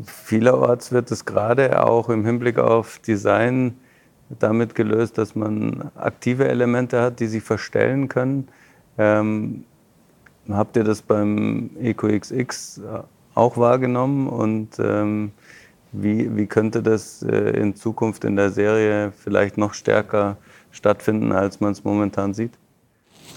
vielerorts 0.05 0.93
wird 0.93 1.11
es 1.11 1.25
gerade 1.25 1.85
auch 1.85 2.09
im 2.09 2.25
Hinblick 2.25 2.59
auf 2.59 2.99
Design 3.01 3.77
damit 4.39 4.75
gelöst, 4.75 5.19
dass 5.19 5.35
man 5.35 5.91
aktive 5.95 6.49
Elemente 6.49 7.01
hat, 7.01 7.21
die 7.21 7.27
sich 7.27 7.43
verstellen 7.43 8.09
können. 8.09 8.49
Ähm, 8.97 9.65
habt 10.49 10.77
ihr 10.77 10.85
das 10.85 11.03
beim 11.03 11.71
EcoXX 11.81 12.81
auch 13.35 13.57
wahrgenommen 13.57 14.29
und 14.29 14.79
ähm, 14.79 15.33
wie, 15.93 16.37
wie 16.37 16.47
könnte 16.47 16.83
das 16.83 17.22
äh, 17.22 17.51
in 17.51 17.77
Zukunft 17.77 18.25
in 18.25 18.37
der 18.37 18.51
Serie 18.51 19.12
vielleicht 19.12 19.59
noch 19.59 19.75
stärker 19.75 20.37
stattfinden, 20.70 21.33
als 21.33 21.61
man 21.61 21.72
es 21.72 21.85
momentan 21.85 22.35
sieht? 22.35 22.53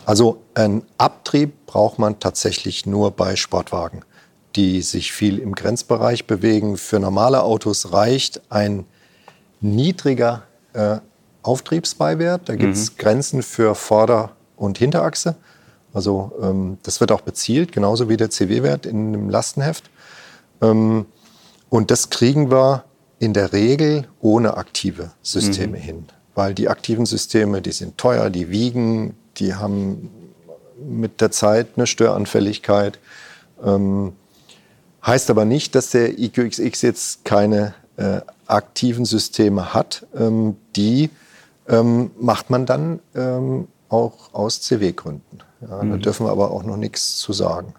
Also 0.07 0.41
einen 0.53 0.83
Abtrieb 0.97 1.65
braucht 1.65 1.99
man 1.99 2.17
tatsächlich 2.19 2.85
nur 2.85 3.11
bei 3.11 3.35
Sportwagen. 3.35 4.03
die 4.55 4.81
sich 4.81 5.11
viel 5.11 5.37
im 5.37 5.53
Grenzbereich 5.53 6.25
bewegen. 6.25 6.77
Für 6.77 6.99
normale 6.99 7.43
Autos 7.43 7.91
reicht 7.93 8.41
ein 8.49 8.85
niedriger 9.59 10.43
äh, 10.73 10.97
Auftriebsbeiwert. 11.43 12.49
Da 12.49 12.55
gibt 12.55 12.73
es 12.73 12.91
mhm. 12.91 12.97
Grenzen 12.97 13.43
für 13.43 13.75
Vorder- 13.75 14.31
und 14.55 14.79
Hinterachse. 14.79 15.35
Also 15.93 16.31
ähm, 16.41 16.79
das 16.81 17.01
wird 17.01 17.11
auch 17.11 17.21
bezielt, 17.21 17.71
genauso 17.71 18.09
wie 18.09 18.17
der 18.17 18.31
CW-Wert 18.31 18.87
in 18.87 19.09
einem 19.09 19.29
Lastenheft. 19.29 19.91
Ähm, 20.61 21.05
und 21.69 21.91
das 21.91 22.09
kriegen 22.09 22.49
wir 22.49 22.85
in 23.19 23.33
der 23.33 23.53
Regel 23.53 24.07
ohne 24.21 24.57
aktive 24.57 25.11
Systeme 25.21 25.77
mhm. 25.77 25.81
hin. 25.81 26.05
Weil 26.33 26.55
die 26.55 26.69
aktiven 26.69 27.05
Systeme, 27.05 27.61
die 27.61 27.73
sind 27.73 27.97
teuer, 27.99 28.31
die 28.31 28.49
wiegen, 28.49 29.15
die 29.37 29.55
haben 29.55 30.09
mit 30.79 31.21
der 31.21 31.31
Zeit 31.31 31.69
eine 31.75 31.87
Störanfälligkeit. 31.87 32.99
Ähm, 33.63 34.13
heißt 35.05 35.29
aber 35.29 35.45
nicht, 35.45 35.75
dass 35.75 35.91
der 35.91 36.19
EQXX 36.19 36.81
jetzt 36.81 37.25
keine 37.25 37.73
äh, 37.97 38.21
aktiven 38.45 39.05
Systeme 39.05 39.73
hat. 39.73 40.05
Ähm, 40.15 40.55
die 40.75 41.09
ähm, 41.67 42.11
macht 42.19 42.49
man 42.49 42.65
dann 42.65 42.99
ähm, 43.15 43.67
auch 43.89 44.33
aus 44.33 44.61
CW-Gründen. 44.61 45.39
Ja, 45.61 45.83
mhm. 45.83 45.91
Da 45.91 45.97
dürfen 45.97 46.25
wir 46.25 46.31
aber 46.31 46.51
auch 46.51 46.63
noch 46.63 46.77
nichts 46.77 47.17
zu 47.17 47.33
sagen. 47.33 47.73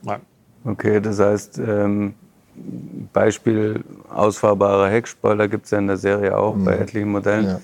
Okay, 0.64 1.00
das 1.00 1.18
heißt, 1.20 1.58
ähm, 1.58 2.14
Beispiel 3.12 3.84
ausfahrbarer 4.08 4.88
Heckspoiler 4.88 5.48
gibt 5.48 5.66
es 5.66 5.70
ja 5.70 5.78
in 5.78 5.86
der 5.86 5.96
Serie 5.96 6.36
auch 6.36 6.54
mhm. 6.56 6.64
bei 6.64 6.76
etlichen 6.76 7.10
Modellen. 7.10 7.46
Ja. 7.46 7.60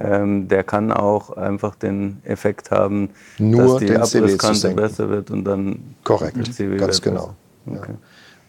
Ähm, 0.00 0.48
der 0.48 0.64
kann 0.64 0.92
auch 0.92 1.30
einfach 1.36 1.74
den 1.74 2.18
Effekt 2.24 2.70
haben, 2.70 3.10
Nur 3.38 3.80
dass 3.80 4.10
die 4.10 4.20
Abrisskante 4.20 4.70
besser 4.70 5.08
wird 5.08 5.30
und 5.30 5.44
dann 5.44 5.94
korrekt, 6.04 6.36
ganz 6.78 7.02
genau. 7.02 7.34
Okay. 7.66 7.92
Ja. 7.92 7.98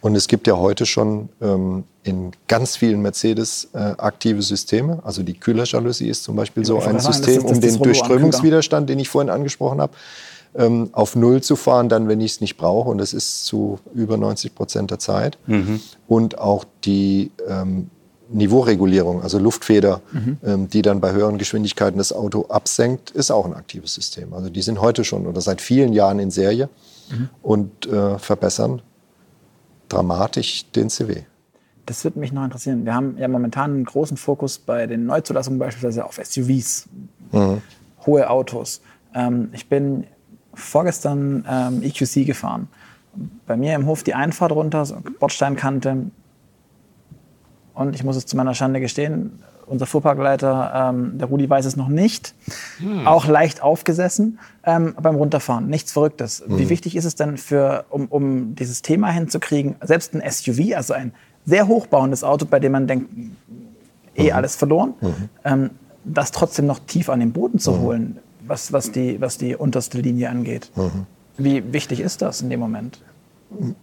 Und 0.02 0.16
es 0.16 0.28
gibt 0.28 0.48
ja 0.48 0.58
heute 0.58 0.86
schon 0.86 1.30
ähm, 1.42 1.84
in 2.04 2.32
ganz 2.48 2.78
vielen 2.78 3.02
Mercedes 3.02 3.70
äh, 3.74 3.78
aktive 3.78 4.42
Systeme. 4.42 5.00
Also 5.04 5.24
die 5.24 5.34
Kühlerjalousie 5.34 6.08
ist 6.08 6.24
zum 6.24 6.36
Beispiel 6.36 6.64
so 6.64 6.80
ein 6.80 7.00
System, 7.00 7.44
um 7.44 7.60
den 7.60 7.78
Durchströmungswiderstand, 7.78 8.90
den 8.90 9.00
ich 9.00 9.10
vorhin 9.10 9.30
angesprochen 9.30 9.82
habe, 9.82 9.94
ähm, 10.56 10.90
auf 10.94 11.16
Null 11.16 11.42
zu 11.42 11.58
fahren, 11.58 11.90
dann, 11.90 12.08
wenn 12.08 12.22
ich 12.22 12.34
es 12.34 12.42
nicht 12.42 12.56
brauche. 12.56 12.90
Und 12.90 13.00
das 13.00 13.14
ist 13.14 13.46
zu 13.46 13.80
über 13.94 14.16
90 14.16 14.56
Prozent 14.56 14.92
der 14.92 15.00
Zeit. 15.00 15.38
Mhm. 15.48 15.82
Und 16.08 16.38
auch 16.38 16.64
die 16.86 17.32
ähm, 17.48 17.90
Niveauregulierung, 18.32 19.22
also 19.22 19.40
Luftfeder, 19.40 20.02
mhm. 20.12 20.38
ähm, 20.44 20.70
die 20.70 20.82
dann 20.82 21.02
bei 21.02 21.12
höheren 21.12 21.38
Geschwindigkeiten 21.38 21.98
das 21.98 22.14
Auto 22.14 22.46
absenkt, 22.50 23.12
ist 23.12 23.32
auch 23.32 23.46
ein 23.46 23.54
aktives 23.54 23.94
System. 23.94 24.34
Also 24.34 24.50
die 24.50 24.62
sind 24.62 24.82
heute 24.82 25.04
schon 25.04 25.26
oder 25.26 25.42
seit 25.42 25.62
vielen 25.62 25.94
Jahren 25.94 26.20
in 26.20 26.32
Serie 26.32 26.70
mhm. 27.12 27.30
und 27.42 27.86
äh, 27.88 28.20
verbessern 28.20 28.82
dramatisch 29.88 30.70
den 30.72 30.90
CW. 30.90 31.24
Das 31.86 32.04
würde 32.04 32.20
mich 32.20 32.32
noch 32.32 32.44
interessieren. 32.44 32.86
Wir 32.86 32.94
haben 32.94 33.18
ja 33.18 33.28
momentan 33.28 33.72
einen 33.72 33.86
großen 33.86 34.16
Fokus 34.16 34.60
bei 34.60 34.86
den 34.86 35.08
Neuzulassungen 35.08 35.58
beispielsweise 35.58 36.06
auf 36.06 36.20
SUVs, 36.24 36.88
mhm. 37.32 37.62
hohe 38.06 38.30
Autos. 38.30 38.82
Ähm, 39.16 39.50
ich 39.54 39.68
bin 39.68 40.06
vorgestern 40.54 41.46
ähm, 41.50 41.82
EQC 41.82 42.28
gefahren. 42.28 42.68
Bei 43.48 43.58
mir 43.58 43.74
im 43.74 43.88
Hof 43.88 44.04
die 44.04 44.14
Einfahrt 44.14 44.52
runter, 44.52 44.86
so 44.86 44.98
Bordsteinkante. 45.20 46.12
Und 47.80 47.96
ich 47.96 48.04
muss 48.04 48.18
es 48.18 48.26
zu 48.26 48.36
meiner 48.36 48.56
Schande 48.56 48.82
gestehen, 48.82 49.40
unser 49.66 49.86
Fuhrparkleiter, 49.86 50.90
ähm, 50.90 51.18
der 51.18 51.30
Rudi 51.30 51.50
weiß 51.50 51.64
es 51.64 51.78
noch 51.78 51.88
nicht, 51.88 52.36
hm. 52.80 53.08
auch 53.08 53.26
leicht 53.26 53.64
aufgesessen 53.64 54.38
ähm, 54.66 54.96
beim 55.02 55.16
Runterfahren. 55.16 55.68
Nichts 55.68 55.94
Verrücktes. 55.94 56.44
Hm. 56.46 56.60
Wie 56.60 56.68
wichtig 56.68 56.98
ist 56.98 57.06
es 57.06 57.16
denn, 57.16 57.38
für, 57.38 57.86
um, 57.90 58.08
um 58.08 58.54
dieses 58.56 58.82
Thema 58.82 59.12
hinzukriegen, 59.12 59.76
selbst 59.82 60.14
ein 60.14 60.30
SUV, 60.30 60.76
also 60.76 60.94
ein 60.94 61.14
sehr 61.46 61.70
hochbauendes 61.70 62.26
Auto, 62.26 62.46
bei 62.46 62.60
dem 62.60 62.74
man 62.74 62.86
denkt, 62.86 63.12
eh 64.14 64.24
mhm. 64.24 64.32
alles 64.34 64.58
verloren, 64.58 64.96
mhm. 65.00 65.30
ähm, 65.46 65.70
das 66.04 66.34
trotzdem 66.34 66.66
noch 66.66 66.80
tief 66.80 67.08
an 67.08 67.22
den 67.22 67.32
Boden 67.32 67.60
zu 67.60 67.72
mhm. 67.72 67.80
holen, 67.80 68.18
was, 68.46 68.74
was, 68.74 68.92
die, 68.92 69.22
was 69.22 69.38
die 69.38 69.56
unterste 69.56 70.00
Linie 70.02 70.30
angeht. 70.30 70.70
Mhm. 70.76 71.06
Wie 71.38 71.72
wichtig 71.72 72.02
ist 72.02 72.22
das 72.22 72.42
in 72.42 72.50
dem 72.50 72.60
Moment? 72.60 73.00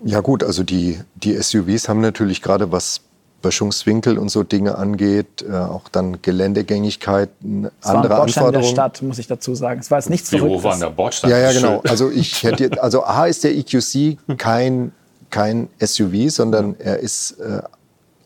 Ja 0.05 0.21
gut, 0.21 0.45
also 0.45 0.63
die, 0.63 1.01
die 1.15 1.33
SUVs 1.41 1.89
haben 1.89 2.03
natürlich 2.03 2.43
gerade 2.43 2.71
was 2.71 3.01
Böschungswinkel 3.47 4.19
und 4.19 4.29
so 4.29 4.43
Dinge 4.43 4.77
angeht, 4.77 5.45
äh, 5.49 5.53
auch 5.55 5.89
dann 5.89 6.21
Geländegängigkeit, 6.21 7.29
es 7.41 7.87
andere 7.87 8.11
war 8.11 8.17
ein 8.19 8.23
Anforderungen. 8.25 8.63
der 8.63 8.69
Stadt, 8.69 9.03
muss 9.03 9.19
ich 9.19 9.29
dazu 9.29 9.55
sagen. 9.55 9.79
Es 9.79 9.89
war 9.89 9.99
jetzt 9.99 10.11
nichts 10.11 10.33
hoch 10.33 10.65
war 10.65 10.77
der 10.77 10.91
Bordstein? 10.91 11.31
Ja, 11.31 11.39
ja, 11.39 11.53
genau. 11.53 11.81
Also 11.87 12.11
ich 12.11 12.43
hätte, 12.43 12.83
also 12.83 13.05
A 13.05 13.27
ist 13.27 13.45
der 13.45 13.57
EQC 13.57 14.19
kein, 14.37 14.91
kein 15.31 15.69
SUV, 15.81 16.29
sondern 16.29 16.75
er 16.81 16.99
ist 16.99 17.39
äh, 17.39 17.63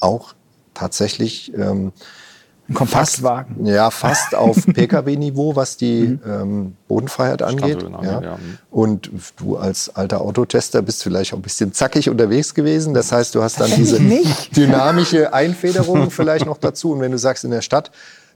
auch 0.01 0.33
tatsächlich 0.73 1.53
ähm, 1.55 1.93
ein 2.71 2.75
Kompaktwagen. 2.75 3.57
Fast, 3.57 3.69
ja, 3.69 3.91
fast 3.91 4.35
auf 4.37 4.57
Pkw-Niveau, 4.67 5.57
was 5.57 5.77
die 5.77 6.03
mhm. 6.03 6.21
ähm, 6.27 6.77
Bodenfreiheit 6.89 7.43
angeht. 7.43 7.85
Ja. 8.03 8.23
ja. 8.23 8.39
Und 8.71 9.11
du 9.37 9.57
als 9.57 9.95
alter 9.95 10.21
Autotester 10.21 10.81
bist 10.83 11.03
vielleicht 11.03 11.33
auch 11.33 11.39
ein 11.39 11.43
bisschen 11.43 11.73
zackig 11.73 12.09
unterwegs 12.09 12.55
gewesen. 12.55 12.95
Das 12.95 13.13
heißt, 13.13 13.35
du 13.35 13.43
hast 13.43 13.61
dann 13.61 13.71
diese 13.71 14.01
dynamische 14.57 15.33
Einfederung 15.33 16.11
vielleicht 16.11 16.47
noch 16.47 16.59
dazu. 16.59 16.93
Und 16.93 17.01
wenn 17.01 17.13
du 17.13 17.19
sagst, 17.19 17.45
in 17.45 17.51
der 17.51 17.63
Stadt, 17.63 17.91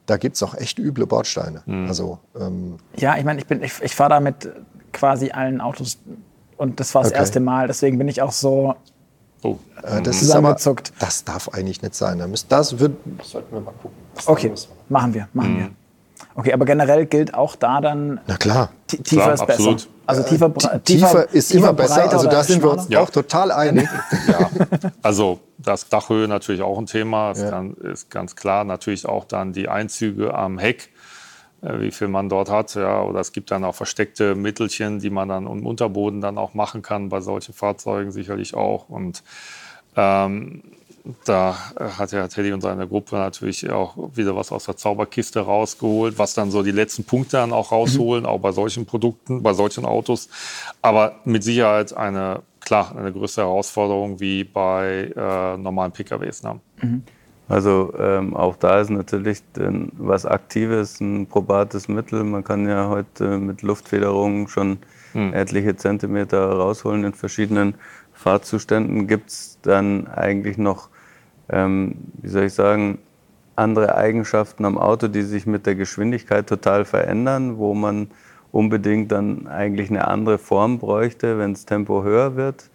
da 0.06 0.16
gibt 0.16 0.36
es 0.36 0.42
auch 0.42 0.54
echt 0.54 0.78
üble 0.78 1.06
Bordsteine. 1.06 1.62
Mhm. 1.64 1.88
Also, 1.88 2.18
ähm, 2.38 2.76
ja, 2.96 3.16
ich 3.16 3.24
meine, 3.24 3.40
ich, 3.40 3.50
ich, 3.50 3.82
ich 3.82 3.94
fahre 3.94 4.10
da 4.10 4.20
mit 4.20 4.50
quasi 4.92 5.30
allen 5.30 5.60
Autos 5.60 5.98
und 6.56 6.78
das 6.80 6.94
war 6.94 7.02
das 7.02 7.12
okay. 7.12 7.20
erste 7.20 7.40
Mal. 7.40 7.66
Deswegen 7.66 7.98
bin 7.98 8.08
ich 8.08 8.22
auch 8.22 8.32
so 8.32 8.74
Oh. 9.44 9.58
Äh, 9.82 10.02
das 10.02 10.22
ist 10.22 10.30
aber, 10.30 10.56
das 10.98 11.24
darf 11.24 11.50
eigentlich 11.50 11.82
nicht 11.82 11.94
sein. 11.94 12.18
Das 12.48 12.78
wird, 12.78 12.96
sollten 13.22 13.54
wir 13.54 13.60
mal 13.60 13.74
gucken. 13.80 13.98
Okay, 14.26 14.52
machen 14.88 15.14
wir, 15.14 15.28
machen 15.32 15.54
mhm. 15.54 15.58
wir. 15.58 15.70
Okay, 16.36 16.52
aber 16.52 16.64
generell 16.64 17.06
gilt 17.06 17.34
auch 17.34 17.54
da 17.54 17.80
dann. 17.80 18.20
Na 18.26 18.36
klar. 18.36 18.70
Tiefer 18.88 19.04
klar, 19.04 19.34
ist 19.34 19.46
besser. 19.46 19.52
Absolut. 19.52 19.88
Also 20.06 20.22
tiefer, 20.22 20.52
tiefer, 20.52 20.84
tiefer 20.84 21.32
ist 21.32 21.48
tiefer, 21.48 21.58
immer 21.58 21.72
besser. 21.72 22.10
Also 22.10 22.28
da 22.28 22.42
sind 22.42 22.62
wir 22.62 22.72
uns 22.72 22.88
ja. 22.88 23.00
auch 23.00 23.10
total 23.10 23.52
einig. 23.52 23.88
Ja. 24.26 24.50
Also 25.02 25.40
das 25.58 25.88
Dachhöhe 25.88 26.26
natürlich 26.28 26.62
auch 26.62 26.78
ein 26.78 26.86
Thema. 26.86 27.30
Das 27.30 27.40
ja. 27.40 27.64
ist 27.92 28.10
ganz 28.10 28.36
klar. 28.36 28.64
Natürlich 28.64 29.06
auch 29.06 29.24
dann 29.24 29.52
die 29.52 29.68
Einzüge 29.68 30.34
am 30.34 30.58
Heck 30.58 30.88
äh, 30.88 30.93
wie 31.64 31.90
viel 31.90 32.08
man 32.08 32.28
dort 32.28 32.50
hat. 32.50 32.74
Ja, 32.74 33.02
oder 33.02 33.20
es 33.20 33.32
gibt 33.32 33.50
dann 33.50 33.64
auch 33.64 33.74
versteckte 33.74 34.34
Mittelchen, 34.34 35.00
die 35.00 35.10
man 35.10 35.28
dann 35.28 35.46
im 35.46 35.66
Unterboden 35.66 36.20
dann 36.20 36.38
auch 36.38 36.54
machen 36.54 36.82
kann, 36.82 37.08
bei 37.08 37.20
solchen 37.20 37.54
Fahrzeugen 37.54 38.12
sicherlich 38.12 38.54
auch. 38.54 38.88
Und 38.88 39.22
ähm, 39.96 40.62
da 41.26 41.56
hat 41.78 42.12
ja 42.12 42.26
Teddy 42.28 42.52
und 42.52 42.62
seine 42.62 42.88
Gruppe 42.88 43.16
natürlich 43.16 43.68
auch 43.70 43.94
wieder 44.14 44.34
was 44.36 44.52
aus 44.52 44.64
der 44.64 44.76
Zauberkiste 44.76 45.40
rausgeholt, 45.40 46.18
was 46.18 46.32
dann 46.32 46.50
so 46.50 46.62
die 46.62 46.70
letzten 46.70 47.04
Punkte 47.04 47.36
dann 47.36 47.52
auch 47.52 47.72
rausholen, 47.72 48.22
mhm. 48.22 48.28
auch 48.28 48.40
bei 48.40 48.52
solchen 48.52 48.86
Produkten, 48.86 49.42
bei 49.42 49.52
solchen 49.52 49.84
Autos. 49.84 50.30
Aber 50.80 51.16
mit 51.24 51.44
Sicherheit 51.44 51.94
eine, 51.94 52.40
klar, 52.60 52.96
eine 52.96 53.12
größere 53.12 53.44
Herausforderung 53.44 54.18
wie 54.20 54.44
bei 54.44 55.12
äh, 55.14 55.56
normalen 55.58 55.92
PKWs. 55.92 56.42
Ne? 56.42 56.60
Mhm. 56.80 57.02
Also 57.48 57.92
ähm, 57.98 58.34
auch 58.34 58.56
da 58.56 58.80
ist 58.80 58.90
natürlich 58.90 59.42
denn, 59.52 59.92
was 59.98 60.24
Aktives 60.24 61.00
ein 61.00 61.26
probates 61.26 61.88
Mittel. 61.88 62.24
Man 62.24 62.42
kann 62.42 62.66
ja 62.66 62.88
heute 62.88 63.38
mit 63.38 63.62
Luftfederung 63.62 64.48
schon 64.48 64.78
mhm. 65.12 65.34
etliche 65.34 65.76
Zentimeter 65.76 66.46
rausholen 66.46 67.04
in 67.04 67.12
verschiedenen 67.12 67.74
Fahrzuständen. 68.14 69.06
Gibt 69.06 69.28
es 69.30 69.58
dann 69.62 70.06
eigentlich 70.06 70.56
noch 70.56 70.88
ähm, 71.48 71.96
wie 72.22 72.28
soll 72.28 72.44
ich 72.44 72.54
sagen, 72.54 72.98
andere 73.56 73.96
Eigenschaften 73.96 74.64
am 74.64 74.78
Auto, 74.78 75.08
die 75.08 75.22
sich 75.22 75.46
mit 75.46 75.66
der 75.66 75.74
Geschwindigkeit 75.74 76.48
total 76.48 76.84
verändern, 76.84 77.58
wo 77.58 77.74
man 77.74 78.08
unbedingt 78.50 79.12
dann 79.12 79.46
eigentlich 79.46 79.90
eine 79.90 80.08
andere 80.08 80.38
Form 80.38 80.78
bräuchte, 80.78 81.38
wenn 81.38 81.54
das 81.54 81.66
Tempo 81.66 82.02
höher 82.02 82.36
wird. 82.36 82.70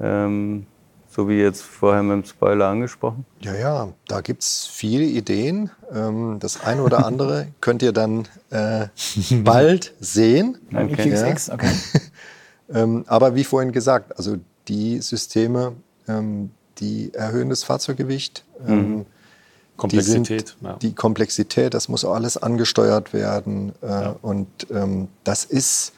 Ähm, 0.00 0.66
so 1.14 1.28
wie 1.28 1.34
jetzt 1.34 1.62
vorher 1.62 2.02
mit 2.02 2.24
dem 2.24 2.24
Spoiler 2.28 2.66
angesprochen? 2.68 3.24
Ja, 3.40 3.54
ja, 3.54 3.88
da 4.08 4.20
gibt 4.20 4.42
es 4.42 4.66
viele 4.66 5.04
Ideen. 5.04 5.70
Ähm, 5.92 6.38
das 6.40 6.64
eine 6.64 6.82
oder 6.82 7.06
andere 7.06 7.48
könnt 7.60 7.82
ihr 7.82 7.92
dann 7.92 8.26
äh, 8.50 8.88
bald 9.44 9.94
sehen. 10.00 10.58
Okay. 10.74 11.10
Ja. 11.10 11.54
okay. 11.54 11.72
ähm, 12.74 13.04
aber 13.06 13.36
wie 13.36 13.44
vorhin 13.44 13.70
gesagt, 13.70 14.16
also 14.18 14.36
die 14.66 15.00
Systeme, 15.00 15.74
ähm, 16.08 16.50
die 16.78 17.14
erhöhen 17.14 17.48
das 17.48 17.62
Fahrzeuggewicht. 17.62 18.44
Mhm. 18.66 19.06
Komplexität. 19.76 20.28
Die, 20.28 20.34
sind, 20.34 20.56
ja. 20.62 20.76
die, 20.82 20.94
Komplexität, 20.94 21.74
das 21.74 21.88
muss 21.88 22.04
auch 22.04 22.14
alles 22.14 22.36
angesteuert 22.36 23.12
werden. 23.12 23.72
Äh, 23.82 23.86
ja. 23.86 24.16
Und 24.22 24.48
ähm, 24.70 25.08
das 25.22 25.44
ist 25.44 25.92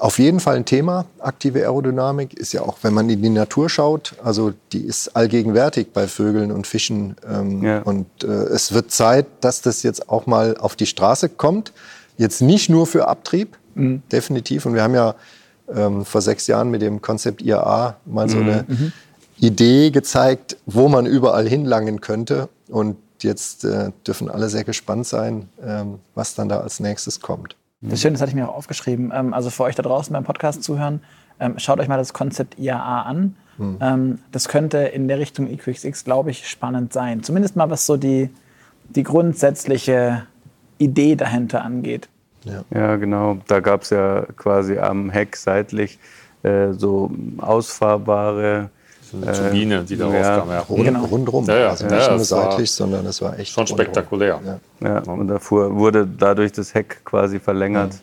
auf 0.00 0.18
jeden 0.18 0.40
Fall 0.40 0.56
ein 0.56 0.64
Thema. 0.64 1.06
Aktive 1.18 1.60
Aerodynamik 1.60 2.34
ist 2.34 2.52
ja 2.52 2.62
auch, 2.62 2.78
wenn 2.82 2.94
man 2.94 3.08
in 3.08 3.22
die 3.22 3.28
Natur 3.28 3.68
schaut, 3.68 4.14
also 4.22 4.52
die 4.72 4.80
ist 4.80 5.14
allgegenwärtig 5.14 5.92
bei 5.92 6.08
Vögeln 6.08 6.50
und 6.52 6.66
Fischen. 6.66 7.16
Ähm, 7.28 7.62
ja. 7.62 7.82
Und 7.82 8.06
äh, 8.22 8.26
es 8.26 8.72
wird 8.72 8.90
Zeit, 8.90 9.26
dass 9.40 9.62
das 9.62 9.82
jetzt 9.82 10.08
auch 10.08 10.26
mal 10.26 10.56
auf 10.56 10.76
die 10.76 10.86
Straße 10.86 11.28
kommt. 11.28 11.72
Jetzt 12.16 12.40
nicht 12.42 12.68
nur 12.68 12.86
für 12.86 13.08
Abtrieb, 13.08 13.56
mhm. 13.74 14.02
definitiv. 14.10 14.66
Und 14.66 14.74
wir 14.74 14.82
haben 14.82 14.94
ja 14.94 15.14
ähm, 15.74 16.04
vor 16.04 16.20
sechs 16.20 16.46
Jahren 16.46 16.70
mit 16.70 16.82
dem 16.82 17.00
Konzept 17.00 17.42
IAA 17.42 17.96
mal 18.06 18.28
so 18.28 18.38
mhm. 18.38 18.42
eine 18.42 18.64
mhm 18.66 18.92
Idee 19.40 19.90
gezeigt, 19.90 20.56
wo 20.66 20.88
man 20.88 21.06
überall 21.06 21.48
hinlangen 21.48 22.00
könnte. 22.00 22.48
Und 22.68 22.96
jetzt 23.22 23.64
äh, 23.64 23.90
dürfen 24.06 24.30
alle 24.30 24.48
sehr 24.48 24.64
gespannt 24.64 25.06
sein, 25.06 25.48
ähm, 25.62 25.98
was 26.14 26.34
dann 26.34 26.48
da 26.48 26.60
als 26.60 26.80
nächstes 26.80 27.20
kommt. 27.20 27.56
Das 27.82 27.94
ist 27.94 28.02
schön, 28.02 28.12
das 28.12 28.20
hatte 28.20 28.30
ich 28.30 28.34
mir 28.34 28.48
auch 28.48 28.56
aufgeschrieben. 28.56 29.10
Ähm, 29.14 29.32
also 29.32 29.50
für 29.50 29.64
euch 29.64 29.74
da 29.74 29.82
draußen 29.82 30.12
beim 30.12 30.24
Podcast 30.24 30.62
zuhören, 30.62 31.00
ähm, 31.38 31.58
schaut 31.58 31.80
euch 31.80 31.88
mal 31.88 31.96
das 31.96 32.12
Konzept 32.12 32.58
IAA 32.58 33.02
an. 33.02 33.36
Hm. 33.56 33.78
Ähm, 33.80 34.18
das 34.32 34.48
könnte 34.48 34.78
in 34.78 35.08
der 35.08 35.18
Richtung 35.18 35.48
EQXX, 35.48 36.04
glaube 36.04 36.30
ich, 36.30 36.48
spannend 36.48 36.92
sein. 36.92 37.22
Zumindest 37.22 37.56
mal, 37.56 37.70
was 37.70 37.86
so 37.86 37.96
die, 37.96 38.28
die 38.90 39.02
grundsätzliche 39.02 40.26
Idee 40.78 41.16
dahinter 41.16 41.64
angeht. 41.64 42.08
Ja, 42.44 42.64
ja 42.70 42.96
genau. 42.96 43.38
Da 43.46 43.60
gab 43.60 43.82
es 43.82 43.90
ja 43.90 44.26
quasi 44.36 44.78
am 44.78 45.10
Heck 45.10 45.36
seitlich 45.36 45.98
äh, 46.42 46.72
so 46.72 47.10
ausfahrbare 47.38 48.70
eine 49.14 49.32
Turbine, 49.32 49.84
die 49.84 49.96
da 49.96 50.08
ja. 50.12 50.36
rauskam. 50.36 50.50
Ja. 50.50 50.58
Rund, 50.60 50.84
genau. 50.84 51.04
Rundrum. 51.04 51.44
Ja, 51.46 51.58
ja. 51.58 51.68
Also 51.70 51.86
nicht 51.86 52.10
nur 52.10 52.18
seitlich, 52.20 52.70
sondern 52.70 53.06
es 53.06 53.20
war 53.22 53.38
echt 53.38 53.52
schon 53.52 53.66
spektakulär. 53.66 54.40
Ja. 54.80 54.98
und 55.00 55.28
da 55.28 55.38
wurde 55.50 56.06
dadurch 56.06 56.52
das 56.52 56.74
Heck 56.74 57.04
quasi 57.04 57.38
verlängert. 57.38 57.94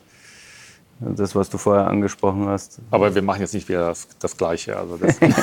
Das, 1.00 1.36
was 1.36 1.48
du 1.48 1.60
vorher 1.60 1.86
angesprochen 1.88 2.48
hast. 2.48 2.80
Aber 2.90 3.14
wir 3.14 3.22
machen 3.22 3.42
jetzt 3.42 3.54
nicht 3.54 3.70
wieder 3.70 3.90
das, 3.90 4.08
das 4.18 4.36
Gleiche. 4.36 4.76
Also 4.78 4.98
das, 4.98 5.16
also 5.22 5.36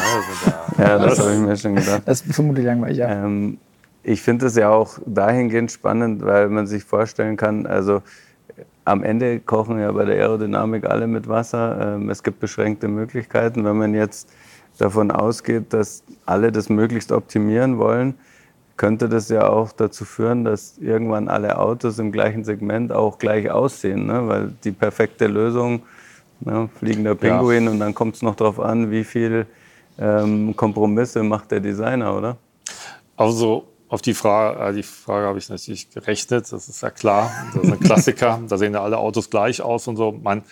da, 0.77 0.83
ja, 0.83 0.99
das, 0.99 1.17
das 1.17 1.19
habe 1.21 1.35
ich 1.35 1.41
mir 1.41 1.57
schon 1.57 1.77
gedacht. 1.77 2.03
Das 2.07 2.23
ist 2.23 2.35
vermutlich 2.35 2.67
langweilig, 2.67 2.99
ja. 2.99 3.25
Ähm, 3.25 3.59
ich 4.03 4.21
finde 4.21 4.47
es 4.47 4.57
ja 4.57 4.71
auch 4.71 4.99
dahingehend 5.07 5.71
spannend, 5.71 6.25
weil 6.25 6.49
man 6.49 6.67
sich 6.67 6.83
vorstellen 6.83 7.37
kann, 7.37 7.67
also 7.67 8.03
am 8.85 9.03
Ende 9.03 9.41
kochen 9.41 9.79
ja 9.79 9.91
bei 9.93 10.05
der 10.05 10.17
Aerodynamik 10.17 10.85
alle 10.85 11.07
mit 11.07 11.29
Wasser. 11.29 11.95
Ähm, 11.97 12.11
es 12.11 12.23
gibt 12.23 12.41
beschränkte 12.41 12.89
Möglichkeiten. 12.89 13.65
Wenn 13.65 13.77
man 13.77 13.95
jetzt 13.95 14.29
davon 14.79 15.11
ausgeht, 15.11 15.73
dass 15.73 16.03
alle 16.27 16.53
das 16.53 16.69
möglichst 16.69 17.13
optimieren 17.13 17.79
wollen, 17.79 18.15
könnte 18.77 19.09
das 19.09 19.29
ja 19.29 19.49
auch 19.49 19.73
dazu 19.73 20.05
führen, 20.05 20.45
dass 20.45 20.79
irgendwann 20.79 21.29
alle 21.29 21.59
Autos 21.59 21.99
im 21.99 22.11
gleichen 22.11 22.45
Segment 22.45 22.93
auch 22.93 23.19
gleich 23.19 23.51
aussehen. 23.51 24.07
Ne? 24.07 24.27
Weil 24.27 24.53
die 24.65 24.73
perfekte 24.73 25.27
Lösung, 25.27 25.83
ne, 26.41 26.69
fliegender 26.79 27.15
Pinguin, 27.15 27.65
ja. 27.65 27.71
und 27.71 27.79
dann 27.79 27.95
kommt 27.95 28.17
es 28.17 28.23
noch 28.23 28.35
darauf 28.35 28.59
an, 28.59 28.91
wie 28.91 29.05
viel 29.05 29.47
ähm, 29.99 30.57
Kompromisse 30.57 31.23
macht 31.23 31.53
der 31.53 31.61
Designer, 31.61 32.17
oder? 32.17 32.37
Also 33.17 33.69
auf 33.89 34.03
die 34.03 34.15
Frage, 34.15 34.61
äh, 34.61 34.73
die 34.73 34.83
Frage 34.83 35.27
habe 35.27 35.39
ich 35.39 35.49
natürlich 35.49 35.91
gerechnet, 35.91 36.51
das 36.53 36.69
ist 36.69 36.83
ja 36.83 36.91
klar, 36.91 37.31
das 37.55 37.63
ist 37.63 37.73
ein 37.73 37.81
Klassiker, 37.81 38.41
da 38.49 38.59
sehen 38.59 38.73
ja 38.75 38.83
alle 38.83 38.99
Autos 38.99 39.31
gleich 39.31 39.63
aus 39.63 39.87
und 39.87 39.97
so. 39.97 40.11
Man, 40.11 40.43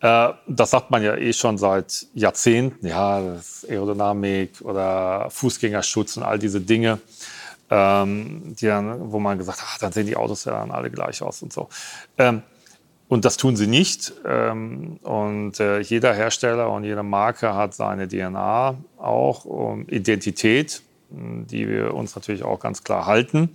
das 0.00 0.70
sagt 0.70 0.90
man 0.90 1.02
ja 1.02 1.16
eh 1.16 1.32
schon 1.32 1.58
seit 1.58 2.06
Jahrzehnten, 2.14 2.86
ja, 2.86 3.20
Aerodynamik 3.68 4.60
oder 4.60 5.28
Fußgängerschutz 5.30 6.16
und 6.16 6.22
all 6.22 6.38
diese 6.38 6.60
Dinge, 6.60 7.00
ähm, 7.70 8.54
die 8.54 8.66
dann, 8.66 9.10
wo 9.12 9.18
man 9.18 9.38
gesagt 9.38 9.60
hat, 9.60 9.68
ach, 9.72 9.78
dann 9.78 9.92
sehen 9.92 10.06
die 10.06 10.16
Autos 10.16 10.44
ja 10.44 10.52
dann 10.52 10.70
alle 10.70 10.90
gleich 10.90 11.20
aus 11.20 11.42
und 11.42 11.52
so. 11.52 11.68
Ähm, 12.16 12.42
und 13.08 13.24
das 13.24 13.36
tun 13.38 13.56
sie 13.56 13.66
nicht. 13.66 14.12
Ähm, 14.24 14.98
und 15.02 15.58
äh, 15.60 15.80
jeder 15.80 16.14
Hersteller 16.14 16.70
und 16.70 16.84
jede 16.84 17.02
Marke 17.02 17.54
hat 17.54 17.74
seine 17.74 18.06
DNA 18.06 18.76
auch, 18.98 19.44
um 19.44 19.88
Identität, 19.88 20.82
die 21.10 21.68
wir 21.68 21.94
uns 21.94 22.14
natürlich 22.14 22.42
auch 22.42 22.60
ganz 22.60 22.84
klar 22.84 23.06
halten. 23.06 23.50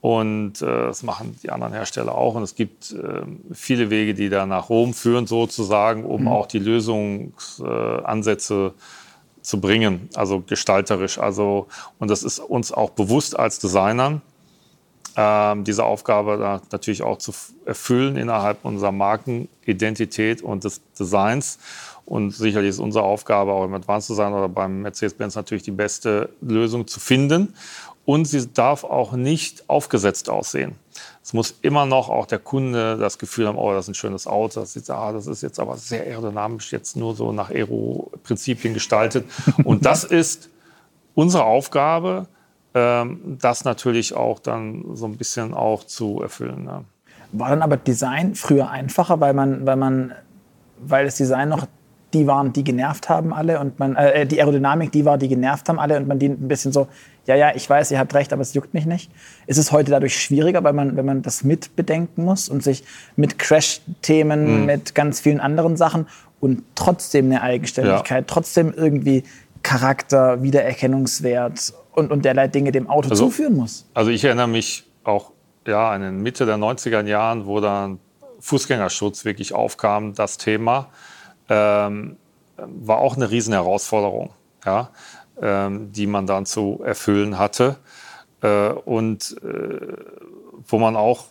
Und 0.00 0.62
äh, 0.62 0.66
das 0.66 1.02
machen 1.02 1.36
die 1.42 1.50
anderen 1.50 1.72
Hersteller 1.72 2.14
auch. 2.14 2.36
Und 2.36 2.44
es 2.44 2.54
gibt 2.54 2.92
äh, 2.92 3.22
viele 3.52 3.90
Wege, 3.90 4.14
die 4.14 4.28
da 4.28 4.46
nach 4.46 4.68
Rom 4.68 4.94
führen, 4.94 5.26
sozusagen, 5.26 6.04
um 6.04 6.20
mhm. 6.22 6.28
auch 6.28 6.46
die 6.46 6.60
Lösungsansätze 6.60 8.72
äh, 8.74 8.80
zu 9.42 9.60
bringen, 9.60 10.08
also 10.14 10.40
gestalterisch. 10.40 11.18
Also, 11.18 11.66
und 11.98 12.08
das 12.10 12.22
ist 12.22 12.38
uns 12.38 12.70
auch 12.70 12.90
bewusst 12.90 13.36
als 13.38 13.58
Designern, 13.58 14.22
ähm, 15.16 15.64
diese 15.64 15.84
Aufgabe 15.84 16.36
da 16.38 16.60
natürlich 16.70 17.02
auch 17.02 17.18
zu 17.18 17.32
erfüllen 17.64 18.16
innerhalb 18.16 18.64
unserer 18.64 18.92
Markenidentität 18.92 20.42
und 20.42 20.62
des 20.64 20.80
Designs. 20.98 21.58
Und 22.04 22.30
sicherlich 22.30 22.70
ist 22.70 22.78
unsere 22.78 23.04
Aufgabe 23.04 23.52
auch 23.52 23.64
im 23.64 23.74
Advanced 23.74 24.10
Design 24.10 24.32
oder 24.32 24.48
beim 24.48 24.82
Mercedes-Benz 24.82 25.34
natürlich 25.34 25.64
die 25.64 25.72
beste 25.72 26.30
Lösung 26.40 26.86
zu 26.86 27.00
finden 27.00 27.54
und 28.08 28.24
sie 28.24 28.48
darf 28.48 28.84
auch 28.84 29.12
nicht 29.12 29.68
aufgesetzt 29.68 30.30
aussehen. 30.30 30.76
Es 31.22 31.34
muss 31.34 31.58
immer 31.60 31.84
noch 31.84 32.08
auch 32.08 32.24
der 32.24 32.38
Kunde 32.38 32.96
das 32.96 33.18
Gefühl 33.18 33.46
haben, 33.46 33.58
oh, 33.58 33.70
das 33.74 33.84
ist 33.84 33.88
ein 33.90 33.94
schönes 33.94 34.26
Auto, 34.26 34.60
das 34.60 34.76
ist, 34.76 34.90
ah, 34.90 35.12
das 35.12 35.26
ist 35.26 35.42
jetzt 35.42 35.60
aber 35.60 35.76
sehr 35.76 36.04
aerodynamisch, 36.04 36.72
jetzt 36.72 36.96
nur 36.96 37.14
so 37.14 37.32
nach 37.32 37.50
Aero-Prinzipien 37.50 38.72
gestaltet. 38.72 39.26
Und 39.62 39.84
das 39.84 40.04
ist 40.22 40.48
unsere 41.14 41.44
Aufgabe, 41.44 42.28
ähm, 42.72 43.36
das 43.42 43.66
natürlich 43.66 44.14
auch 44.14 44.38
dann 44.38 44.86
so 44.94 45.04
ein 45.04 45.18
bisschen 45.18 45.52
auch 45.52 45.84
zu 45.84 46.22
erfüllen. 46.22 46.64
Ne? 46.64 46.86
War 47.32 47.50
dann 47.50 47.60
aber 47.60 47.76
Design 47.76 48.34
früher 48.34 48.70
einfacher, 48.70 49.20
weil 49.20 49.34
man, 49.34 49.66
weil 49.66 49.76
man, 49.76 50.14
weil 50.78 51.04
das 51.04 51.16
Design 51.16 51.50
noch 51.50 51.66
die 52.14 52.26
waren, 52.26 52.54
die 52.54 52.64
genervt 52.64 53.10
haben 53.10 53.34
alle 53.34 53.60
und 53.60 53.78
man, 53.78 53.96
äh, 53.96 54.26
die 54.26 54.40
Aerodynamik, 54.40 54.92
die 54.92 55.04
war, 55.04 55.18
die 55.18 55.28
genervt 55.28 55.68
haben 55.68 55.78
alle 55.78 55.98
und 55.98 56.08
man 56.08 56.18
die 56.18 56.28
ein 56.28 56.48
bisschen 56.48 56.72
so, 56.72 56.88
ja, 57.28 57.36
ja, 57.36 57.52
ich 57.54 57.68
weiß, 57.68 57.90
ihr 57.90 57.98
habt 57.98 58.14
recht, 58.14 58.32
aber 58.32 58.40
es 58.40 58.54
juckt 58.54 58.72
mich 58.72 58.86
nicht. 58.86 59.10
Ist 59.46 59.58
es 59.58 59.70
heute 59.70 59.90
dadurch 59.90 60.18
schwieriger, 60.18 60.64
weil 60.64 60.72
man, 60.72 60.96
wenn 60.96 61.04
man 61.04 61.20
das 61.20 61.44
mit 61.44 61.76
bedenken 61.76 62.24
muss 62.24 62.48
und 62.48 62.62
sich 62.62 62.84
mit 63.16 63.38
Crash-Themen, 63.38 64.60
mhm. 64.60 64.66
mit 64.66 64.94
ganz 64.94 65.20
vielen 65.20 65.38
anderen 65.38 65.76
Sachen 65.76 66.06
und 66.40 66.62
trotzdem 66.74 67.26
eine 67.26 67.42
Eigenständigkeit, 67.42 68.22
ja. 68.22 68.26
trotzdem 68.26 68.72
irgendwie 68.74 69.24
Charakter, 69.62 70.42
Wiedererkennungswert 70.42 71.74
und, 71.92 72.10
und 72.10 72.24
derlei 72.24 72.48
Dinge 72.48 72.72
dem 72.72 72.88
Auto 72.88 73.10
also, 73.10 73.26
zuführen 73.26 73.56
muss? 73.56 73.86
Also 73.92 74.10
ich 74.10 74.24
erinnere 74.24 74.48
mich 74.48 74.86
auch 75.04 75.32
ja, 75.66 75.94
in 75.94 76.00
den 76.00 76.22
Mitte 76.22 76.46
der 76.46 76.56
90er 76.56 77.04
Jahren, 77.04 77.44
wo 77.44 77.60
dann 77.60 78.00
Fußgängerschutz 78.40 79.26
wirklich 79.26 79.52
aufkam, 79.52 80.14
das 80.14 80.38
Thema 80.38 80.88
ähm, 81.50 82.16
war 82.56 82.98
auch 82.98 83.16
eine 83.16 83.30
riesen 83.30 83.52
Herausforderung, 83.52 84.30
ja, 84.64 84.90
die 85.40 86.06
man 86.06 86.26
dann 86.26 86.46
zu 86.46 86.80
erfüllen 86.84 87.38
hatte 87.38 87.76
äh, 88.42 88.70
und 88.70 89.36
äh, 89.42 89.96
wo 90.66 90.78
man 90.78 90.96
auch 90.96 91.26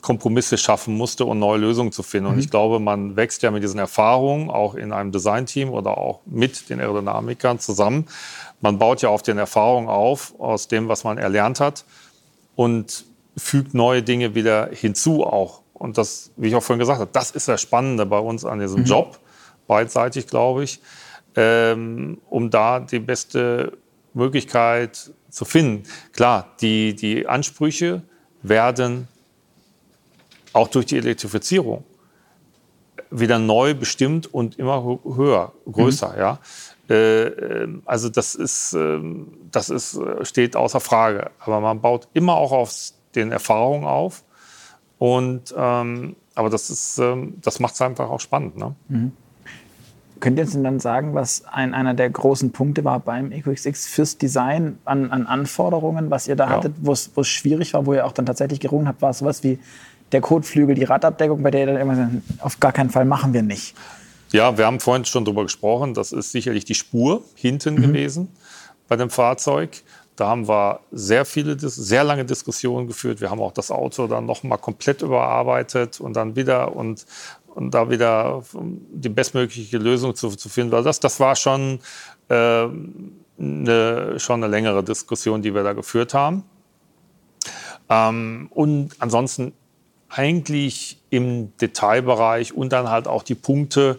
Kompromisse 0.00 0.56
schaffen 0.58 0.96
musste 0.96 1.24
und 1.24 1.38
neue 1.38 1.58
Lösungen 1.58 1.92
zu 1.92 2.02
finden. 2.02 2.28
Mhm. 2.28 2.34
Und 2.34 2.38
ich 2.40 2.50
glaube, 2.50 2.78
man 2.78 3.16
wächst 3.16 3.42
ja 3.42 3.50
mit 3.50 3.62
diesen 3.62 3.80
Erfahrungen 3.80 4.50
auch 4.50 4.74
in 4.74 4.92
einem 4.92 5.12
Designteam 5.12 5.70
oder 5.70 5.98
auch 5.98 6.20
mit 6.24 6.70
den 6.70 6.80
Aerodynamikern 6.80 7.58
zusammen. 7.58 8.06
Man 8.60 8.78
baut 8.78 9.02
ja 9.02 9.08
auf 9.08 9.22
den 9.22 9.38
Erfahrungen 9.38 9.88
auf, 9.88 10.34
aus 10.38 10.68
dem, 10.68 10.88
was 10.88 11.04
man 11.04 11.18
erlernt 11.18 11.60
hat 11.60 11.84
und 12.54 13.04
fügt 13.36 13.74
neue 13.74 14.02
Dinge 14.02 14.34
wieder 14.34 14.68
hinzu 14.72 15.24
auch. 15.24 15.62
Und 15.74 15.98
das, 15.98 16.30
wie 16.36 16.48
ich 16.48 16.54
auch 16.54 16.62
vorhin 16.62 16.80
gesagt 16.80 17.00
habe, 17.00 17.10
das 17.12 17.30
ist 17.30 17.48
das 17.48 17.60
Spannende 17.60 18.04
bei 18.06 18.18
uns 18.18 18.44
an 18.44 18.58
diesem 18.58 18.80
mhm. 18.80 18.86
Job, 18.86 19.18
beidseitig, 19.66 20.26
glaube 20.26 20.64
ich, 20.64 20.80
ähm, 21.38 22.18
um 22.28 22.50
da 22.50 22.80
die 22.80 22.98
beste 22.98 23.78
Möglichkeit 24.12 25.12
zu 25.30 25.44
finden. 25.44 25.84
Klar, 26.12 26.48
die, 26.60 26.96
die 26.96 27.28
Ansprüche 27.28 28.02
werden 28.42 29.06
auch 30.52 30.66
durch 30.66 30.86
die 30.86 30.96
Elektrifizierung 30.96 31.84
wieder 33.10 33.38
neu 33.38 33.74
bestimmt 33.74 34.34
und 34.34 34.58
immer 34.58 34.98
höher, 35.04 35.52
größer. 35.70 36.12
Mhm. 36.12 36.18
Ja. 36.18 36.38
Äh, 36.90 37.26
ähm, 37.26 37.82
also 37.84 38.08
das 38.08 38.34
ist, 38.34 38.72
ähm, 38.72 39.28
das 39.52 39.70
ist, 39.70 39.96
äh, 39.96 40.24
steht 40.24 40.56
außer 40.56 40.80
Frage. 40.80 41.30
Aber 41.38 41.60
man 41.60 41.80
baut 41.80 42.08
immer 42.14 42.34
auch 42.34 42.50
auf 42.50 42.74
den 43.14 43.30
Erfahrungen 43.30 43.86
auf. 43.86 44.24
Und, 44.98 45.54
ähm, 45.56 46.16
aber 46.34 46.50
das, 46.50 46.68
ist, 46.68 46.98
ähm, 46.98 47.34
das 47.40 47.60
macht 47.60 47.74
es 47.74 47.80
einfach 47.80 48.10
auch 48.10 48.20
spannend. 48.20 48.56
Ne? 48.56 48.74
Mhm. 48.88 49.12
Könnt 50.20 50.38
ihr 50.38 50.44
uns 50.44 50.52
denn 50.52 50.64
dann 50.64 50.80
sagen, 50.80 51.14
was 51.14 51.44
ein, 51.46 51.74
einer 51.74 51.94
der 51.94 52.10
großen 52.10 52.50
Punkte 52.50 52.84
war 52.84 53.00
beim 53.00 53.30
EQXX 53.30 53.86
fürs 53.86 54.18
Design 54.18 54.78
an, 54.84 55.10
an 55.10 55.26
Anforderungen, 55.26 56.10
was 56.10 56.26
ihr 56.26 56.36
da 56.36 56.46
ja. 56.46 56.50
hattet, 56.56 56.74
wo 56.80 56.92
es 56.92 57.10
schwierig 57.28 57.74
war, 57.74 57.86
wo 57.86 57.94
ihr 57.94 58.04
auch 58.04 58.12
dann 58.12 58.26
tatsächlich 58.26 58.60
gerungen 58.60 58.88
habt, 58.88 59.02
war 59.02 59.12
sowas 59.12 59.44
wie 59.44 59.58
der 60.12 60.20
Kotflügel, 60.20 60.74
die 60.74 60.84
Radabdeckung, 60.84 61.42
bei 61.42 61.50
der 61.50 61.60
ihr 61.60 61.66
dann 61.66 61.76
immer 61.76 61.94
sagt, 61.94 62.10
auf 62.40 62.60
gar 62.60 62.72
keinen 62.72 62.90
Fall 62.90 63.04
machen 63.04 63.32
wir 63.32 63.42
nicht? 63.42 63.74
Ja, 64.32 64.58
wir 64.58 64.66
haben 64.66 64.80
vorhin 64.80 65.04
schon 65.04 65.24
darüber 65.24 65.44
gesprochen, 65.44 65.94
das 65.94 66.12
ist 66.12 66.32
sicherlich 66.32 66.64
die 66.64 66.74
Spur 66.74 67.22
hinten 67.34 67.74
mhm. 67.74 67.82
gewesen 67.82 68.28
bei 68.88 68.96
dem 68.96 69.10
Fahrzeug. 69.10 69.82
Da 70.16 70.26
haben 70.26 70.48
wir 70.48 70.80
sehr 70.90 71.24
viele, 71.24 71.56
sehr 71.58 72.02
lange 72.02 72.24
Diskussionen 72.24 72.88
geführt. 72.88 73.20
Wir 73.20 73.30
haben 73.30 73.40
auch 73.40 73.52
das 73.52 73.70
Auto 73.70 74.08
dann 74.08 74.26
noch 74.26 74.42
mal 74.42 74.56
komplett 74.56 75.02
überarbeitet 75.02 76.00
und 76.00 76.14
dann 76.14 76.34
wieder 76.34 76.74
und 76.74 77.06
und 77.58 77.74
da 77.74 77.90
wieder 77.90 78.44
die 78.54 79.08
bestmögliche 79.08 79.78
Lösung 79.78 80.14
zu, 80.14 80.30
zu 80.30 80.48
finden. 80.48 80.70
Weil 80.70 80.84
das, 80.84 81.00
das 81.00 81.18
war 81.18 81.34
schon, 81.34 81.80
äh, 82.28 82.68
eine, 83.38 84.14
schon 84.18 84.44
eine 84.44 84.46
längere 84.46 84.84
Diskussion, 84.84 85.42
die 85.42 85.52
wir 85.52 85.64
da 85.64 85.72
geführt 85.72 86.14
haben. 86.14 86.44
Ähm, 87.88 88.48
und 88.50 88.90
ansonsten 89.00 89.52
eigentlich 90.08 91.02
im 91.10 91.56
Detailbereich 91.56 92.54
und 92.54 92.72
dann 92.72 92.88
halt 92.88 93.08
auch 93.08 93.24
die 93.24 93.34
Punkte, 93.34 93.98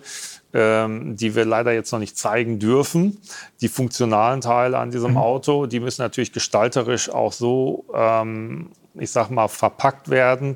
ähm, 0.53 1.17
die 1.17 1.35
wir 1.35 1.43
leider 1.43 1.73
jetzt 1.73 1.91
noch 1.91 1.99
nicht 1.99 2.17
zeigen 2.17 2.59
dürfen. 2.59 3.19
Die 3.59 3.67
funktionalen 3.67 4.39
Teile 4.39 4.77
an 4.77 4.89
diesem 4.89 5.11
mhm. 5.11 5.17
Auto, 5.17 5.65
die 5.65 5.81
müssen 5.81 6.01
natürlich 6.01 6.31
gestalterisch 6.31 7.09
auch 7.09 7.33
so, 7.33 7.85
ähm, 7.93 8.71
ich 8.95 9.11
sag 9.11 9.29
mal, 9.29 9.49
verpackt 9.49 10.09
werden, 10.09 10.55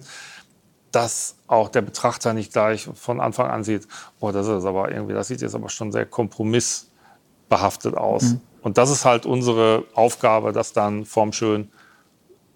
dass 0.93 1.35
auch 1.47 1.69
der 1.69 1.81
Betrachter 1.81 2.33
nicht 2.33 2.53
gleich 2.53 2.87
von 2.93 3.19
Anfang 3.19 3.49
an 3.49 3.63
sieht, 3.63 3.87
oh, 4.19 4.31
das 4.31 4.47
ist 4.47 4.63
aber 4.63 4.91
irgendwie, 4.91 5.13
das 5.13 5.27
sieht 5.27 5.41
jetzt 5.41 5.55
aber 5.55 5.69
schon 5.69 5.91
sehr 5.91 6.05
kompromissbehaftet 6.05 7.97
aus. 7.97 8.23
Mhm. 8.23 8.41
Und 8.61 8.77
das 8.77 8.89
ist 8.91 9.03
halt 9.03 9.25
unsere 9.25 9.85
Aufgabe, 9.95 10.53
das 10.53 10.71
dann 10.71 11.03
formschön 11.03 11.69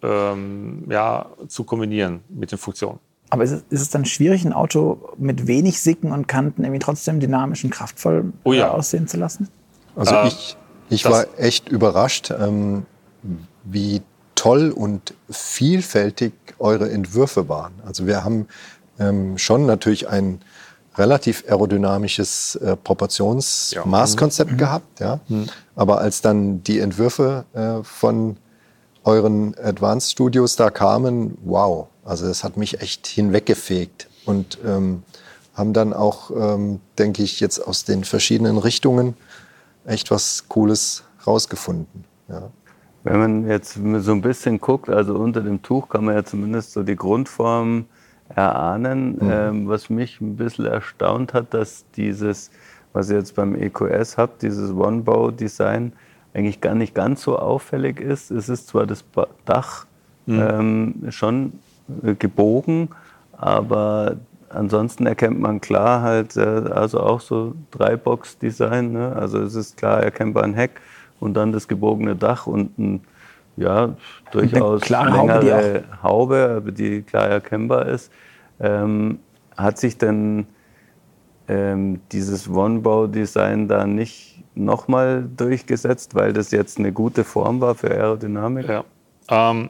ähm, 0.04 0.86
ja, 0.90 1.26
zu 1.48 1.64
kombinieren 1.64 2.22
mit 2.30 2.52
den 2.52 2.60
Funktionen. 2.60 3.00
Aber 3.30 3.44
ist 3.44 3.52
es, 3.52 3.64
ist 3.70 3.82
es, 3.82 3.90
dann 3.90 4.06
schwierig, 4.06 4.46
ein 4.46 4.54
Auto 4.54 5.10
mit 5.18 5.48
wenig 5.48 5.82
Sicken 5.82 6.12
und 6.12 6.28
Kanten 6.28 6.64
irgendwie 6.64 6.80
trotzdem 6.80 7.20
dynamisch 7.20 7.64
und 7.64 7.72
kraftvoll 7.72 8.32
oh 8.44 8.54
ja. 8.54 8.68
Äh, 8.68 8.70
aussehen 8.70 9.08
zu 9.08 9.18
lassen? 9.18 9.50
Also 9.96 10.16
äh, 10.16 10.28
ich, 10.28 10.58
ich 10.90 11.06
war 11.06 11.26
echt 11.38 11.68
überrascht, 11.68 12.32
ähm, 12.32 12.86
wie 13.64 14.02
toll 14.38 14.72
und 14.72 15.14
vielfältig 15.30 16.32
eure 16.60 16.90
Entwürfe 16.90 17.50
waren. 17.50 17.74
Also 17.86 18.08
wir 18.08 18.24
haben 18.24 18.48
ähm, 19.00 19.38
schon 19.38 19.66
natürlich 19.66 20.08
ein 20.08 20.40
relativ 20.96 21.44
aerodynamisches 21.48 22.56
äh, 22.56 22.76
Proportionsmaßkonzept 22.78 24.52
ja. 24.52 24.56
Mhm. 24.56 24.60
gehabt. 24.60 25.00
Ja? 25.00 25.20
Mhm. 25.28 25.48
Aber 25.76 26.00
als 26.00 26.22
dann 26.22 26.64
die 26.64 26.80
Entwürfe 26.80 27.46
äh, 27.54 27.84
von 27.84 28.38
euren 29.04 29.56
Advanced 29.58 30.12
Studios 30.12 30.56
da 30.56 30.70
kamen, 30.70 31.38
wow, 31.44 31.88
also 32.06 32.28
es 32.28 32.44
hat 32.44 32.58
mich 32.58 32.82
echt 32.82 33.08
hinweggefegt 33.08 34.08
und 34.26 34.60
ähm, 34.66 35.04
haben 35.54 35.74
dann 35.74 35.94
auch, 35.94 36.30
ähm, 36.32 36.80
denke 36.98 37.24
ich, 37.24 37.40
jetzt 37.40 37.60
aus 37.60 37.86
den 37.86 38.04
verschiedenen 38.04 38.58
Richtungen 38.58 39.16
echt 39.86 40.12
was 40.12 40.46
Cooles 40.48 41.04
rausgefunden. 41.26 42.06
Ja. 42.30 42.50
Wenn 43.10 43.20
man 43.20 43.48
jetzt 43.48 43.80
so 44.00 44.12
ein 44.12 44.22
bisschen 44.22 44.60
guckt, 44.60 44.90
also 44.90 45.16
unter 45.16 45.42
dem 45.42 45.62
Tuch 45.62 45.88
kann 45.88 46.04
man 46.04 46.16
ja 46.16 46.26
zumindest 46.26 46.74
so 46.74 46.84
die 46.84 46.98
Grundform 46.98 47.86
erahnen. 48.36 49.14
Mhm. 49.14 49.32
Ähm, 49.32 49.68
was 49.70 49.90
mich 49.90 50.20
ein 50.20 50.36
bisschen 50.36 50.66
erstaunt 50.66 51.34
hat, 51.34 51.54
dass 51.54 51.86
dieses, 51.96 52.52
was 52.92 53.10
ihr 53.10 53.18
jetzt 53.18 53.36
beim 53.36 53.56
EQS 53.56 54.18
habt, 54.18 54.42
dieses 54.42 54.74
One-Bow-Design, 54.74 55.94
eigentlich 56.34 56.60
gar 56.60 56.76
nicht 56.76 56.94
ganz 56.94 57.24
so 57.24 57.40
auffällig 57.40 58.02
ist. 58.02 58.30
Es 58.30 58.50
ist 58.50 58.68
zwar 58.68 58.86
das 58.86 59.06
Dach 59.46 59.86
mhm. 60.26 60.42
ähm, 60.42 60.96
schon 61.10 61.54
äh, 62.04 62.14
gebogen, 62.14 62.90
aber 63.32 64.18
ansonsten 64.50 65.08
erkennt 65.08 65.40
man 65.40 65.62
klar 65.62 66.02
halt, 66.02 66.36
äh, 66.36 66.42
also 66.42 67.00
auch 67.00 67.22
so 67.22 67.56
Dreibox-Design. 67.72 68.92
Ne? 68.92 69.16
Also 69.16 69.40
es 69.42 69.56
ist 69.56 69.78
klar 69.78 70.04
erkennbar 70.04 70.44
ein 70.44 70.54
Heck 70.54 70.82
und 71.20 71.34
dann 71.34 71.52
das 71.52 71.68
gebogene 71.68 72.16
Dach 72.16 72.48
und 72.48 72.78
ein, 72.78 73.02
ja, 73.56 73.96
durchaus 74.32 74.88
längere 74.90 75.84
Haube, 76.04 76.54
Haube, 76.62 76.72
die 76.72 77.02
klar 77.02 77.28
erkennbar 77.28 77.88
ist. 77.88 78.12
Ähm, 78.60 79.20
hat 79.56 79.80
sich 79.80 79.98
denn 79.98 80.46
ähm, 81.48 82.02
dieses 82.12 82.50
One-Bow-Design 82.50 83.68
da 83.68 83.86
nicht 83.88 84.44
nochmal 84.56 85.28
durchgesetzt, 85.36 86.16
weil 86.16 86.34
das 86.34 86.52
jetzt 86.52 86.78
eine 86.80 86.92
gute 86.92 87.24
Form 87.24 87.62
war 87.62 87.76
für 87.76 87.90
Aerodynamik? 87.90 88.68
Ja. 88.68 88.84
Ähm, 89.30 89.70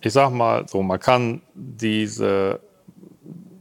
ich 0.00 0.12
sag 0.12 0.30
mal 0.30 0.66
so, 0.68 0.82
man 0.82 0.98
kann 0.98 1.42
diese, 1.54 2.60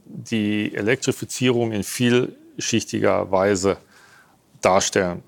die 0.06 0.74
Elektrifizierung 0.74 1.72
in 1.72 1.84
vielschichtiger 1.84 3.30
Weise 3.32 3.78
darstellen. 4.62 5.22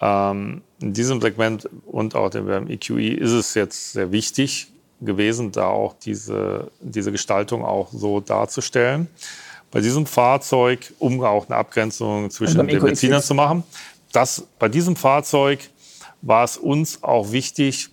Ähm, 0.00 0.62
in 0.82 0.92
diesem 0.92 1.20
Segment 1.20 1.68
und 1.86 2.14
auch 2.14 2.30
beim 2.30 2.68
EQE 2.68 3.14
ist 3.14 3.32
es 3.32 3.54
jetzt 3.54 3.92
sehr 3.92 4.12
wichtig 4.12 4.68
gewesen, 5.00 5.52
da 5.52 5.68
auch 5.68 5.94
diese, 5.94 6.70
diese 6.80 7.12
Gestaltung 7.12 7.64
auch 7.64 7.88
so 7.92 8.20
darzustellen. 8.20 9.08
Bei 9.70 9.80
diesem 9.80 10.06
Fahrzeug, 10.06 10.92
um 10.98 11.22
auch 11.22 11.48
eine 11.48 11.56
Abgrenzung 11.56 12.30
zwischen 12.30 12.60
also 12.60 12.70
den 12.70 12.82
Benzinern 12.82 13.22
zu 13.22 13.34
machen, 13.34 13.64
das, 14.12 14.46
bei 14.58 14.68
diesem 14.68 14.96
Fahrzeug 14.96 15.70
war 16.20 16.44
es 16.44 16.56
uns 16.56 17.02
auch 17.02 17.32
wichtig, 17.32 17.88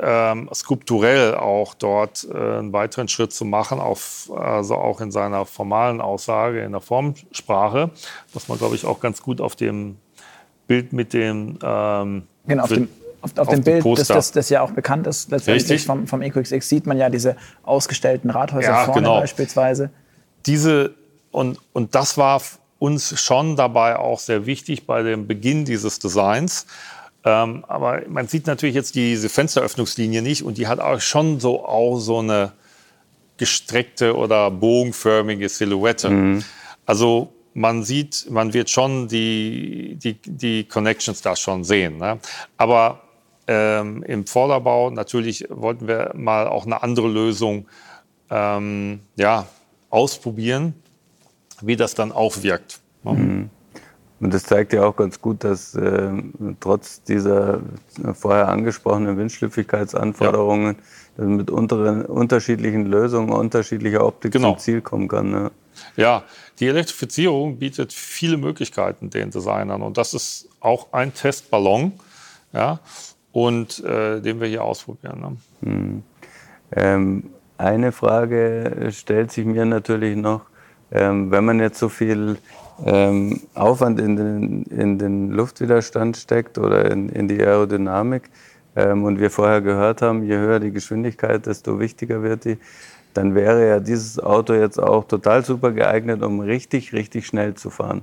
ähm, 0.00 0.48
skulpturell 0.54 1.34
auch 1.34 1.74
dort 1.74 2.26
äh, 2.32 2.36
einen 2.36 2.72
weiteren 2.72 3.08
Schritt 3.08 3.32
zu 3.32 3.44
machen, 3.44 3.80
auf, 3.80 4.30
also 4.34 4.76
auch 4.76 5.00
in 5.00 5.10
seiner 5.10 5.44
formalen 5.44 6.00
Aussage, 6.00 6.60
in 6.60 6.72
der 6.72 6.80
Formsprache, 6.80 7.90
was 8.32 8.48
man, 8.48 8.58
glaube 8.58 8.76
ich, 8.76 8.84
auch 8.84 9.00
ganz 9.00 9.22
gut 9.22 9.40
auf 9.40 9.56
dem 9.56 9.96
Bild 10.66 10.92
mit 10.92 11.12
dem. 11.12 11.58
Ähm, 11.62 12.22
genau, 12.46 12.64
auf 12.64 12.68
dem, 12.68 12.88
auf, 13.20 13.32
auf, 13.38 13.48
auf 13.48 13.54
dem 13.54 13.62
Bild, 13.62 13.84
das, 13.98 14.08
das, 14.08 14.32
das, 14.32 14.50
ja 14.50 14.62
auch 14.62 14.70
bekannt 14.70 15.06
ist, 15.06 15.30
letztendlich 15.30 15.84
vom, 15.84 16.06
vom 16.06 16.22
EQXX 16.22 16.68
sieht 16.68 16.86
man 16.86 16.98
ja 16.98 17.10
diese 17.10 17.36
ausgestellten 17.62 18.30
Rathäuser 18.30 18.68
ja, 18.68 18.84
vorne 18.84 19.02
genau. 19.02 19.20
beispielsweise. 19.20 19.90
Diese, 20.46 20.94
und, 21.30 21.58
und 21.72 21.94
das 21.94 22.18
war 22.18 22.40
uns 22.78 23.20
schon 23.20 23.56
dabei 23.56 23.96
auch 23.98 24.20
sehr 24.20 24.46
wichtig 24.46 24.86
bei 24.86 25.02
dem 25.02 25.26
Beginn 25.26 25.64
dieses 25.64 25.98
Designs. 25.98 26.66
Ähm, 27.24 27.64
aber 27.66 28.02
man 28.08 28.28
sieht 28.28 28.46
natürlich 28.46 28.76
jetzt 28.76 28.94
diese 28.94 29.28
Fensteröffnungslinie 29.28 30.22
nicht 30.22 30.44
und 30.44 30.58
die 30.58 30.68
hat 30.68 30.78
auch 30.78 31.00
schon 31.00 31.40
so 31.40 31.64
auch 31.64 31.98
so 31.98 32.20
eine 32.20 32.52
gestreckte 33.38 34.16
oder 34.16 34.50
bogenförmige 34.50 35.48
Silhouette. 35.48 36.08
Mhm. 36.08 36.44
Also 36.84 37.32
man 37.56 37.82
sieht, 37.82 38.26
man 38.30 38.52
wird 38.52 38.68
schon 38.68 39.08
die, 39.08 39.96
die, 39.96 40.18
die 40.24 40.64
Connections 40.64 41.22
da 41.22 41.34
schon 41.34 41.64
sehen. 41.64 41.96
Ne? 41.96 42.18
Aber 42.58 43.00
ähm, 43.46 44.02
im 44.02 44.26
Vorderbau 44.26 44.90
natürlich 44.90 45.46
wollten 45.48 45.88
wir 45.88 46.12
mal 46.14 46.48
auch 46.48 46.66
eine 46.66 46.82
andere 46.82 47.08
Lösung 47.08 47.66
ähm, 48.28 49.00
ja, 49.16 49.46
ausprobieren, 49.88 50.74
wie 51.62 51.76
das 51.76 51.94
dann 51.94 52.12
auch 52.12 52.42
wirkt. 52.42 52.80
Ne? 53.04 53.12
Mhm. 53.12 53.50
Und 54.20 54.34
das 54.34 54.44
zeigt 54.44 54.74
ja 54.74 54.84
auch 54.84 54.96
ganz 54.96 55.20
gut, 55.20 55.42
dass 55.42 55.74
äh, 55.74 56.10
trotz 56.60 57.02
dieser 57.02 57.60
vorher 58.12 58.48
angesprochenen 58.48 59.16
Windschlüpfigkeitsanforderungen 59.16 60.76
ja. 61.16 61.24
mit 61.24 61.50
unteren, 61.50 62.04
unterschiedlichen 62.04 62.84
Lösungen, 62.84 63.30
unterschiedlicher 63.30 64.04
Optik 64.04 64.32
genau. 64.32 64.52
zum 64.52 64.58
Ziel 64.58 64.80
kommen 64.82 65.08
kann. 65.08 65.30
Ne? 65.30 65.50
Ja, 65.96 66.24
die 66.60 66.66
Elektrifizierung 66.66 67.58
bietet 67.58 67.92
viele 67.92 68.36
Möglichkeiten 68.36 69.10
den 69.10 69.30
Designern 69.30 69.82
und 69.82 69.96
das 69.96 70.14
ist 70.14 70.48
auch 70.60 70.92
ein 70.92 71.14
Testballon, 71.14 71.92
ja, 72.52 72.80
und 73.32 73.82
äh, 73.84 74.20
den 74.20 74.40
wir 74.40 74.48
hier 74.48 74.64
ausprobieren. 74.64 75.20
Ne? 75.20 75.36
Hm. 75.62 76.02
Ähm, 76.72 77.30
eine 77.58 77.92
Frage 77.92 78.90
stellt 78.92 79.32
sich 79.32 79.46
mir 79.46 79.64
natürlich 79.64 80.16
noch, 80.16 80.42
ähm, 80.90 81.30
wenn 81.30 81.44
man 81.44 81.60
jetzt 81.60 81.78
so 81.78 81.88
viel 81.88 82.38
ähm, 82.84 83.40
Aufwand 83.54 83.98
in 83.98 84.16
den, 84.16 84.62
in 84.64 84.98
den 84.98 85.30
Luftwiderstand 85.30 86.16
steckt 86.16 86.58
oder 86.58 86.90
in, 86.90 87.08
in 87.08 87.28
die 87.28 87.40
Aerodynamik 87.40 88.30
ähm, 88.74 89.04
und 89.04 89.18
wir 89.18 89.30
vorher 89.30 89.62
gehört 89.62 90.02
haben, 90.02 90.22
je 90.22 90.36
höher 90.36 90.60
die 90.60 90.72
Geschwindigkeit, 90.72 91.46
desto 91.46 91.80
wichtiger 91.80 92.22
wird 92.22 92.44
die 92.44 92.58
dann 93.16 93.34
wäre 93.34 93.66
ja 93.66 93.80
dieses 93.80 94.18
Auto 94.18 94.52
jetzt 94.52 94.78
auch 94.78 95.04
total 95.04 95.44
super 95.44 95.72
geeignet, 95.72 96.22
um 96.22 96.40
richtig, 96.40 96.92
richtig 96.92 97.26
schnell 97.26 97.54
zu 97.54 97.70
fahren. 97.70 98.02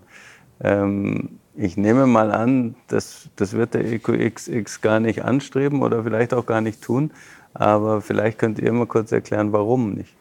Ähm, 0.61 1.39
ich 1.55 1.77
nehme 1.77 2.07
mal 2.07 2.31
an, 2.31 2.75
das, 2.87 3.29
das 3.35 3.53
wird 3.53 3.75
der 3.75 3.85
EQXX 3.85 4.81
gar 4.81 4.99
nicht 4.99 5.23
anstreben 5.23 5.81
oder 5.83 6.03
vielleicht 6.03 6.33
auch 6.33 6.45
gar 6.45 6.61
nicht 6.61 6.81
tun. 6.81 7.11
Aber 7.53 8.01
vielleicht 8.01 8.39
könnt 8.39 8.57
ihr 8.57 8.73
mal 8.73 8.87
kurz 8.87 9.11
erklären, 9.11 9.53
warum 9.53 9.93
nicht. 9.93 10.15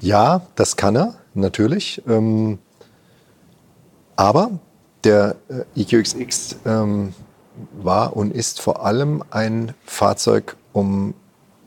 Ja, 0.00 0.42
das 0.56 0.76
kann 0.76 0.96
er, 0.96 1.14
natürlich. 1.34 2.02
Ähm, 2.08 2.58
aber 4.16 4.58
der 5.04 5.36
äh, 5.48 5.80
EQXX 5.80 6.56
ähm, 6.66 7.14
war 7.80 8.16
und 8.16 8.34
ist 8.34 8.60
vor 8.60 8.84
allem 8.84 9.22
ein 9.30 9.74
Fahrzeug, 9.84 10.56
um 10.72 11.14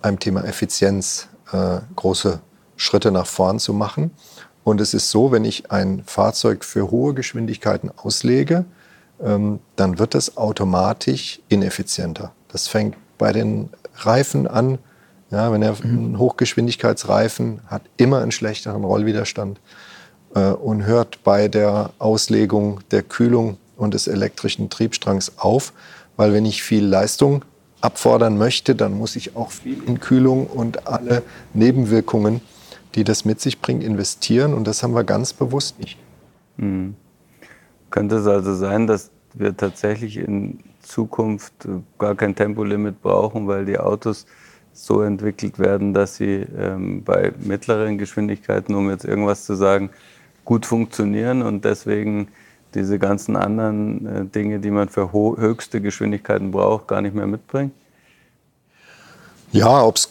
einem 0.02 0.20
Thema 0.20 0.44
Effizienz 0.44 1.30
äh, 1.54 1.80
große 1.96 2.42
Schritte 2.78 3.12
nach 3.12 3.28
vorn 3.28 3.60
zu 3.60 3.74
machen. 3.74 4.12
Und 4.64 4.82
es 4.82 4.94
ist 4.94 5.12
so, 5.12 5.32
wenn 5.32 5.46
ich 5.46 5.72
ein 5.72 6.04
Fahrzeug 6.06 6.64
für 6.64 6.92
hohe 6.92 7.14
Geschwindigkeiten 7.14 7.92
auslege, 7.96 8.66
ähm, 9.24 9.60
dann 9.76 10.00
wird 10.00 10.16
es 10.16 10.38
automatisch 10.38 11.40
ineffizienter. 11.50 12.32
Das 12.50 12.68
fängt 12.68 12.96
bei 13.18 13.34
den 13.34 13.70
Reifen 13.96 14.48
an. 14.48 14.78
Ja, 15.32 15.52
wenn 15.52 15.62
er 15.62 15.74
mhm. 15.84 16.14
ein 16.14 16.20
Hochgeschwindigkeitsreifen 16.20 17.62
hat, 17.68 17.82
immer 17.98 18.22
einen 18.22 18.32
schlechteren 18.32 18.84
Rollwiderstand 18.86 19.60
äh, 20.36 20.52
und 20.52 20.86
hört 20.86 21.24
bei 21.24 21.48
der 21.50 21.92
Auslegung 22.00 22.80
der 22.92 23.04
Kühlung 23.04 23.58
und 23.76 23.94
des 23.94 24.08
elektrischen 24.08 24.70
Triebstrangs 24.70 25.34
auf, 25.38 25.74
weil 26.16 26.34
wenn 26.34 26.46
ich 26.46 26.64
viel 26.64 26.86
Leistung 26.86 27.44
abfordern 27.82 28.38
möchte, 28.38 28.76
dann 28.76 28.94
muss 28.94 29.16
ich 29.16 29.36
auch 29.36 29.52
viel 29.52 29.84
in 29.84 30.00
Kühlung 30.00 30.48
und 30.48 30.88
alle 30.88 31.24
Nebenwirkungen 31.54 32.42
die 32.98 33.04
das 33.04 33.24
mit 33.24 33.40
sich 33.40 33.62
bringt, 33.62 33.84
investieren. 33.84 34.54
Und 34.54 34.68
das 34.68 34.84
haben 34.84 34.94
wir 34.94 35.04
ganz 35.04 35.32
bewusst 35.32 35.80
nicht. 35.80 35.98
Mhm. 36.58 36.96
Könnte 37.92 38.18
es 38.18 38.28
also 38.28 38.54
sein, 38.56 38.88
dass 38.88 39.12
wir 39.34 39.56
tatsächlich 39.56 40.18
in 40.18 40.60
Zukunft 40.82 41.54
gar 42.00 42.16
kein 42.16 42.36
Tempolimit 42.36 43.02
brauchen, 43.02 43.48
weil 43.48 43.66
die 43.66 43.78
Autos 43.78 44.26
so 44.74 45.02
entwickelt 45.02 45.60
werden, 45.60 45.94
dass 45.94 46.16
sie 46.16 46.46
ähm, 46.58 47.04
bei 47.04 47.32
mittleren 47.40 47.98
Geschwindigkeiten, 47.98 48.76
um 48.76 48.90
jetzt 48.90 49.06
irgendwas 49.06 49.46
zu 49.46 49.56
sagen, 49.56 49.90
gut 50.44 50.66
funktionieren 50.66 51.42
und 51.42 51.66
deswegen 51.66 52.30
diese 52.74 53.00
ganzen 53.00 53.36
anderen 53.36 54.06
äh, 54.06 54.26
Dinge, 54.26 54.60
die 54.60 54.72
man 54.72 54.90
für 54.90 55.12
höchste 55.12 55.82
Geschwindigkeiten 55.82 56.52
braucht, 56.52 56.88
gar 56.88 57.02
nicht 57.02 57.16
mehr 57.16 57.28
mitbringen? 57.28 57.72
Ja, 59.52 59.84
ob 59.84 59.96
es 59.96 60.10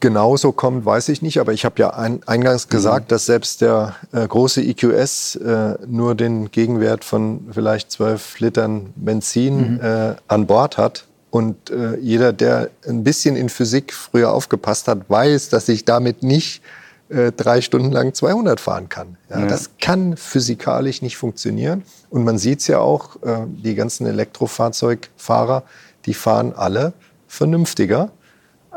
genauso 0.00 0.52
kommt, 0.52 0.84
weiß 0.84 1.08
ich 1.10 1.22
nicht. 1.22 1.38
Aber 1.38 1.52
ich 1.52 1.64
habe 1.64 1.74
ja 1.78 1.90
ein, 1.90 2.22
eingangs 2.26 2.68
gesagt, 2.68 3.06
mhm. 3.06 3.08
dass 3.08 3.26
selbst 3.26 3.60
der 3.60 3.96
äh, 4.12 4.26
große 4.26 4.62
EQS 4.62 5.36
äh, 5.36 5.74
nur 5.86 6.14
den 6.14 6.50
Gegenwert 6.50 7.04
von 7.04 7.48
vielleicht 7.52 7.90
12 7.90 8.40
Litern 8.40 8.92
Benzin 8.96 9.74
mhm. 9.74 9.80
äh, 9.80 10.14
an 10.28 10.46
Bord 10.46 10.78
hat. 10.78 11.04
Und 11.30 11.70
äh, 11.70 11.96
jeder, 11.98 12.32
der 12.32 12.70
ein 12.86 13.04
bisschen 13.04 13.36
in 13.36 13.48
Physik 13.48 13.94
früher 13.94 14.32
aufgepasst 14.32 14.88
hat, 14.88 15.08
weiß, 15.08 15.48
dass 15.48 15.68
ich 15.68 15.84
damit 15.86 16.22
nicht 16.22 16.62
äh, 17.08 17.32
drei 17.32 17.60
Stunden 17.62 17.90
lang 17.90 18.12
200 18.12 18.60
fahren 18.60 18.88
kann. 18.88 19.16
Ja, 19.30 19.40
ja. 19.40 19.46
Das 19.46 19.70
kann 19.80 20.16
physikalisch 20.16 21.00
nicht 21.00 21.16
funktionieren. 21.16 21.84
Und 22.10 22.24
man 22.24 22.36
sieht 22.38 22.60
es 22.60 22.66
ja 22.66 22.80
auch, 22.80 23.16
äh, 23.22 23.46
die 23.46 23.74
ganzen 23.74 24.06
Elektrofahrzeugfahrer, 24.06 25.62
die 26.04 26.14
fahren 26.14 26.52
alle 26.54 26.92
vernünftiger 27.28 28.10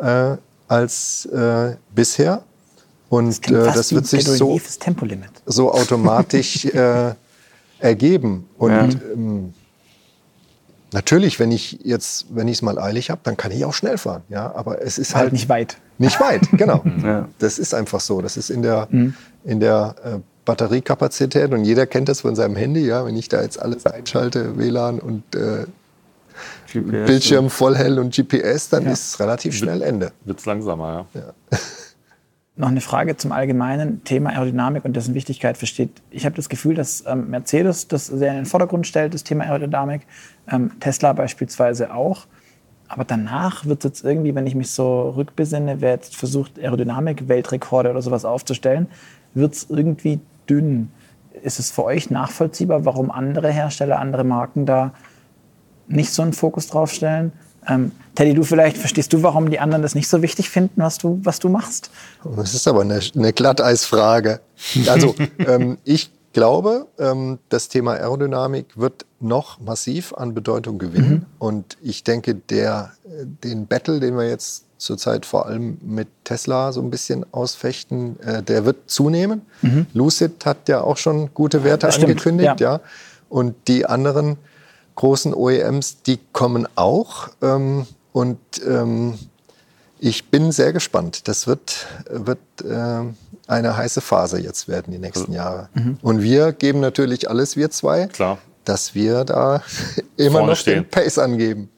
äh, 0.01 0.37
als 0.67 1.25
äh, 1.27 1.75
bisher. 1.93 2.43
Und 3.09 3.49
das, 3.51 3.75
das 3.75 3.93
wird 3.93 4.07
sich 4.07 4.25
so, 4.25 4.59
so 5.45 5.71
automatisch 5.71 6.65
äh, 6.73 7.13
ergeben. 7.79 8.47
Und 8.57 8.71
ja. 8.71 8.89
ähm, 9.13 9.53
natürlich, 10.91 11.39
wenn 11.39 11.51
ich 11.51 11.79
jetzt, 11.83 12.27
wenn 12.29 12.47
ich 12.47 12.57
es 12.57 12.61
mal 12.61 12.79
eilig 12.79 13.09
habe, 13.09 13.21
dann 13.23 13.37
kann 13.37 13.51
ich 13.51 13.63
auch 13.63 13.73
schnell 13.73 13.97
fahren. 13.97 14.23
Ja, 14.29 14.53
aber 14.55 14.81
es 14.81 14.97
ist 14.97 15.13
halt, 15.13 15.25
halt 15.25 15.33
nicht 15.33 15.49
weit. 15.49 15.77
Nicht 15.97 16.19
weit, 16.19 16.49
genau. 16.53 16.83
ja. 17.03 17.29
Das 17.39 17.59
ist 17.59 17.73
einfach 17.73 17.99
so. 17.99 18.21
Das 18.21 18.37
ist 18.37 18.49
in 18.49 18.63
der, 18.63 18.87
mhm. 18.89 19.13
in 19.43 19.59
der 19.59 19.95
äh, 20.03 20.19
Batteriekapazität 20.45 21.51
und 21.51 21.63
jeder 21.63 21.85
kennt 21.85 22.09
das 22.09 22.21
von 22.21 22.35
seinem 22.35 22.55
Handy. 22.55 22.85
Ja, 22.85 23.05
wenn 23.05 23.15
ich 23.15 23.29
da 23.29 23.41
jetzt 23.41 23.61
alles 23.61 23.85
einschalte, 23.85 24.57
WLAN 24.57 24.99
und 24.99 25.35
äh, 25.35 25.65
GPS 26.71 27.05
Bildschirm 27.05 27.49
voll 27.49 27.75
hell 27.75 27.99
und 27.99 28.15
GPS, 28.15 28.69
dann 28.69 28.86
ja. 28.86 28.91
ist 28.91 29.13
es 29.13 29.19
relativ 29.19 29.55
schnell 29.55 29.81
Ende. 29.81 30.11
Wird 30.25 30.39
es 30.39 30.45
langsamer, 30.45 31.07
ja. 31.13 31.21
ja. 31.21 31.57
Noch 32.57 32.69
eine 32.69 32.79
Frage 32.79 33.17
zum 33.17 33.33
allgemeinen 33.33 34.05
Thema 34.05 34.29
Aerodynamik 34.29 34.86
und 34.86 34.95
dessen 34.95 35.13
Wichtigkeit 35.13 35.57
versteht. 35.57 35.89
Ich 36.09 36.25
habe 36.25 36.38
das 36.38 36.47
Gefühl, 36.47 36.75
dass 36.75 37.03
ähm, 37.05 37.29
Mercedes 37.29 37.89
das 37.89 38.07
sehr 38.07 38.29
in 38.29 38.38
den 38.38 38.45
Vordergrund 38.45 38.88
stellt, 38.88 39.13
das 39.13 39.25
Thema 39.25 39.43
Aerodynamik. 39.43 40.03
Ähm, 40.49 40.71
Tesla 40.79 41.11
beispielsweise 41.11 41.93
auch. 41.93 42.27
Aber 42.88 43.03
danach 43.03 43.65
wird 43.65 43.83
es 43.83 43.89
jetzt 43.89 44.05
irgendwie, 44.05 44.36
wenn 44.36 44.47
ich 44.47 44.55
mich 44.55 44.71
so 44.71 45.09
rückbesinne, 45.09 45.81
wer 45.81 45.91
jetzt 45.91 46.15
versucht, 46.15 46.57
Aerodynamik-Weltrekorde 46.57 47.89
oder 47.89 48.01
sowas 48.01 48.23
aufzustellen, 48.23 48.88
wird 49.33 49.53
es 49.53 49.69
irgendwie 49.69 50.21
dünn. 50.49 50.91
Ist 51.43 51.59
es 51.59 51.71
für 51.71 51.83
euch 51.83 52.09
nachvollziehbar, 52.09 52.86
warum 52.86 53.11
andere 53.11 53.51
Hersteller, 53.51 53.99
andere 53.99 54.23
Marken 54.23 54.65
da 54.65 54.93
nicht 55.88 56.11
so 56.11 56.21
einen 56.21 56.33
Fokus 56.33 56.67
drauf 56.67 56.91
stellen? 56.91 57.31
Ähm, 57.67 57.91
Teddy, 58.13 58.33
du 58.33 58.43
vielleicht 58.43 58.77
verstehst 58.77 59.11
du, 59.13 59.23
warum 59.23 59.49
die 59.49 59.59
anderen 59.59 59.81
das 59.81 59.95
nicht 59.95 60.07
so 60.07 60.21
wichtig 60.21 60.49
finden, 60.49 60.81
was 60.81 60.97
du, 60.97 61.19
was 61.23 61.39
du 61.39 61.49
machst? 61.49 61.89
Das 62.36 62.53
ist 62.53 62.67
aber 62.67 62.81
eine, 62.81 62.99
eine 63.15 63.33
Glatteisfrage. 63.33 64.39
Also 64.88 65.15
ähm, 65.39 65.77
ich 65.83 66.11
glaube, 66.33 66.88
ähm, 66.99 67.39
das 67.49 67.69
Thema 67.69 67.93
Aerodynamik 67.93 68.77
wird 68.77 69.05
noch 69.19 69.59
massiv 69.59 70.13
an 70.13 70.33
Bedeutung 70.33 70.77
gewinnen. 70.77 71.11
Mhm. 71.11 71.25
Und 71.39 71.77
ich 71.81 72.03
denke, 72.03 72.36
der, 72.36 72.91
den 73.43 73.67
Battle, 73.67 73.99
den 73.99 74.17
wir 74.17 74.29
jetzt 74.29 74.65
zurzeit 74.77 75.25
vor 75.25 75.45
allem 75.45 75.77
mit 75.81 76.07
Tesla 76.23 76.71
so 76.71 76.81
ein 76.81 76.89
bisschen 76.89 77.25
ausfechten, 77.31 78.19
äh, 78.19 78.43
der 78.43 78.65
wird 78.65 78.89
zunehmen. 78.89 79.41
Mhm. 79.61 79.88
Lucid 79.93 80.45
hat 80.45 80.67
ja 80.67 80.81
auch 80.81 80.97
schon 80.97 81.33
gute 81.33 81.63
Werte 81.63 81.88
angekündigt, 81.88 82.59
ja. 82.59 82.73
ja. 82.73 82.79
Und 83.29 83.55
die 83.67 83.86
anderen 83.86 84.38
großen 84.95 85.33
OEMs, 85.33 86.01
die 86.03 86.19
kommen 86.33 86.67
auch. 86.75 87.29
Ähm, 87.41 87.85
und 88.13 88.39
ähm, 88.65 89.17
ich 89.99 90.29
bin 90.29 90.51
sehr 90.51 90.73
gespannt. 90.73 91.27
Das 91.27 91.47
wird, 91.47 91.87
wird 92.09 92.39
äh, 92.63 93.01
eine 93.47 93.77
heiße 93.77 94.01
Phase 94.01 94.39
jetzt 94.39 94.67
werden 94.67 94.91
die 94.91 94.99
nächsten 94.99 95.33
Jahre. 95.33 95.69
Mhm. 95.73 95.97
Und 96.01 96.21
wir 96.21 96.51
geben 96.51 96.79
natürlich 96.79 97.29
alles, 97.29 97.55
wir 97.55 97.69
zwei, 97.71 98.07
Klar. 98.07 98.37
dass 98.63 98.95
wir 98.95 99.23
da 99.23 99.61
immer 100.17 100.31
Vorne 100.39 100.47
noch 100.47 100.57
stehen. 100.57 100.83
den 100.83 100.89
Pace 100.89 101.17
angeben. 101.17 101.69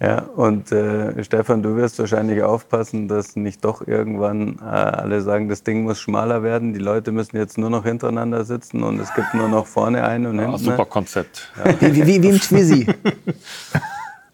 Ja, 0.00 0.22
und 0.22 0.70
äh, 0.70 1.24
Stefan, 1.24 1.62
du 1.62 1.74
wirst 1.74 1.98
wahrscheinlich 1.98 2.42
aufpassen, 2.42 3.08
dass 3.08 3.34
nicht 3.34 3.64
doch 3.64 3.84
irgendwann 3.86 4.58
äh, 4.60 4.64
alle 4.64 5.20
sagen, 5.22 5.48
das 5.48 5.64
Ding 5.64 5.82
muss 5.82 5.98
schmaler 5.98 6.44
werden. 6.44 6.72
Die 6.72 6.78
Leute 6.78 7.10
müssen 7.10 7.36
jetzt 7.36 7.58
nur 7.58 7.68
noch 7.68 7.84
hintereinander 7.84 8.44
sitzen 8.44 8.84
und 8.84 9.00
es 9.00 9.12
gibt 9.14 9.34
nur 9.34 9.48
noch 9.48 9.66
vorne 9.66 10.04
einen 10.04 10.26
und 10.26 10.36
ja, 10.36 10.42
hinten. 10.42 10.58
Super 10.58 10.84
Konzept. 10.84 11.52
Ja. 11.64 11.80
Wie, 11.80 12.06
wie, 12.06 12.22
wie 12.22 12.28
im 12.28 12.40
Twizy. 12.40 12.86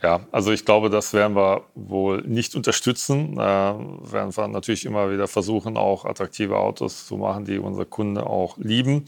Ja, 0.02 0.20
also 0.32 0.52
ich 0.52 0.66
glaube, 0.66 0.90
das 0.90 1.14
werden 1.14 1.34
wir 1.34 1.62
wohl 1.74 2.20
nicht 2.26 2.54
unterstützen. 2.54 3.38
Äh, 3.38 3.38
werden 3.38 4.36
wir 4.36 4.48
natürlich 4.48 4.84
immer 4.84 5.10
wieder 5.10 5.26
versuchen, 5.28 5.78
auch 5.78 6.04
attraktive 6.04 6.58
Autos 6.58 7.06
zu 7.06 7.16
machen, 7.16 7.46
die 7.46 7.58
unsere 7.58 7.86
Kunden 7.86 8.18
auch 8.18 8.58
lieben. 8.58 9.06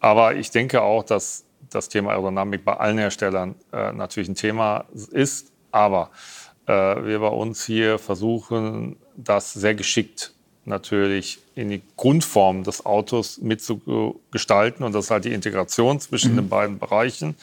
Aber 0.00 0.34
ich 0.34 0.50
denke 0.50 0.82
auch, 0.82 1.04
dass 1.04 1.44
das 1.70 1.88
Thema 1.88 2.10
Aerodynamik 2.10 2.64
bei 2.64 2.76
allen 2.76 2.98
Herstellern 2.98 3.54
äh, 3.72 3.92
natürlich 3.92 4.28
ein 4.28 4.34
Thema 4.34 4.86
ist. 5.12 5.53
Aber 5.74 6.10
äh, 6.66 6.72
wir 6.72 7.18
bei 7.18 7.28
uns 7.28 7.64
hier 7.64 7.98
versuchen, 7.98 8.96
das 9.16 9.52
sehr 9.52 9.74
geschickt 9.74 10.32
natürlich 10.64 11.40
in 11.54 11.68
die 11.68 11.82
Grundform 11.96 12.64
des 12.64 12.86
Autos 12.86 13.38
mitzugestalten. 13.38 14.84
Und 14.84 14.94
das 14.94 15.06
ist 15.06 15.10
halt 15.10 15.26
die 15.26 15.32
Integration 15.32 16.00
zwischen 16.00 16.32
mhm. 16.32 16.36
den 16.36 16.48
beiden 16.48 16.78
Bereichen 16.78 17.36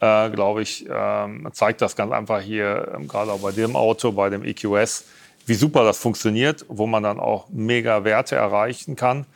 äh, 0.00 0.30
glaube 0.30 0.62
ich, 0.62 0.86
ähm, 0.88 1.48
zeigt 1.52 1.82
das 1.82 1.96
ganz 1.96 2.12
einfach 2.12 2.40
hier, 2.40 2.92
ähm, 2.94 3.08
gerade 3.08 3.32
auch 3.32 3.40
bei 3.40 3.52
dem 3.52 3.76
Auto, 3.76 4.12
bei 4.12 4.30
dem 4.30 4.44
EQS, 4.44 5.04
wie 5.46 5.54
super 5.54 5.84
das 5.84 5.98
funktioniert, 5.98 6.64
wo 6.68 6.86
man 6.86 7.02
dann 7.02 7.18
auch 7.18 7.48
mega 7.48 8.04
Werte 8.04 8.36
erreichen 8.36 8.96
kann. 8.96 9.26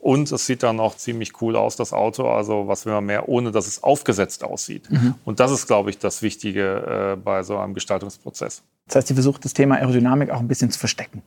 Und 0.00 0.30
es 0.30 0.46
sieht 0.46 0.62
dann 0.62 0.78
auch 0.78 0.96
ziemlich 0.96 1.40
cool 1.42 1.56
aus, 1.56 1.76
das 1.76 1.92
Auto. 1.92 2.28
Also 2.28 2.68
was 2.68 2.86
will 2.86 2.92
man 2.92 3.06
mehr, 3.06 3.28
ohne 3.28 3.50
dass 3.50 3.66
es 3.66 3.82
aufgesetzt 3.82 4.44
aussieht. 4.44 4.90
Mhm. 4.90 5.14
Und 5.24 5.40
das 5.40 5.50
ist, 5.50 5.66
glaube 5.66 5.90
ich, 5.90 5.98
das 5.98 6.22
Wichtige 6.22 7.14
äh, 7.14 7.16
bei 7.16 7.42
so 7.42 7.58
einem 7.58 7.74
Gestaltungsprozess. 7.74 8.62
Das 8.86 8.96
heißt, 8.96 9.10
ihr 9.10 9.16
versucht 9.16 9.44
das 9.44 9.54
Thema 9.54 9.76
Aerodynamik 9.76 10.30
auch 10.30 10.38
ein 10.38 10.48
bisschen 10.48 10.70
zu 10.70 10.78
verstecken? 10.78 11.22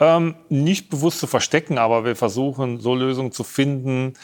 Ähm, 0.00 0.34
nicht 0.48 0.90
bewusst 0.90 1.20
zu 1.20 1.26
verstecken, 1.26 1.78
aber 1.78 2.04
wir 2.04 2.16
versuchen 2.16 2.80
so 2.80 2.94
Lösungen 2.94 3.32
zu 3.32 3.44
finden, 3.44 4.14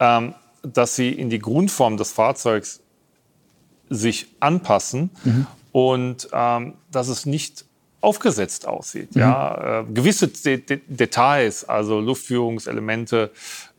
ähm, 0.00 0.34
dass 0.62 0.96
sie 0.96 1.10
in 1.10 1.30
die 1.30 1.38
Grundform 1.38 1.96
des 1.96 2.12
Fahrzeugs 2.12 2.80
sich 3.88 4.34
anpassen 4.40 5.10
mhm. 5.24 5.46
und 5.72 6.28
ähm, 6.32 6.74
dass 6.90 7.08
es 7.08 7.26
nicht 7.26 7.64
aufgesetzt 8.06 8.68
aussieht. 8.68 9.16
Mhm. 9.16 9.20
Ja, 9.20 9.80
äh, 9.80 9.84
gewisse 9.92 10.28
De 10.28 10.58
De 10.58 10.80
Details, 10.86 11.68
also 11.68 11.98
Luftführungselemente, 12.00 13.32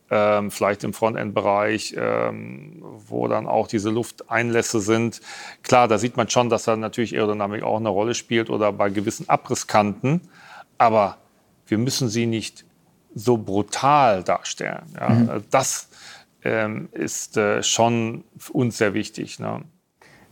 ähm, 0.09 0.51
vielleicht 0.51 0.83
im 0.83 0.93
Frontend-Bereich, 0.93 1.95
ähm, 1.97 2.81
wo 2.81 3.27
dann 3.27 3.47
auch 3.47 3.67
diese 3.67 3.89
Lufteinlässe 3.89 4.81
sind. 4.81 5.21
Klar, 5.63 5.87
da 5.87 5.97
sieht 5.97 6.17
man 6.17 6.29
schon, 6.29 6.49
dass 6.49 6.63
da 6.63 6.75
natürlich 6.75 7.15
Aerodynamik 7.15 7.63
auch 7.63 7.77
eine 7.77 7.89
Rolle 7.89 8.13
spielt 8.15 8.49
oder 8.49 8.71
bei 8.73 8.89
gewissen 8.89 9.27
Abrisskanten. 9.29 10.21
Aber 10.77 11.17
wir 11.65 11.77
müssen 11.77 12.09
sie 12.09 12.25
nicht 12.25 12.65
so 13.15 13.37
brutal 13.37 14.23
darstellen. 14.23 14.83
Ja. 14.99 15.09
Mhm. 15.09 15.43
Das 15.49 15.89
ähm, 16.43 16.89
ist 16.91 17.37
äh, 17.37 17.63
schon 17.63 18.23
uns 18.51 18.77
sehr 18.77 18.93
wichtig. 18.93 19.39
Ne. 19.39 19.63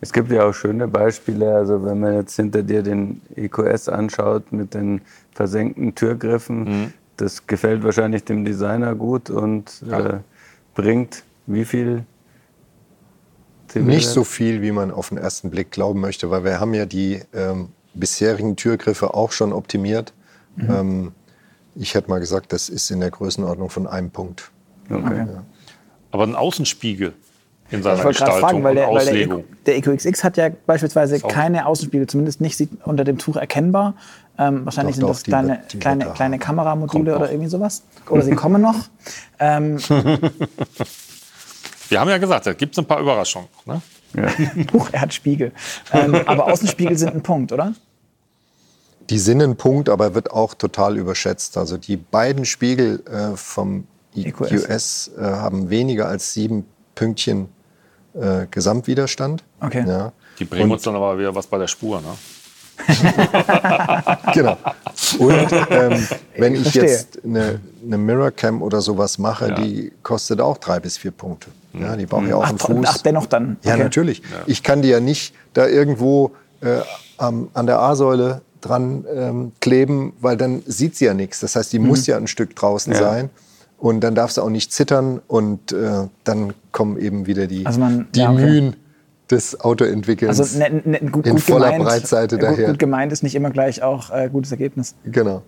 Es 0.06 0.14
gibt 0.14 0.32
ja 0.32 0.47
auch 0.47 0.53
schöne 0.53 0.88
Beispiele. 0.88 1.56
Also 1.56 1.84
wenn 1.84 1.99
man 1.99 2.14
jetzt 2.14 2.36
hinter 2.36 2.62
dir 2.62 2.84
den 2.84 3.22
EQS 3.36 3.89
anschaut 3.89 4.51
mit 4.51 4.76
den 4.76 5.01
versenkten 5.32 5.95
Türgriffen, 5.95 6.60
mhm. 6.60 6.93
das 7.18 7.47
gefällt 7.47 7.84
wahrscheinlich 7.84 8.24
dem 8.24 8.45
Designer 8.45 8.93
gut 8.93 9.32
und 9.32 9.82
ja. 9.82 9.99
äh, 9.99 10.20
bringt 10.76 11.24
wie 11.47 11.66
viel? 11.66 12.06
Nicht 13.74 14.08
so 14.08 14.24
viel, 14.24 14.62
wie 14.62 14.72
man 14.72 14.91
auf 14.91 15.10
den 15.10 15.18
ersten 15.18 15.49
Blick 15.49 15.72
glauben 15.72 16.01
möchte, 16.01 16.30
weil 16.30 16.43
wir 16.43 16.60
haben 16.60 16.76
ja 16.76 16.86
die 16.86 17.22
ähm, 17.34 17.70
bisherigen 17.95 18.56
Türgriffe 18.56 19.16
auch 19.16 19.32
schon 19.32 19.53
optimiert. 19.53 20.14
Mhm. 20.56 20.70
Ähm, 20.70 21.12
ich 21.74 21.95
hätte 21.95 22.12
mal 22.12 22.20
gesagt, 22.20 22.53
das 22.53 22.70
ist 22.70 22.91
in 22.91 22.99
der 22.99 23.10
Größenordnung 23.10 23.72
von 23.72 23.88
einem 23.88 24.12
Punkt. 24.12 24.51
Okay. 24.88 25.18
Ja. 25.18 25.43
Aber 26.12 26.26
ein 26.26 26.36
Außenspiegel 26.36 27.16
in 27.72 27.82
seiner 27.84 27.97
Ich 27.97 28.03
wollte 28.03 28.20
gerade 28.24 28.39
fragen, 28.39 28.63
weil 28.63 28.72
und 28.72 28.76
der, 28.76 28.88
weil 28.89 29.28
der, 29.28 29.43
der 29.66 29.78
EQXX 29.78 30.24
hat 30.24 30.38
ja 30.38 30.49
beispielsweise 30.66 31.20
keine 31.20 31.66
Außenspiegel, 31.66 32.07
zumindest 32.07 32.41
nicht 32.41 32.57
sieht 32.57 32.70
unter 32.86 33.03
dem 33.03 33.18
Tuch 33.18 33.36
erkennbar. 33.38 33.95
Ähm, 34.38 34.66
wahrscheinlich 34.66 34.95
Doch, 34.97 34.99
sind 34.99 35.07
doch, 35.07 35.13
das 35.13 35.24
die 35.24 35.30
kleine, 35.32 35.49
wird- 35.49 35.74
die 35.74 35.80
kleine, 35.80 36.05
kleine. 36.11 36.39
Kameramodule 36.39 37.16
oder 37.16 37.32
irgendwie 37.32 37.49
sowas. 37.49 37.84
Oder 38.09 38.22
sie 38.22 38.36
kommen 38.36 38.61
noch. 38.61 38.76
Ähm, 39.38 39.78
Wir 41.89 41.99
haben 41.99 42.09
ja 42.09 42.18
gesagt, 42.18 42.47
da 42.47 42.53
gibt 42.53 42.74
es 42.74 42.80
ein 42.80 42.86
paar 42.86 42.99
Überraschungen. 43.01 43.47
Ne? 43.66 43.82
huch, 44.74 44.89
er 44.91 45.01
hat 45.01 45.13
Spiegel. 45.13 45.51
Ähm, 45.91 46.16
aber 46.26 46.45
Außenspiegel 46.45 46.97
sind 46.97 47.13
ein 47.13 47.22
Punkt, 47.22 47.51
oder? 47.51 47.74
Die 49.09 49.20
sind 49.20 49.41
ein 49.41 49.55
Punkt, 49.55 49.89
aber 49.89 50.16
wird 50.16 50.32
auch 50.32 50.53
total 50.53 50.97
überschätzt. 50.97 51.57
Also 51.57 51.78
die 51.78 51.97
beiden 51.97 52.45
Spiegel 52.45 53.03
äh, 53.07 53.36
vom 53.36 53.86
EQS. 54.16 54.51
EQS 54.51 55.11
äh, 55.18 55.22
haben 55.22 55.70
weniger 55.70 56.07
als 56.07 56.34
sieben 56.34 56.66
Pünktchen 56.95 57.49
äh, 58.20 58.47
Gesamtwiderstand. 58.51 59.43
Okay. 59.61 59.84
Ja. 59.88 60.11
Die 60.39 60.45
bringen 60.45 60.72
uns 60.72 60.82
dann 60.84 60.95
aber 60.95 61.18
wieder 61.18 61.34
was 61.36 61.47
bei 61.47 61.57
der 61.57 61.68
Spur. 61.68 62.01
Ne? 62.01 62.07
Genau. 64.34 64.57
Und 65.20 65.51
ähm, 65.70 66.07
wenn 66.38 66.55
ich 66.55 66.61
Verstehe. 66.63 66.84
jetzt 66.84 67.20
eine, 67.24 67.59
eine 67.86 67.97
Mirror 67.97 68.32
Cam 68.32 68.61
oder 68.61 68.82
sowas 68.82 69.18
mache, 69.18 69.49
Ja. 69.49 69.55
die 69.55 69.91
kostet 70.03 70.41
auch 70.41 70.57
drei 70.57 70.80
bis 70.80 70.97
vier 70.97 71.11
Punkte. 71.11 71.47
Ja, 71.74 71.95
die 71.95 72.05
brauche 72.05 72.26
ich 72.26 72.34
auch 72.34 72.43
Ach, 72.43 72.49
einen 72.49 72.57
Fuß. 72.59 72.86
ach, 72.86 72.97
dennoch 72.99 73.26
dann. 73.28 73.57
Ja, 73.63 73.74
Okay. 73.74 73.84
natürlich. 73.84 74.22
Ich 74.45 74.63
kann 74.63 74.82
die 74.82 74.89
ja 74.89 74.99
nicht 74.99 75.34
da 75.53 75.68
irgendwo 75.68 76.32
äh, 76.61 76.80
am, 77.18 77.49
an 77.53 77.66
der 77.66 77.80
A-Säule 77.80 78.41
dran 78.61 79.05
ähm, 79.13 79.51
kleben, 79.61 80.13
weil 80.22 80.38
dann 80.38 80.63
sieht 80.66 80.95
sie 80.95 81.05
ja 81.05 81.13
nichts. 81.13 81.39
Das 81.41 81.55
heißt, 81.55 81.72
die 81.74 81.80
Mhm. 81.80 81.88
muss 81.88 82.07
ja 82.07 82.18
ein 82.18 82.28
Stück 82.28 82.55
draußen 82.55 82.93
Ja. 82.93 82.99
sein. 82.99 83.30
Und 83.78 84.01
dann 84.01 84.15
darf 84.15 84.32
sie 84.32 84.41
auch 84.41 84.49
nicht 84.49 84.71
zittern 84.71 85.21
und 85.28 85.71
äh, 85.73 86.07
dann 86.23 86.53
kommen 86.71 86.97
eben 86.97 87.26
wieder 87.28 87.45
die, 87.47 87.65
Also 87.65 87.80
man- 87.80 88.07
die 88.15 88.19
ja, 88.21 88.32
okay. 88.32 88.41
Mühen 88.45 88.76
des 89.30 89.59
Autoentwickelns 89.59 90.39
Also 90.39 90.59
ne, 90.59 90.82
ne, 90.86 90.99
gut, 91.11 91.26
in 91.26 91.34
gut 91.34 91.41
voller 91.41 91.71
gemeint, 91.71 91.84
Breitseite 91.84 92.36
äh, 92.36 92.39
gut, 92.39 92.47
daher. 92.47 92.67
gut 92.67 92.80
gemeint 92.80 93.11
ist 93.11 93.23
nicht 93.23 93.36
immer 93.36 93.49
gleich 93.49 93.82
auch 93.84 94.11
äh, 94.11 94.30
gutes 94.32 94.51
Ergebnis. 94.51 94.95
Genau. 95.03 95.41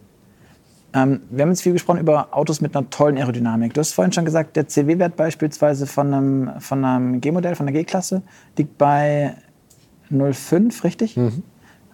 Ähm, 0.94 1.22
wir 1.30 1.44
haben 1.44 1.50
jetzt 1.50 1.62
viel 1.62 1.74
gesprochen 1.74 2.00
über 2.00 2.30
Autos 2.36 2.60
mit 2.60 2.76
einer 2.76 2.90
tollen 2.90 3.18
Aerodynamik. 3.18 3.74
Du 3.74 3.80
hast 3.80 3.94
vorhin 3.94 4.12
schon 4.14 4.26
gesagt, 4.26 4.56
der 4.56 4.68
CW-Wert 4.68 5.16
beispielsweise 5.16 5.86
von 5.86 6.14
einem, 6.14 6.50
von 6.60 6.84
einem 6.84 7.22
G-Modell, 7.22 7.56
von 7.56 7.66
der 7.66 7.74
G-Klasse, 7.74 8.24
liegt 8.58 8.78
bei 8.78 9.36
0,5, 10.12 10.84
richtig? 10.84 11.18
Mhm. 11.18 11.44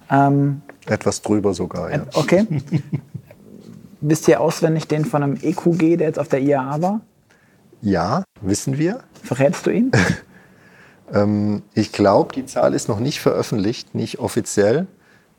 Ähm, 0.10 0.62
Etwas 0.88 1.22
drüber 1.22 1.54
sogar, 1.54 1.92
ja. 1.92 2.04
okay. 2.14 2.46
Wisst 4.06 4.28
ihr 4.28 4.42
auswendig 4.42 4.88
den 4.90 5.06
von 5.06 5.24
einem 5.24 5.38
EQG, 5.42 5.98
der 5.98 6.08
jetzt 6.08 6.20
auf 6.20 6.28
der 6.28 6.42
IAA 6.42 6.82
war? 6.82 7.02
Ja, 7.82 8.24
wissen 8.42 8.78
wir. 8.78 9.00
Verrätst 9.24 9.66
du 9.66 9.72
ihn? 9.72 9.92
Ähm, 11.14 11.62
ich 11.76 11.92
glaube, 11.92 12.34
die 12.34 12.46
Zahl 12.46 12.74
ist 12.74 12.88
noch 12.88 13.00
nicht 13.00 13.20
veröffentlicht, 13.20 13.94
nicht 13.94 14.18
offiziell. 14.20 14.88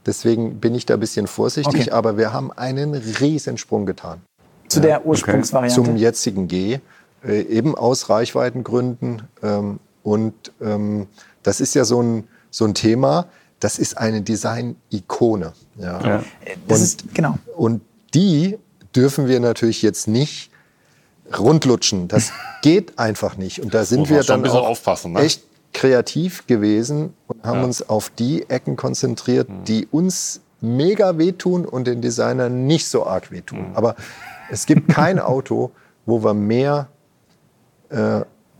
Deswegen 0.06 0.60
bin 0.60 0.72
ich 0.74 0.86
da 0.86 0.94
ein 0.94 1.00
bisschen 1.00 1.26
vorsichtig. 1.26 1.80
Okay. 1.86 1.90
Aber 1.90 2.16
wir 2.16 2.32
haben 2.32 2.52
einen 2.52 2.94
Riesensprung 2.94 3.84
getan 3.86 4.20
Zu 4.68 4.80
der 4.80 5.04
Ursprungsvariante? 5.04 5.74
zum 5.82 5.96
jetzigen 5.96 6.46
G. 6.46 6.78
Äh, 7.26 7.40
eben 7.40 7.74
aus 7.74 8.08
Reichweitengründen. 8.08 9.22
Ähm, 9.42 9.80
und 10.04 10.34
ähm, 10.60 11.06
das 11.42 11.60
ist 11.60 11.74
ja 11.74 11.84
so 11.84 12.00
ein, 12.02 12.28
so 12.50 12.66
ein 12.66 12.74
Thema, 12.74 13.26
das 13.58 13.78
ist 13.80 13.96
eine 13.98 14.20
Design-Ikone. 14.20 15.54
Ja. 15.78 16.00
Ja. 16.06 16.24
Das 16.68 16.78
Und- 16.78 16.84
ist, 16.84 17.14
genau. 17.14 17.38
Und 17.56 17.80
die 18.14 18.58
dürfen 18.94 19.28
wir 19.28 19.40
natürlich 19.40 19.82
jetzt 19.82 20.06
nicht 20.08 20.50
rundlutschen. 21.36 22.08
Das 22.08 22.32
geht 22.62 22.98
einfach 22.98 23.36
nicht. 23.36 23.60
Und 23.60 23.74
da 23.74 23.84
sind 23.84 24.00
Muss 24.00 24.08
wir 24.10 24.22
dann 24.22 24.46
auch 24.46 24.66
aufpassen, 24.66 25.12
ne? 25.12 25.20
echt 25.20 25.42
kreativ 25.72 26.46
gewesen 26.46 27.14
und 27.26 27.42
haben 27.44 27.58
Ja. 27.60 27.64
uns 27.64 27.88
auf 27.88 28.10
die 28.10 28.48
Ecken 28.48 28.76
konzentriert, 28.76 29.48
die 29.66 29.86
uns 29.86 30.40
mega 30.60 31.18
wehtun 31.18 31.66
und 31.66 31.86
den 31.86 32.00
Designern 32.00 32.66
nicht 32.66 32.86
so 32.88 33.04
arg 33.06 33.30
wehtun. 33.32 33.72
Aber 33.74 33.96
es 34.50 34.66
gibt 34.66 34.88
kein 34.88 35.18
Auto, 35.18 35.72
wo 36.06 36.22
wir 36.22 36.34
mehr 36.34 36.88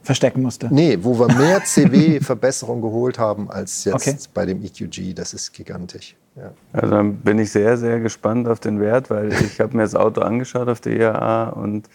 Verstecken 0.02 0.42
musste. 0.42 0.68
Nee, 0.70 0.98
wo 1.02 1.18
wir 1.18 1.26
mehr 1.34 1.64
CW-Verbesserung 1.64 2.82
geholt 2.82 3.18
haben 3.18 3.50
als 3.50 3.84
jetzt 3.84 3.94
Okay. 3.94 4.16
bei 4.34 4.46
dem 4.46 4.62
EQG. 4.62 5.14
Das 5.14 5.32
ist 5.34 5.52
gigantisch. 5.52 6.14
Ja. 6.37 6.53
Also 6.72 6.91
dann 6.91 7.16
bin 7.16 7.39
ich 7.39 7.53
sehr, 7.53 7.76
sehr 7.76 8.01
gespannt 8.01 8.49
auf 8.49 8.59
den 8.61 8.80
Wert, 8.80 9.09
weil 9.11 9.32
ich 9.32 9.61
habe 9.61 9.76
mir 9.76 9.85
das 9.85 9.95
Auto 9.95 10.20
angeschaut 10.20 10.68
auf 10.68 10.80
der 10.80 10.97
IAA 10.97 11.51
und 11.51 11.89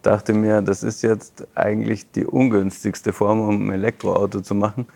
dachte 0.00 0.32
mir, 0.32 0.62
das 0.62 0.82
ist 0.82 1.02
jetzt 1.02 1.46
eigentlich 1.54 2.10
die 2.10 2.24
ungünstigste 2.26 3.12
Form, 3.12 3.40
um 3.40 3.68
ein 3.68 3.72
Elektroauto 3.72 4.40
zu 4.40 4.54
machen. 4.54 4.86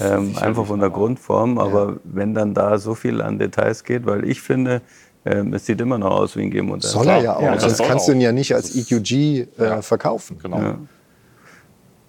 Ähm, 0.00 0.36
einfach 0.40 0.66
von 0.66 0.80
der 0.80 0.90
Grundform, 0.90 1.58
aber 1.58 1.96
wenn 2.04 2.32
dann 2.32 2.54
da 2.54 2.78
so 2.78 2.94
viel 2.94 3.20
an 3.20 3.38
Details 3.38 3.84
geht, 3.84 4.06
weil 4.06 4.24
ich 4.24 4.40
finde, 4.40 4.80
ähm, 5.26 5.52
es 5.52 5.66
sieht 5.66 5.80
immer 5.80 5.98
noch 5.98 6.12
aus 6.12 6.36
wie 6.36 6.42
ein 6.42 6.50
G-Modell. 6.50 6.88
Soll 6.88 7.08
er 7.08 7.20
ja 7.22 7.36
auch. 7.36 7.42
Ja, 7.42 7.56
das 7.56 7.78
kannst 7.78 8.04
auch. 8.04 8.06
du 8.06 8.12
ihn 8.12 8.20
ja 8.20 8.32
nicht 8.32 8.54
als 8.54 8.74
EQG 8.74 9.12
äh, 9.12 9.46
Ja. 9.58 9.82
verkaufen. 9.82 10.38
Genau. 10.42 10.76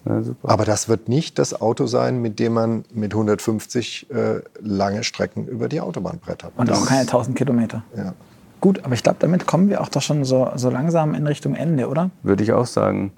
Ja. 0.08 0.22
Aber 0.44 0.64
das 0.64 0.88
wird 0.88 1.08
nicht 1.08 1.38
das 1.38 1.60
Auto 1.60 1.86
sein, 1.86 2.20
mit 2.22 2.38
dem 2.38 2.52
man 2.54 2.84
mit 2.92 3.12
150 3.12 4.08
äh, 4.10 4.40
lange 4.60 5.02
Strecken 5.04 5.46
über 5.48 5.68
die 5.68 5.80
Autobahn 5.80 6.18
brettert. 6.18 6.52
Und 6.56 6.68
Das- 6.68 6.82
auch 6.82 6.86
keine 6.86 7.00
1000 7.02 7.36
Kilometer. 7.36 7.82
Ja. 7.96 8.14
Gut, 8.60 8.84
aber 8.84 8.94
ich 8.94 9.02
glaube, 9.02 9.18
damit 9.20 9.46
kommen 9.46 9.68
wir 9.68 9.80
auch 9.80 9.88
doch 9.88 10.00
schon 10.02 10.24
so, 10.24 10.48
so 10.56 10.70
langsam 10.70 11.14
in 11.14 11.26
Richtung 11.26 11.54
Ende, 11.54 11.88
oder? 11.88 12.10
Würde 12.22 12.42
ich 12.42 12.52
auch 12.52 12.66
sagen. 12.66 13.12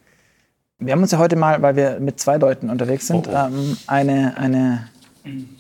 Wir 0.79 0.93
haben 0.93 1.03
uns 1.03 1.11
ja 1.13 1.19
heute 1.19 1.37
mal, 1.37 1.61
weil 1.63 1.77
wir 1.77 1.99
mit 2.01 2.21
zwei 2.21 2.37
Leuten 2.37 2.71
unterwegs 2.71 3.07
sind, 3.07 3.29
Oh, 3.29 3.31
oh. 3.33 3.47
Ähm, 3.47 3.77
eine, 3.87 4.37
eine, 4.37 4.89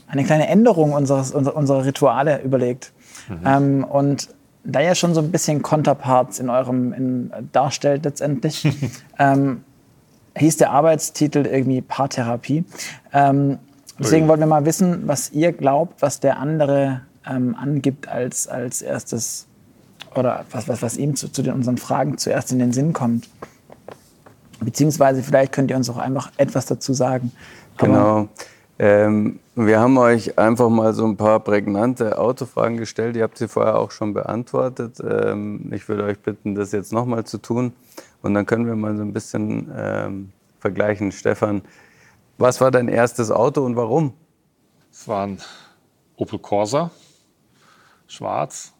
eine 0.09 0.25
kleine 0.25 0.49
Änderung 0.49 0.93
unseres, 0.93 1.33
unserer, 1.33 1.57
unserer 1.57 1.85
Rituale 1.85 2.43
überlegt. 2.43 2.93
Mhm. 3.29 3.37
Ähm, 3.45 3.85
und 3.85 4.29
da 4.65 4.81
ja 4.81 4.95
schon 4.95 5.15
so 5.15 5.21
ein 5.21 5.31
bisschen 5.31 5.63
Konterparts 5.63 6.39
in 6.41 6.51
eurem 6.51 6.93
in, 6.93 7.33
darstellt 7.53 8.05
letztendlich, 8.05 8.67
ähm, 9.19 9.63
hieß 10.39 10.57
der 10.57 10.71
Arbeitstitel 10.71 11.47
irgendwie 11.47 11.81
Paartherapie. 11.81 12.65
Ähm, 13.13 13.59
deswegen 13.99 14.29
wollten 14.29 14.43
wir 14.43 14.47
mal 14.47 14.65
wissen, 14.65 15.03
was 15.07 15.33
ihr 15.33 15.53
glaubt, 15.53 16.03
was 16.03 16.21
der 16.21 16.39
andere 16.39 17.03
ähm, 17.29 17.55
angibt 17.55 18.09
als, 18.09 18.49
als 18.49 18.83
erstes 18.83 19.47
oder 20.15 20.45
was, 20.51 20.69
was, 20.69 20.83
was 20.83 20.97
ihm 20.97 21.17
zu, 21.17 21.31
zu 21.31 21.43
den, 21.43 21.53
unseren 21.53 21.79
Fragen 21.79 22.19
zuerst 22.19 22.53
in 22.53 22.59
den 22.59 22.73
Sinn 22.73 22.93
kommt. 22.93 23.29
Beziehungsweise 24.61 25.23
vielleicht 25.23 25.53
könnt 25.53 25.71
ihr 25.71 25.77
uns 25.77 25.89
auch 25.91 25.99
einfach 25.99 26.33
etwas 26.37 26.67
dazu 26.67 26.93
sagen. 26.93 27.33
Genau. 27.77 28.29
Ähm, 28.81 29.41
wir 29.57 29.81
haben 29.81 29.99
euch 29.99 30.39
einfach 30.39 30.69
mal 30.69 30.95
so 30.95 31.05
ein 31.05 31.17
paar 31.17 31.41
prägnante 31.41 32.19
Autofragen 32.19 32.77
gestellt. 32.77 33.17
Ihr 33.17 33.25
habt 33.25 33.39
sie 33.39 33.49
vorher 33.49 33.79
auch 33.79 33.91
schon 33.91 34.15
beantwortet. 34.15 34.99
Ähm, 35.01 35.71
ich 35.73 35.89
würde 35.89 36.05
euch 36.05 36.21
bitten, 36.21 36.55
das 36.55 36.73
jetzt 36.73 36.93
nochmal 36.93 37.25
zu 37.25 37.39
tun. 37.39 37.73
Und 38.23 38.35
dann 38.35 38.47
können 38.47 38.67
wir 38.67 38.75
mal 38.75 38.97
so 38.97 39.03
ein 39.03 39.13
bisschen 39.13 39.73
ähm, 39.77 40.33
vergleichen. 40.59 41.13
Stefan, 41.13 41.63
was 42.37 42.61
war 42.61 42.71
dein 42.71 42.89
erstes 42.89 43.31
Auto 43.31 43.65
und 43.65 43.77
warum? 43.77 44.15
Es 44.91 45.07
war 45.07 45.27
ein 45.27 45.39
Opel 46.17 46.39
Corsa, 46.39 46.91
schwarz. 48.07 48.73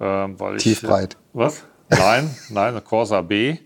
Ähm, 0.00 0.38
weil 0.38 0.56
ich, 0.56 0.62
Tiefbreit. 0.62 1.16
Was? 1.32 1.64
Nein, 1.88 2.34
nein, 2.50 2.76
ein 2.76 2.84
Corsa 2.84 3.20
B. 3.22 3.58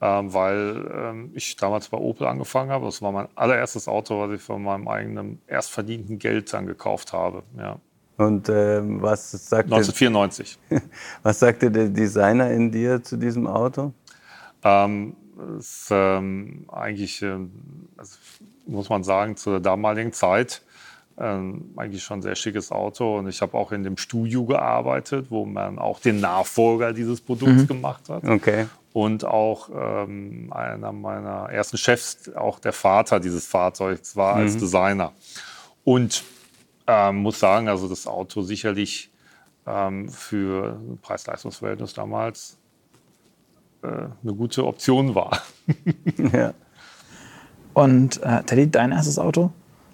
Ähm, 0.00 0.34
weil 0.34 0.90
ähm, 0.92 1.30
ich 1.34 1.54
damals 1.54 1.88
bei 1.88 1.96
Opel 1.96 2.26
angefangen 2.26 2.70
habe. 2.70 2.86
Das 2.86 3.00
war 3.02 3.12
mein 3.12 3.28
allererstes 3.36 3.86
Auto, 3.86 4.20
was 4.20 4.32
ich 4.32 4.42
von 4.42 4.60
meinem 4.62 4.88
eigenen 4.88 5.40
erst 5.46 5.70
verdienten 5.70 6.18
Geld 6.18 6.52
dann 6.52 6.66
gekauft 6.66 7.12
habe. 7.12 7.44
Ja. 7.56 7.78
Und 8.16 8.48
ähm, 8.48 9.00
was, 9.00 9.30
sagt 9.30 9.70
der, 9.70 9.76
1994. 9.76 10.58
was 11.22 11.38
sagte 11.38 11.70
der 11.70 11.88
Designer 11.88 12.50
in 12.50 12.72
dir 12.72 13.02
zu 13.02 13.16
diesem 13.16 13.46
Auto? 13.46 13.92
Ähm, 14.64 15.16
ist 15.58 15.88
ähm, 15.90 16.66
eigentlich, 16.70 17.22
ähm, 17.22 17.50
also 17.96 18.16
muss 18.66 18.88
man 18.88 19.02
sagen, 19.02 19.36
zu 19.36 19.50
der 19.50 19.60
damaligen 19.60 20.12
Zeit 20.12 20.62
ähm, 21.18 21.72
eigentlich 21.76 22.02
schon 22.02 22.18
ein 22.18 22.22
sehr 22.22 22.34
schickes 22.34 22.72
Auto. 22.72 23.18
Und 23.18 23.28
ich 23.28 23.42
habe 23.42 23.56
auch 23.56 23.72
in 23.72 23.82
dem 23.82 23.96
Studio 23.96 24.44
gearbeitet, 24.44 25.26
wo 25.30 25.44
man 25.44 25.78
auch 25.78 26.00
den 26.00 26.20
Nachfolger 26.20 26.92
dieses 26.92 27.20
Produkts 27.20 27.66
gemacht 27.66 28.08
hat. 28.08 28.24
Okay. 28.24 28.66
Und 28.92 29.24
auch 29.24 29.70
ähm, 29.74 30.52
einer 30.52 30.92
meiner 30.92 31.48
ersten 31.50 31.78
Chefs, 31.78 32.30
auch 32.34 32.58
der 32.58 32.72
Vater 32.72 33.20
dieses 33.20 33.46
Fahrzeugs, 33.46 34.16
war 34.16 34.34
als 34.36 34.56
Designer. 34.56 35.12
Und 35.84 36.24
ähm, 36.86 37.18
muss 37.18 37.38
sagen, 37.38 37.68
also 37.68 37.88
das 37.88 38.06
Auto 38.06 38.42
sicherlich 38.42 39.10
ähm, 39.66 40.08
für 40.08 40.80
Preis-Leistungs-Verhältnis 41.00 41.94
damals 41.94 42.58
äh, 42.58 42.61
eine 43.82 44.34
gute 44.34 44.64
Option 44.66 45.14
war. 45.14 45.40
Ja. 46.32 46.52
Und 47.74 48.22
äh, 48.22 48.42
Teddy, 48.42 48.70
dein 48.70 48.92
erstes 48.92 49.18
Auto 49.18 49.50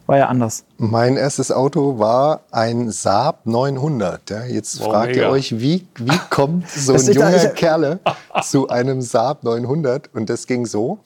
war 0.07 0.17
ja 0.19 0.27
anders. 0.27 0.65
Mein 0.79 1.17
erstes 1.17 1.53
Auto 1.53 1.99
war 1.99 2.41
ein 2.51 2.91
Saab 2.91 3.47
900. 3.47 4.31
Ja, 4.31 4.45
jetzt 4.45 4.81
Wow, 4.81 4.91
fragt 4.91 5.11
ihr 5.17 5.23
mega. 5.23 5.29
euch, 5.31 5.61
wie, 5.61 5.87
wie 5.97 6.19
kommt 6.31 6.69
so 6.69 6.95
ein 6.95 7.05
da- 7.07 7.13
junger 7.13 7.45
ich- 7.45 7.55
Kerle 7.55 8.01
zu 8.43 8.69
einem 8.69 9.01
Saab 9.03 9.45
900? 9.45 10.13
Und 10.15 10.29
das 10.31 10.47
ging 10.47 10.67
so, 10.67 10.99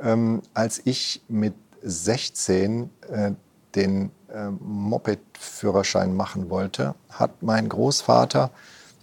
ähm, 0.00 0.40
als 0.54 0.80
ich 0.84 1.20
mit 1.28 1.54
16 1.82 2.90
äh, 3.10 3.32
den 3.74 4.10
äh, 4.32 4.48
Moped-Führerschein 4.60 6.14
machen 6.14 6.48
wollte, 6.50 6.94
hat 7.10 7.42
mein 7.42 7.68
Großvater 7.68 8.50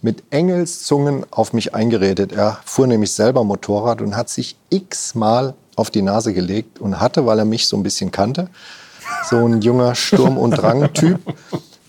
mit 0.06 0.22
Engelszungen 0.30 1.26
auf 1.32 1.52
mich 1.52 1.74
eingeredet. 1.74 2.30
Er 2.30 2.60
fuhr 2.64 2.86
nämlich 2.86 3.10
selber 3.10 3.42
Motorrad 3.42 4.00
und 4.00 4.16
hat 4.16 4.28
sich 4.28 4.56
x-mal 4.70 5.54
auf 5.74 5.90
die 5.90 6.02
Nase 6.02 6.32
gelegt 6.32 6.80
und 6.80 7.00
hatte, 7.00 7.26
weil 7.26 7.40
er 7.40 7.44
mich 7.44 7.66
so 7.66 7.76
ein 7.76 7.82
bisschen 7.82 8.12
kannte, 8.12 8.48
so 9.28 9.44
ein 9.44 9.62
junger 9.62 9.96
Sturm- 9.96 10.38
und 10.38 10.52
Drang-Typ, 10.52 11.18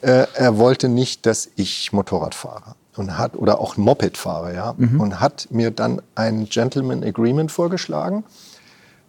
äh, 0.02 0.26
er 0.34 0.58
wollte 0.58 0.90
nicht, 0.90 1.28
dass 1.28 1.52
ich 1.58 1.94
Motorrad 1.94 2.34
fahre 2.34 2.74
und 2.96 3.20
hat 3.20 3.36
oder 3.36 3.60
auch 3.60 3.78
Moped 3.78 4.18
fahre, 4.18 4.56
ja, 4.56 4.74
mhm. 4.76 5.00
und 5.00 5.20
hat 5.20 5.50
mir 5.52 5.70
dann 5.70 6.02
ein 6.16 6.46
Gentleman 6.46 7.04
Agreement 7.04 7.52
vorgeschlagen. 7.52 8.24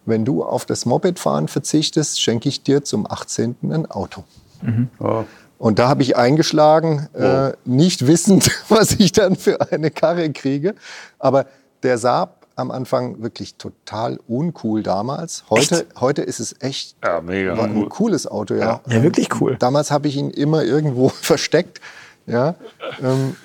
Wenn 0.05 0.23
du 0.23 0.43
auf 0.43 0.67
das 0.67 0.85
Mopedfahren 0.85 1.47
verzichtest, 1.47 2.21
schenke 2.21 2.47
ich 2.47 2.61
dir 2.61 2.83
zum 2.83 3.09
18. 3.09 3.55
ein 3.63 3.89
Auto. 3.89 4.23
Mhm. 4.61 4.89
Oh. 4.99 5.23
Und 5.59 5.77
da 5.77 5.89
habe 5.89 6.01
ich 6.01 6.15
eingeschlagen, 6.15 7.09
oh. 7.13 7.21
äh, 7.21 7.53
nicht 7.65 8.07
wissend, 8.07 8.49
was 8.69 8.93
ich 8.93 9.11
dann 9.11 9.35
für 9.35 9.71
eine 9.71 9.91
Karre 9.91 10.31
kriege. 10.31 10.73
Aber 11.19 11.45
der 11.83 11.97
Saab 11.97 12.47
am 12.55 12.71
Anfang 12.71 13.21
wirklich 13.21 13.55
total 13.55 14.19
uncool 14.27 14.83
damals. 14.83 15.43
Heute, 15.49 15.85
heute 15.99 16.21
ist 16.21 16.39
es 16.39 16.55
echt 16.61 16.95
ja, 17.03 17.21
mega 17.21 17.57
war 17.57 17.65
ein 17.65 17.77
cool. 17.77 17.89
cooles 17.89 18.25
Auto. 18.27 18.55
Ja, 18.55 18.81
ja 18.87 19.03
wirklich 19.03 19.29
cool. 19.39 19.55
Damals 19.57 19.91
habe 19.91 20.07
ich 20.07 20.17
ihn 20.17 20.29
immer 20.29 20.63
irgendwo 20.63 21.09
versteckt. 21.21 21.79
Ja, 22.25 22.55
ähm, 23.01 23.35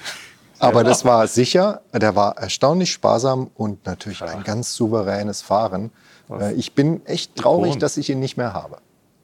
aber 0.59 0.85
das 0.85 1.05
war 1.05 1.27
sicher, 1.27 1.83
der 1.93 2.17
war 2.17 2.39
erstaunlich 2.39 2.93
sparsam 2.93 3.51
und 3.55 3.87
natürlich 3.87 4.23
ein 4.23 4.45
ganz 4.45 4.75
souveränes 4.75 5.43
Fahren. 5.43 5.91
Äh, 6.31 6.55
ich 6.55 6.75
bin 6.75 7.05
echt 7.07 7.37
traurig, 7.37 7.79
dass 7.79 7.97
ich 7.97 8.11
ihn 8.11 8.21
nicht 8.21 8.37
mehr 8.37 8.53
habe. 8.53 8.79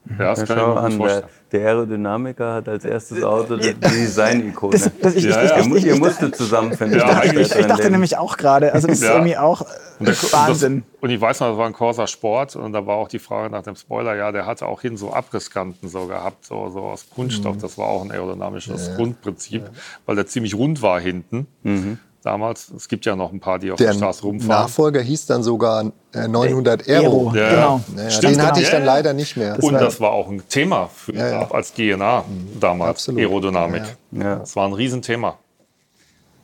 Ja, 0.09 0.33
das 0.33 0.39
ja, 0.39 0.45
kann 0.45 0.57
schau 0.57 0.73
an, 0.73 0.99
der, 0.99 1.23
der, 1.51 1.67
Aerodynamiker 1.67 2.53
hat 2.53 2.69
als 2.69 2.85
erstes 2.85 3.23
Auto 3.23 3.57
die 3.57 3.73
Design-Ikone. 3.73 4.71
Das, 4.71 4.91
das, 5.01 5.15
ich, 5.15 5.25
ja, 5.25 5.43
ja. 5.43 5.75
Ihr 5.75 5.97
musstet 5.97 6.35
zusammenfinden. 6.35 6.99
Ja, 6.99 7.23
ich, 7.23 7.33
ich, 7.33 7.55
ich 7.55 7.65
dachte 7.65 7.89
nämlich 7.89 8.17
auch 8.17 8.37
gerade, 8.37 8.73
also 8.73 8.87
das 8.87 9.01
ist 9.01 9.07
irgendwie 9.07 9.37
auch 9.37 9.65
der, 9.99 10.15
Wahnsinn. 10.31 10.73
Und, 10.73 10.83
das, 10.83 11.01
und, 11.01 11.09
ich 11.09 11.21
weiß 11.21 11.39
noch, 11.41 11.49
das 11.49 11.57
war 11.57 11.67
ein 11.67 11.73
Corsa 11.73 12.07
Sport 12.07 12.55
und 12.55 12.73
da 12.73 12.85
war 12.85 12.95
auch 12.95 13.07
die 13.07 13.19
Frage 13.19 13.49
nach 13.49 13.63
dem 13.63 13.75
Spoiler, 13.75 14.15
ja, 14.15 14.31
der 14.31 14.45
hatte 14.45 14.65
auch 14.65 14.81
hin 14.81 14.97
so 14.97 15.13
Abrisskanten 15.13 15.89
so 15.89 16.07
gehabt, 16.07 16.45
so, 16.45 16.69
so 16.69 16.81
aus 16.81 17.05
Kunststoff. 17.13 17.55
Mhm. 17.55 17.61
Das 17.61 17.77
war 17.77 17.87
auch 17.87 18.03
ein 18.03 18.11
aerodynamisches 18.11 18.95
Grundprinzip, 18.95 19.63
weil 20.05 20.15
der 20.15 20.27
ziemlich 20.27 20.55
rund 20.55 20.81
war 20.81 20.99
hinten. 20.99 21.47
Mhm 21.63 21.99
damals. 22.23 22.69
Es 22.69 22.87
gibt 22.87 23.05
ja 23.05 23.15
noch 23.15 23.31
ein 23.31 23.39
paar, 23.39 23.59
die 23.59 23.71
auf 23.71 23.77
der, 23.77 23.87
der 23.87 23.93
Straße 23.93 24.23
rumfahren. 24.23 24.63
Nachfolger 24.63 25.01
hieß 25.01 25.25
dann 25.25 25.43
sogar 25.43 25.91
900 26.13 26.87
äh, 26.87 26.95
Aero. 26.95 27.31
Ja, 27.35 27.49
genau. 27.49 27.81
Ja, 27.97 28.09
Stimmt, 28.09 28.35
den 28.35 28.45
hatte 28.45 28.61
ich 28.61 28.69
dann 28.69 28.85
leider 28.85 29.13
nicht 29.13 29.37
mehr. 29.37 29.55
Das 29.55 29.65
und 29.65 29.73
das 29.73 29.99
war 29.99 30.11
auch 30.11 30.29
ein 30.29 30.41
Thema 30.47 30.87
für 30.87 31.13
ja, 31.13 31.49
als 31.51 31.73
GNA 31.73 32.25
damals, 32.59 32.89
Absolut. 32.89 33.21
Aerodynamik. 33.21 33.83
Ja. 34.11 34.37
Das 34.37 34.55
war 34.55 34.67
ein 34.67 34.73
Riesenthema. 34.73 35.37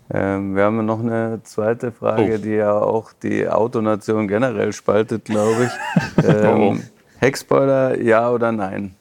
Ähm, 0.10 0.56
wir 0.56 0.64
haben 0.64 0.86
noch 0.86 1.00
eine 1.00 1.42
zweite 1.44 1.92
Frage, 1.92 2.36
oh. 2.36 2.42
die 2.42 2.52
ja 2.52 2.78
auch 2.78 3.12
die 3.12 3.48
Autonation 3.48 4.28
generell 4.28 4.72
spaltet, 4.72 5.26
glaube 5.26 5.66
ich. 5.66 6.24
ähm, 6.24 6.60
oh. 6.60 6.78
Heckspoiler, 7.20 8.00
ja 8.00 8.30
oder 8.32 8.52
nein? 8.52 8.96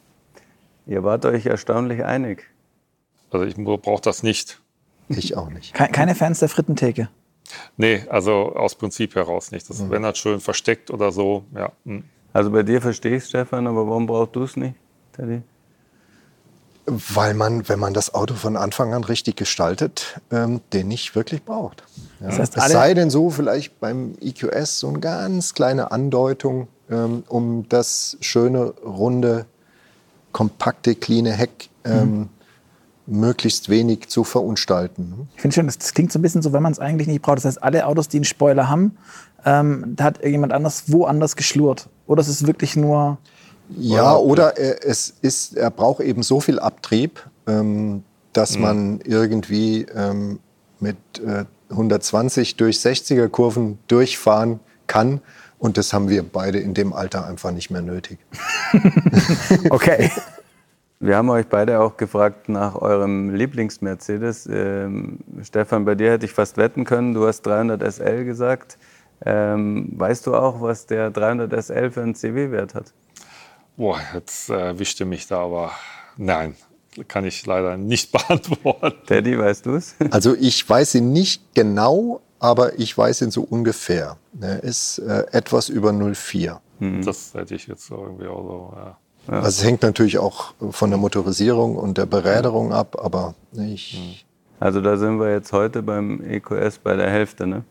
Ihr 0.87 1.05
wart 1.05 1.25
euch 1.25 1.47
erstaunlich 1.47 2.05
einig. 2.05 2.45
Also 3.31 3.45
ich 3.45 3.55
brauche 3.57 4.03
das 4.03 4.23
nicht. 4.23 4.61
Ich 5.09 5.37
auch 5.37 5.51
nicht. 5.51 5.75
Keine 5.75 6.15
Fans 6.15 6.41
der 6.41 6.49
Frittentheke? 6.49 7.09
Nee, 7.77 8.03
also 8.09 8.55
aus 8.55 8.75
Prinzip 8.75 9.15
heraus 9.15 9.53
nicht. 9.53 9.69
Das, 9.71 9.81
mhm. 9.81 9.91
Wenn 9.91 10.03
das 10.03 10.19
schön 10.19 10.41
versteckt 10.41 10.91
oder 10.91 11.13
so, 11.13 11.45
ja. 11.55 11.73
Mhm. 11.85 12.05
Also 12.33 12.51
bei 12.51 12.63
dir 12.63 12.83
verstehe 12.83 13.17
ich 13.17 13.23
es, 13.23 13.29
Stefan, 13.31 13.67
aber 13.67 13.87
warum 13.89 14.07
brauchst 14.07 14.37
du 14.37 14.43
es 14.43 14.57
nicht, 14.57 14.75
Teddy? 15.17 15.43
Weil 16.85 17.35
man, 17.35 17.69
wenn 17.69 17.81
man 17.81 17.95
das 17.95 18.15
Auto 18.15 18.35
von 18.35 18.57
Anfang 18.57 18.95
an 18.95 19.05
richtig 19.05 19.37
gestaltet, 19.37 20.21
ähm, 20.31 20.61
den 20.73 20.89
nicht 20.89 21.17
wirklich 21.17 21.43
braucht. 21.45 21.83
Ja. 22.21 22.27
Das 22.27 22.39
heißt, 22.39 22.57
es 22.57 22.69
sei 22.69 22.95
denn 22.95 23.11
so 23.11 23.31
vielleicht 23.31 23.81
beim 23.81 24.17
EQS 24.21 24.81
so 24.81 24.89
eine 24.89 25.01
ganz 25.01 25.55
kleine 25.55 25.91
Andeutung, 25.91 26.69
ähm, 26.91 27.25
um 27.29 27.69
das 27.69 28.19
schöne, 28.21 28.67
runde, 28.85 29.47
kompakte, 30.33 30.95
cleane 30.95 31.33
Heck 31.33 31.71
ähm, 31.85 32.19
mhm 32.19 32.29
möglichst 33.07 33.69
wenig 33.69 34.09
zu 34.09 34.25
verunstalten. 34.25 35.29
Ich 35.37 35.43
finde 35.43 35.55
schon, 35.55 35.67
das, 35.67 35.95
klingt 35.95 36.13
so 36.13 36.19
ein 36.19 36.23
bisschen 36.23 36.43
so, 36.43 36.53
wenn 36.53 36.63
man 36.63 36.73
es 36.73 36.79
eigentlich 36.79 37.09
nicht 37.09 37.23
braucht. 37.23 37.39
Das 37.39 37.45
heißt, 37.45 37.63
alle 37.63 37.87
Autos, 37.87 38.09
die 38.09 38.19
einen 38.19 38.25
Spoiler 38.25 38.69
haben, 38.69 38.97
ähm, 39.45 39.95
da 39.97 40.05
hat 40.05 40.19
irgendjemand 40.19 40.53
anders 40.53 40.85
woanders 40.93 41.37
geschlurrt. 41.37 41.89
Oder 42.07 42.21
es 42.21 42.29
ist 42.29 42.47
wirklich 42.47 42.77
nur. 42.77 43.19
Ja, 43.77 44.17
oder 44.17 44.57
er, 44.57 44.85
es 44.87 45.15
ist, 45.23 45.57
er 45.57 45.71
braucht 45.71 46.01
eben 46.01 46.23
so 46.23 46.41
viel 46.41 46.59
Abtrieb, 46.59 47.25
ähm, 47.47 48.03
dass 48.33 48.57
mhm. 48.57 48.63
man 48.63 49.01
irgendwie 49.05 49.87
ähm, 49.95 50.41
mit 50.81 50.97
äh, 51.25 51.45
120 51.71 52.57
durch 52.57 52.79
60er 52.79 53.29
Kurven 53.29 53.79
durchfahren 53.89 54.61
kann. 54.87 55.21
Und 55.59 55.79
das 55.79 55.93
haben 55.93 56.09
wir 56.09 56.23
beide 56.23 56.59
in 56.59 56.75
dem 56.75 56.93
Alter 56.93 57.27
einfach 57.27 57.51
nicht 57.51 57.71
mehr 57.71 57.83
nötig. 57.83 58.19
okay. 59.71 60.11
Wir 61.07 61.17
haben 61.19 61.31
euch 61.31 61.47
beide 61.47 61.79
auch 61.79 61.97
gefragt 61.97 62.49
nach 62.49 62.75
eurem 62.75 63.33
Lieblings-Mercedes. 63.33 64.49
Ähm, 64.53 65.21
Stefan, 65.41 65.85
bei 65.85 65.95
dir 65.95 66.11
hätte 66.11 66.27
ich 66.27 66.33
fast 66.33 66.57
wetten 66.57 66.85
können. 66.85 67.15
Du 67.15 67.29
hast 67.29 67.43
300 67.43 67.81
SL 67.95 68.25
gesagt. 68.25 68.77
Ähm, 69.25 69.93
weißt 69.95 70.27
du 70.27 70.35
auch, 70.35 70.61
was 70.61 70.87
der 70.87 71.13
300 71.13 71.65
SL 71.65 71.93
für 71.93 72.03
einen 72.03 72.17
CW-Wert 72.17 72.75
hat? 72.75 72.93
Boah, 73.77 74.01
jetzt 74.15 74.51
äh, 74.51 74.77
wischte 74.81 75.05
mich 75.05 75.29
da 75.29 75.45
aber. 75.45 75.71
Nein, 76.17 76.57
kann 77.07 77.25
ich 77.25 77.47
leider 77.47 77.77
nicht 77.77 78.11
beantworten. 78.27 78.97
Teddy, 79.07 79.39
weißt 79.39 79.65
du 79.65 79.77
es? 79.77 79.95
Also 80.11 80.35
ich 80.35 80.69
weiß 80.69 80.97
ihn 80.97 81.13
nicht 81.13 81.55
genau, 81.55 82.21
aber 82.41 82.81
ich 82.81 82.99
weiß 82.99 83.23
ihn 83.23 83.31
so 83.31 83.45
ungefähr. 83.45 84.17
Er 84.41 84.65
ist 84.65 84.99
äh, 84.99 85.25
etwas 85.31 85.69
über 85.69 85.91
0,4. 85.91 86.59
Hm. 86.81 87.05
Das 87.05 87.33
hätte 87.33 87.55
ich 87.55 87.69
jetzt 87.69 87.89
irgendwie 87.93 88.27
auch 88.27 88.43
so. 88.43 88.75
Ja. 88.77 88.99
Ja. 89.29 89.35
Also 89.35 89.49
es 89.49 89.65
hängt 89.65 89.83
natürlich 89.83 90.19
auch 90.19 90.55
von 90.71 90.91
der 90.91 90.99
Motorisierung 90.99 91.77
und 91.77 91.99
der 91.99 92.07
Beräderung 92.07 92.73
ab, 92.73 92.97
aber 93.03 93.35
ich. 93.53 94.25
Also 94.61 94.81
da 94.81 94.97
sind 94.97 95.19
wir 95.19 95.31
jetzt 95.31 95.53
heute 95.53 95.83
beim 95.83 96.23
EQS 96.23 96.79
bei 96.79 96.97
der 96.97 97.11
Hälfte, 97.11 97.47
ne? 97.47 97.65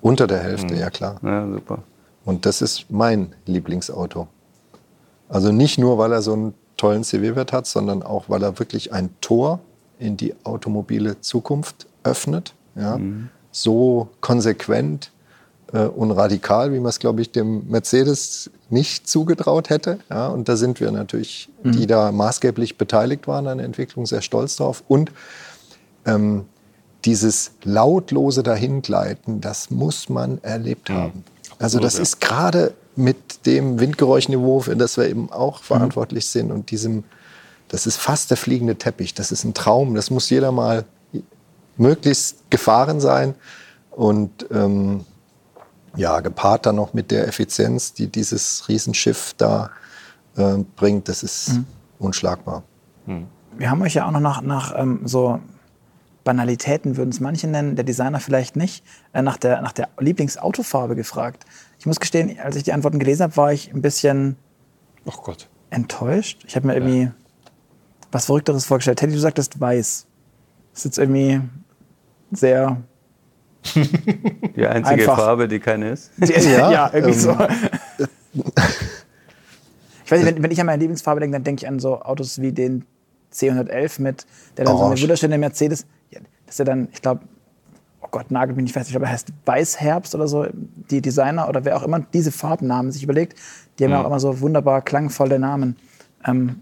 Unter 0.00 0.26
der 0.26 0.40
Hälfte, 0.40 0.74
mhm. 0.74 0.80
ja 0.80 0.90
klar. 0.90 1.20
Ja, 1.22 1.46
super. 1.46 1.84
Und 2.24 2.46
das 2.46 2.62
ist 2.62 2.86
mein 2.90 3.34
Lieblingsauto. 3.46 4.26
Also 5.28 5.52
nicht 5.52 5.78
nur, 5.78 5.98
weil 5.98 6.12
er 6.12 6.22
so 6.22 6.32
einen 6.32 6.54
tollen 6.76 7.04
CW-Wert 7.04 7.52
hat, 7.52 7.66
sondern 7.66 8.02
auch, 8.02 8.28
weil 8.28 8.42
er 8.42 8.58
wirklich 8.58 8.92
ein 8.92 9.10
Tor 9.20 9.60
in 9.98 10.16
die 10.16 10.34
automobile 10.44 11.20
Zukunft 11.20 11.86
öffnet. 12.02 12.54
Ja? 12.74 12.98
Mhm. 12.98 13.28
So 13.52 14.08
konsequent 14.20 15.12
äh, 15.72 15.84
und 15.84 16.10
radikal, 16.10 16.72
wie 16.72 16.80
man 16.80 16.88
es, 16.88 16.98
glaube 16.98 17.22
ich, 17.22 17.30
dem 17.30 17.68
Mercedes 17.68 18.50
nicht 18.72 19.06
zugetraut 19.06 19.70
hätte. 19.70 19.98
Ja, 20.10 20.28
und 20.28 20.48
da 20.48 20.56
sind 20.56 20.80
wir 20.80 20.90
natürlich, 20.90 21.48
mhm. 21.62 21.72
die 21.72 21.86
da 21.86 22.10
maßgeblich 22.10 22.78
beteiligt 22.78 23.28
waren 23.28 23.46
an 23.46 23.58
der 23.58 23.66
Entwicklung, 23.66 24.06
sehr 24.06 24.22
stolz 24.22 24.56
drauf. 24.56 24.82
Und 24.88 25.12
ähm, 26.06 26.46
dieses 27.04 27.52
lautlose 27.62 28.42
Dahingleiten, 28.42 29.40
das 29.40 29.70
muss 29.70 30.08
man 30.08 30.42
erlebt 30.42 30.88
mhm. 30.88 30.94
haben. 30.94 31.24
Also 31.58 31.78
das 31.78 31.96
ja. 31.96 32.02
ist 32.02 32.20
gerade 32.20 32.74
mit 32.96 33.46
dem 33.46 33.78
Windgeräuschniveau, 33.78 34.60
für 34.60 34.76
das 34.76 34.96
wir 34.96 35.08
eben 35.08 35.30
auch 35.30 35.60
mhm. 35.60 35.64
verantwortlich 35.64 36.26
sind 36.26 36.50
und 36.50 36.70
diesem, 36.70 37.04
das 37.68 37.86
ist 37.86 37.96
fast 37.96 38.30
der 38.30 38.36
fliegende 38.36 38.76
Teppich. 38.76 39.14
Das 39.14 39.32
ist 39.32 39.44
ein 39.44 39.54
Traum. 39.54 39.94
Das 39.94 40.10
muss 40.10 40.28
jeder 40.28 40.52
mal 40.52 40.84
möglichst 41.76 42.50
gefahren 42.50 43.00
sein. 43.00 43.34
Und 43.90 44.46
ähm, 44.50 45.04
ja, 45.96 46.20
gepaart 46.20 46.66
dann 46.66 46.76
noch 46.76 46.94
mit 46.94 47.10
der 47.10 47.28
Effizienz, 47.28 47.92
die 47.92 48.08
dieses 48.08 48.68
Riesenschiff 48.68 49.34
da 49.36 49.70
äh, 50.36 50.58
bringt, 50.76 51.08
das 51.08 51.22
ist 51.22 51.54
mhm. 51.54 51.66
unschlagbar. 51.98 52.62
Mhm. 53.06 53.26
Wir 53.56 53.70
haben 53.70 53.82
euch 53.82 53.94
ja 53.94 54.06
auch 54.06 54.10
noch 54.10 54.20
nach, 54.20 54.40
nach 54.40 54.72
ähm, 54.76 55.00
so 55.04 55.40
Banalitäten, 56.24 56.96
würden 56.96 57.10
es 57.10 57.20
manche 57.20 57.48
nennen, 57.48 57.76
der 57.76 57.84
Designer 57.84 58.20
vielleicht 58.20 58.56
nicht, 58.56 58.84
äh, 59.12 59.22
nach, 59.22 59.36
der, 59.36 59.60
nach 59.60 59.72
der 59.72 59.88
Lieblingsautofarbe 59.98 60.94
gefragt. 60.96 61.44
Ich 61.78 61.86
muss 61.86 62.00
gestehen, 62.00 62.38
als 62.40 62.56
ich 62.56 62.62
die 62.62 62.72
Antworten 62.72 62.98
gelesen 62.98 63.24
habe, 63.24 63.36
war 63.36 63.52
ich 63.52 63.72
ein 63.72 63.82
bisschen 63.82 64.36
oh 65.04 65.12
Gott. 65.22 65.48
enttäuscht. 65.70 66.44
Ich 66.46 66.56
habe 66.56 66.66
mir 66.66 66.74
irgendwie 66.74 67.02
ja. 67.02 67.12
was 68.10 68.26
Verrückteres 68.26 68.64
vorgestellt. 68.64 68.98
Teddy, 69.00 69.12
du 69.12 69.20
sagtest 69.20 69.60
weiß. 69.60 70.06
Das 70.72 70.80
ist 70.80 70.84
jetzt 70.84 70.98
irgendwie 70.98 71.40
sehr 72.30 72.78
Die 74.56 74.66
einzige 74.66 75.02
Einfach. 75.02 75.16
Farbe, 75.16 75.48
die 75.48 75.60
keine 75.60 75.90
ist? 75.90 76.10
Ja, 76.18 76.70
ja 76.70 76.90
irgendwie 76.92 77.14
ähm, 77.14 77.20
so. 77.20 77.36
Ich 80.04 80.10
weiß 80.10 80.24
nicht, 80.24 80.36
wenn, 80.36 80.42
wenn, 80.42 80.50
ich 80.50 80.60
an 80.60 80.66
meine 80.66 80.80
Lieblingsfarbe 80.80 81.20
denke, 81.20 81.36
dann 81.36 81.44
denke 81.44 81.64
ich 81.64 81.68
an 81.68 81.78
so 81.78 82.02
Autos 82.02 82.40
wie 82.40 82.52
den 82.52 82.84
C111 83.32 84.02
mit, 84.02 84.26
der 84.56 84.66
dann 84.66 84.74
Orange. 84.74 84.80
so 84.80 84.84
eine 84.84 85.02
wunderschöne 85.02 85.38
Mercedes, 85.38 85.86
ja, 86.10 86.20
das 86.44 86.54
ist 86.54 86.58
ja 86.58 86.64
dann, 86.66 86.88
ich 86.92 87.00
glaube, 87.00 87.22
oh 88.02 88.08
Gott, 88.10 88.30
nagelt 88.30 88.56
mich 88.56 88.64
nicht 88.64 88.72
fest, 88.72 88.88
ich 88.88 88.92
glaube, 88.92 89.06
er 89.06 89.12
heißt 89.12 89.28
Weißherbst 89.46 90.14
oder 90.14 90.28
so, 90.28 90.46
die 90.52 91.00
Designer 91.00 91.48
oder 91.48 91.64
wer 91.64 91.76
auch 91.76 91.82
immer 91.82 92.00
diese 92.00 92.30
Farbnamen 92.30 92.92
sich 92.92 93.02
überlegt, 93.02 93.38
die 93.78 93.84
haben 93.84 93.92
ja 93.92 94.02
auch 94.02 94.06
immer 94.06 94.20
so 94.20 94.40
wunderbar 94.40 94.82
klangvolle 94.82 95.38
Namen. 95.38 95.76
Ähm, 96.26 96.60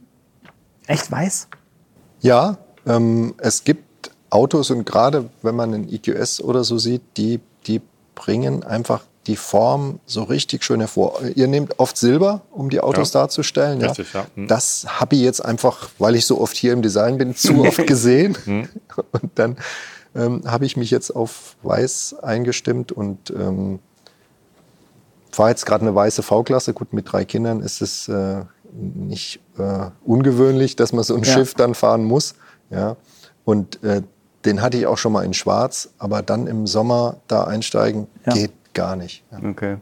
echt 0.86 1.11
weiß? 1.11 1.48
Ja, 2.20 2.59
ähm, 2.86 3.34
es 3.38 3.64
gibt 3.64 3.89
Autos 4.31 4.70
und 4.70 4.85
gerade 4.87 5.28
wenn 5.43 5.57
man 5.57 5.74
einen 5.74 5.93
EQS 5.93 6.41
oder 6.41 6.64
so 6.64 6.78
sieht, 6.78 7.03
die, 7.16 7.41
die 7.66 7.81
bringen 8.14 8.62
einfach 8.64 9.03
die 9.26 9.37
Form 9.37 10.01
so 10.07 10.22
richtig 10.22 10.64
schön 10.64 10.81
hervor. 10.81 11.20
Ihr 11.35 11.47
nehmt 11.47 11.78
oft 11.78 11.97
Silber, 11.97 12.41
um 12.51 12.70
die 12.70 12.81
Autos 12.81 13.12
Ja. 13.12 13.20
darzustellen. 13.20 13.83
Richtig, 13.83 14.12
ja. 14.14 14.26
Mhm. 14.35 14.49
Das 14.49 14.87
habe 15.01 15.14
ich 15.16 15.22
jetzt 15.22 15.45
einfach, 15.45 15.91
weil 15.99 16.14
ich 16.16 16.24
so 16.26 16.41
oft 16.41 16.57
hier 16.57 16.72
im 16.72 16.81
Design 16.81 17.18
bin, 17.18 17.37
zu 17.37 17.61
oft 17.66 17.87
gesehen. 17.87 18.37
Mhm. 18.47 18.68
Und 19.12 19.31
dann 19.35 19.57
ähm, 20.14 20.43
habe 20.47 20.64
ich 20.64 20.76
mich 20.76 20.91
jetzt 20.91 21.11
auf 21.14 21.57
Weiß 21.62 22.14
eingestimmt 22.22 22.93
und 22.93 23.31
ähm, 23.31 23.78
fahre 25.31 25.51
jetzt 25.51 25.66
gerade 25.66 25.83
eine 25.83 25.95
weiße 25.95 26.22
V-Klasse. 26.22 26.72
Gut, 26.72 26.93
mit 26.93 27.12
drei 27.12 27.24
Kindern 27.24 27.61
ist 27.61 27.83
es 27.83 28.09
äh, 28.09 28.43
nicht 28.72 29.41
äh, 29.59 29.91
ungewöhnlich, 30.05 30.76
dass 30.76 30.93
man 30.93 31.05
so 31.05 31.14
ein 31.14 31.22
Ja. 31.24 31.33
Schiff 31.35 31.55
dann 31.55 31.74
fahren 31.74 32.05
muss. 32.05 32.35
Ja. 32.70 32.97
Und 33.45 33.83
äh, 33.85 34.03
den 34.45 34.62
hatte 34.62 34.76
ich 34.78 34.86
auch 34.86 34.99
schon 34.99 35.12
mal 35.12 35.24
in 35.24 35.34
Schwarz, 35.34 35.91
aber 35.99 36.22
dann 36.22 36.47
im 36.47 36.66
Sommer 36.66 37.16
da 37.28 37.45
einsteigen 37.45 38.07
Ja. 38.26 38.32
geht 38.34 38.53
gar 38.74 38.97
nicht. 38.97 39.22
Ja. 39.30 39.38
Okay. 39.49 39.76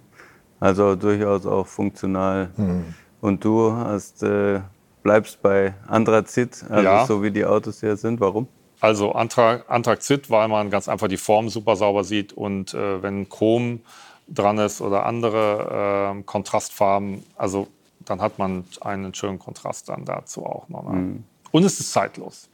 Also 0.60 0.96
durchaus 0.96 1.46
auch 1.46 1.66
funktional. 1.66 2.50
Hm. 2.56 2.94
Und 3.20 3.44
du 3.44 3.72
hast, 3.72 4.22
äh, 4.22 4.60
bleibst 5.02 5.40
bei 5.42 5.74
Anthrazit, 5.86 6.64
also 6.68 6.82
Ja. 6.84 7.06
so 7.06 7.22
wie 7.22 7.30
die 7.30 7.44
Autos 7.44 7.80
hier 7.80 7.96
sind. 7.96 8.20
Warum? 8.20 8.48
Also 8.80 9.12
Anthra 9.12 9.60
Anthrazit, 9.68 10.30
weil 10.30 10.48
man 10.48 10.70
ganz 10.70 10.88
einfach 10.88 11.08
die 11.08 11.16
Form 11.16 11.48
super 11.48 11.74
sauber 11.76 12.04
sieht 12.04 12.32
und 12.32 12.74
äh, 12.74 13.02
wenn 13.02 13.28
Chrom 13.28 13.80
dran 14.28 14.58
ist 14.58 14.80
oder 14.80 15.06
andere 15.06 16.14
äh, 16.18 16.22
Kontrastfarben, 16.22 17.24
also 17.36 17.66
dann 18.04 18.20
hat 18.20 18.38
man 18.38 18.64
einen 18.80 19.14
schönen 19.14 19.38
Kontrast 19.38 19.88
dann 19.88 20.04
dazu 20.04 20.44
auch 20.46 20.68
noch. 20.68 20.84
Ne? 20.92 21.22
Und 21.50 21.64
es 21.64 21.80
ist 21.80 21.92
zeitlos. 21.92 22.48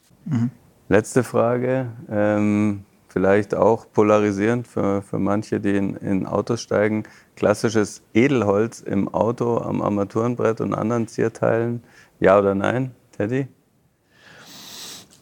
Letzte 0.87 1.23
Frage, 1.23 1.87
ähm, 2.11 2.85
vielleicht 3.07 3.55
auch 3.55 3.85
polarisierend 3.91 4.67
für, 4.67 5.01
für 5.01 5.17
manche, 5.17 5.59
die 5.59 5.75
in, 5.75 5.95
in 5.95 6.25
Autos 6.27 6.61
steigen. 6.61 7.03
Klassisches 7.35 8.01
Edelholz 8.13 8.81
im 8.81 9.11
Auto, 9.11 9.57
am 9.57 9.81
Armaturenbrett 9.81 10.61
und 10.61 10.73
anderen 10.75 11.07
Zierteilen. 11.07 11.83
Ja 12.19 12.37
oder 12.37 12.53
nein, 12.53 12.91
Teddy? 13.17 13.47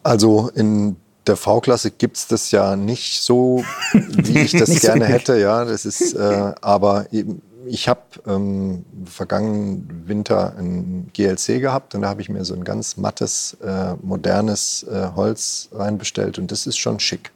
Also 0.03 0.49
in 0.53 0.97
der 1.25 1.37
V-Klasse 1.37 1.91
gibt 1.91 2.17
es 2.17 2.27
das 2.27 2.51
ja 2.51 2.75
nicht 2.75 3.21
so, 3.21 3.63
wie 3.93 4.39
ich 4.39 4.51
das 4.51 4.81
gerne 4.81 5.05
hätte. 5.05 5.39
Ja, 5.39 5.63
das 5.63 5.85
ist, 5.85 6.13
äh, 6.13 6.53
aber 6.61 7.05
eben, 7.11 7.41
ich 7.65 7.87
habe 7.87 8.01
ähm, 8.27 8.85
vergangenen 9.05 10.07
Winter 10.07 10.55
ein 10.57 11.09
GLC 11.13 11.59
gehabt 11.59 11.95
und 11.95 12.01
da 12.01 12.09
habe 12.09 12.21
ich 12.21 12.29
mir 12.29 12.45
so 12.45 12.53
ein 12.53 12.63
ganz 12.63 12.97
mattes, 12.97 13.57
äh, 13.61 13.95
modernes 14.01 14.83
äh, 14.83 15.09
Holz 15.15 15.69
reinbestellt 15.71 16.39
und 16.39 16.51
das 16.51 16.67
ist 16.67 16.77
schon 16.77 16.99
schick, 16.99 17.31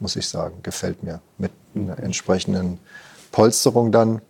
muss 0.00 0.16
ich 0.16 0.28
sagen. 0.28 0.62
Gefällt 0.62 1.02
mir. 1.02 1.20
Mit 1.38 1.52
einer 1.74 1.98
entsprechenden 1.98 2.78
Polsterung 3.32 3.92
dann. 3.92 4.22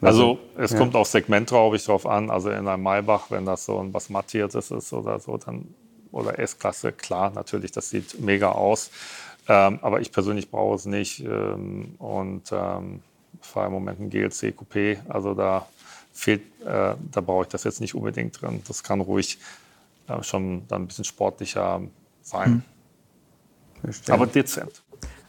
Also 0.00 0.38
es 0.56 0.76
kommt 0.76 0.94
auf 0.94 1.08
Segment, 1.08 1.48
glaube 1.48 1.76
ich, 1.76 1.84
drauf 1.84 2.06
an. 2.06 2.30
Also 2.30 2.50
in 2.50 2.68
einem 2.68 2.82
Maybach, 2.82 3.30
wenn 3.30 3.46
das 3.46 3.64
so 3.64 3.78
ein 3.78 3.94
was 3.94 4.10
Mattiertes 4.10 4.70
ist 4.70 4.92
oder 4.92 5.18
so, 5.20 5.38
dann 5.38 5.74
oder 6.12 6.38
S-Klasse, 6.38 6.92
klar, 6.92 7.30
natürlich, 7.34 7.72
das 7.72 7.90
sieht 7.90 8.20
mega 8.20 8.52
aus. 8.52 8.90
Ähm, 9.48 9.78
aber 9.82 10.00
ich 10.00 10.12
persönlich 10.12 10.50
brauche 10.50 10.74
es 10.76 10.86
nicht. 10.86 11.20
Ähm, 11.20 11.94
und 11.98 12.50
ähm, 12.52 13.00
fahre 13.46 13.66
im 13.66 13.72
Moment 13.72 14.00
ein 14.00 14.10
GLC 14.10 14.54
Coupé. 14.56 14.98
Also 15.08 15.34
da 15.34 15.66
fehlt, 16.12 16.42
äh, 16.64 16.94
da 17.10 17.20
brauche 17.20 17.42
ich 17.42 17.48
das 17.48 17.64
jetzt 17.64 17.80
nicht 17.80 17.94
unbedingt 17.94 18.40
drin. 18.40 18.62
Das 18.66 18.82
kann 18.82 19.00
ruhig 19.00 19.38
äh, 20.08 20.22
schon 20.22 20.66
dann 20.68 20.82
ein 20.82 20.86
bisschen 20.86 21.04
sportlicher 21.04 21.80
sein. 22.22 22.64
Verstehe. 23.82 24.14
Aber 24.14 24.26
dezent. 24.26 24.82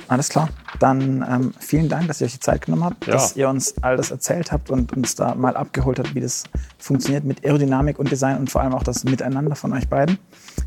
Alles 0.07 0.29
klar. 0.29 0.49
Dann 0.79 1.25
ähm, 1.29 1.53
vielen 1.59 1.89
Dank, 1.89 2.07
dass 2.07 2.21
ihr 2.21 2.25
euch 2.25 2.33
die 2.33 2.39
Zeit 2.39 2.61
genommen 2.61 2.85
habt, 2.85 3.05
Ja. 3.07 3.13
dass 3.13 3.35
ihr 3.35 3.49
uns 3.49 3.75
all 3.81 3.97
das 3.97 4.11
erzählt 4.11 4.51
habt 4.51 4.69
und 4.69 4.93
uns 4.93 5.15
da 5.15 5.35
mal 5.35 5.57
abgeholt 5.57 5.99
habt, 5.99 6.15
wie 6.15 6.21
das 6.21 6.43
funktioniert 6.77 7.25
mit 7.25 7.43
Aerodynamik 7.43 7.99
und 7.99 8.09
Design 8.09 8.37
und 8.37 8.49
vor 8.49 8.61
allem 8.61 8.73
auch 8.73 8.83
das 8.83 9.03
Miteinander 9.03 9.55
von 9.55 9.73
euch 9.73 9.89
beiden. 9.89 10.17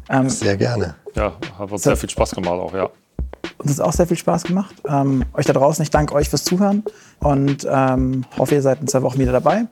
Ähm, 0.08 0.28
Sehr 0.28 0.56
gerne. 0.56 0.96
Ja, 1.14 1.32
hat 1.58 1.70
uns 1.72 1.82
sehr 1.82 1.96
viel 1.96 2.10
Spaß 2.10 2.32
gemacht 2.32 2.52
auch, 2.52 2.74
ja. 2.74 2.90
Uns 3.58 3.78
hat 3.78 3.80
auch 3.80 3.92
sehr 3.92 4.06
viel 4.06 4.16
Spaß 4.16 4.44
gemacht. 4.44 4.74
Ähm, 4.86 5.24
euch 5.34 5.46
da 5.46 5.52
draußen, 5.52 5.82
ich 5.82 5.90
danke 5.90 6.14
euch 6.14 6.28
fürs 6.28 6.44
Zuhören 6.44 6.82
und 7.20 7.66
ähm, 7.70 8.24
hoffe, 8.38 8.54
ihr 8.54 8.62
seid 8.62 8.80
in 8.80 8.88
zwei 8.88 9.02
Wochen 9.02 9.18
wieder 9.18 9.32
dabei 9.32 9.66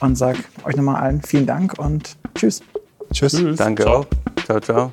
und 0.00 0.16
sage 0.16 0.38
euch 0.64 0.76
nochmal 0.76 0.96
allen 0.96 1.22
vielen 1.22 1.46
Dank 1.46 1.78
und 1.78 2.16
tschüss. 2.34 2.62
Tschüss. 3.12 3.32
Danke 3.56 3.84
Ciao. 3.84 4.00
auch. 4.00 4.06
Ciao, 4.44 4.60
ciao. 4.60 4.92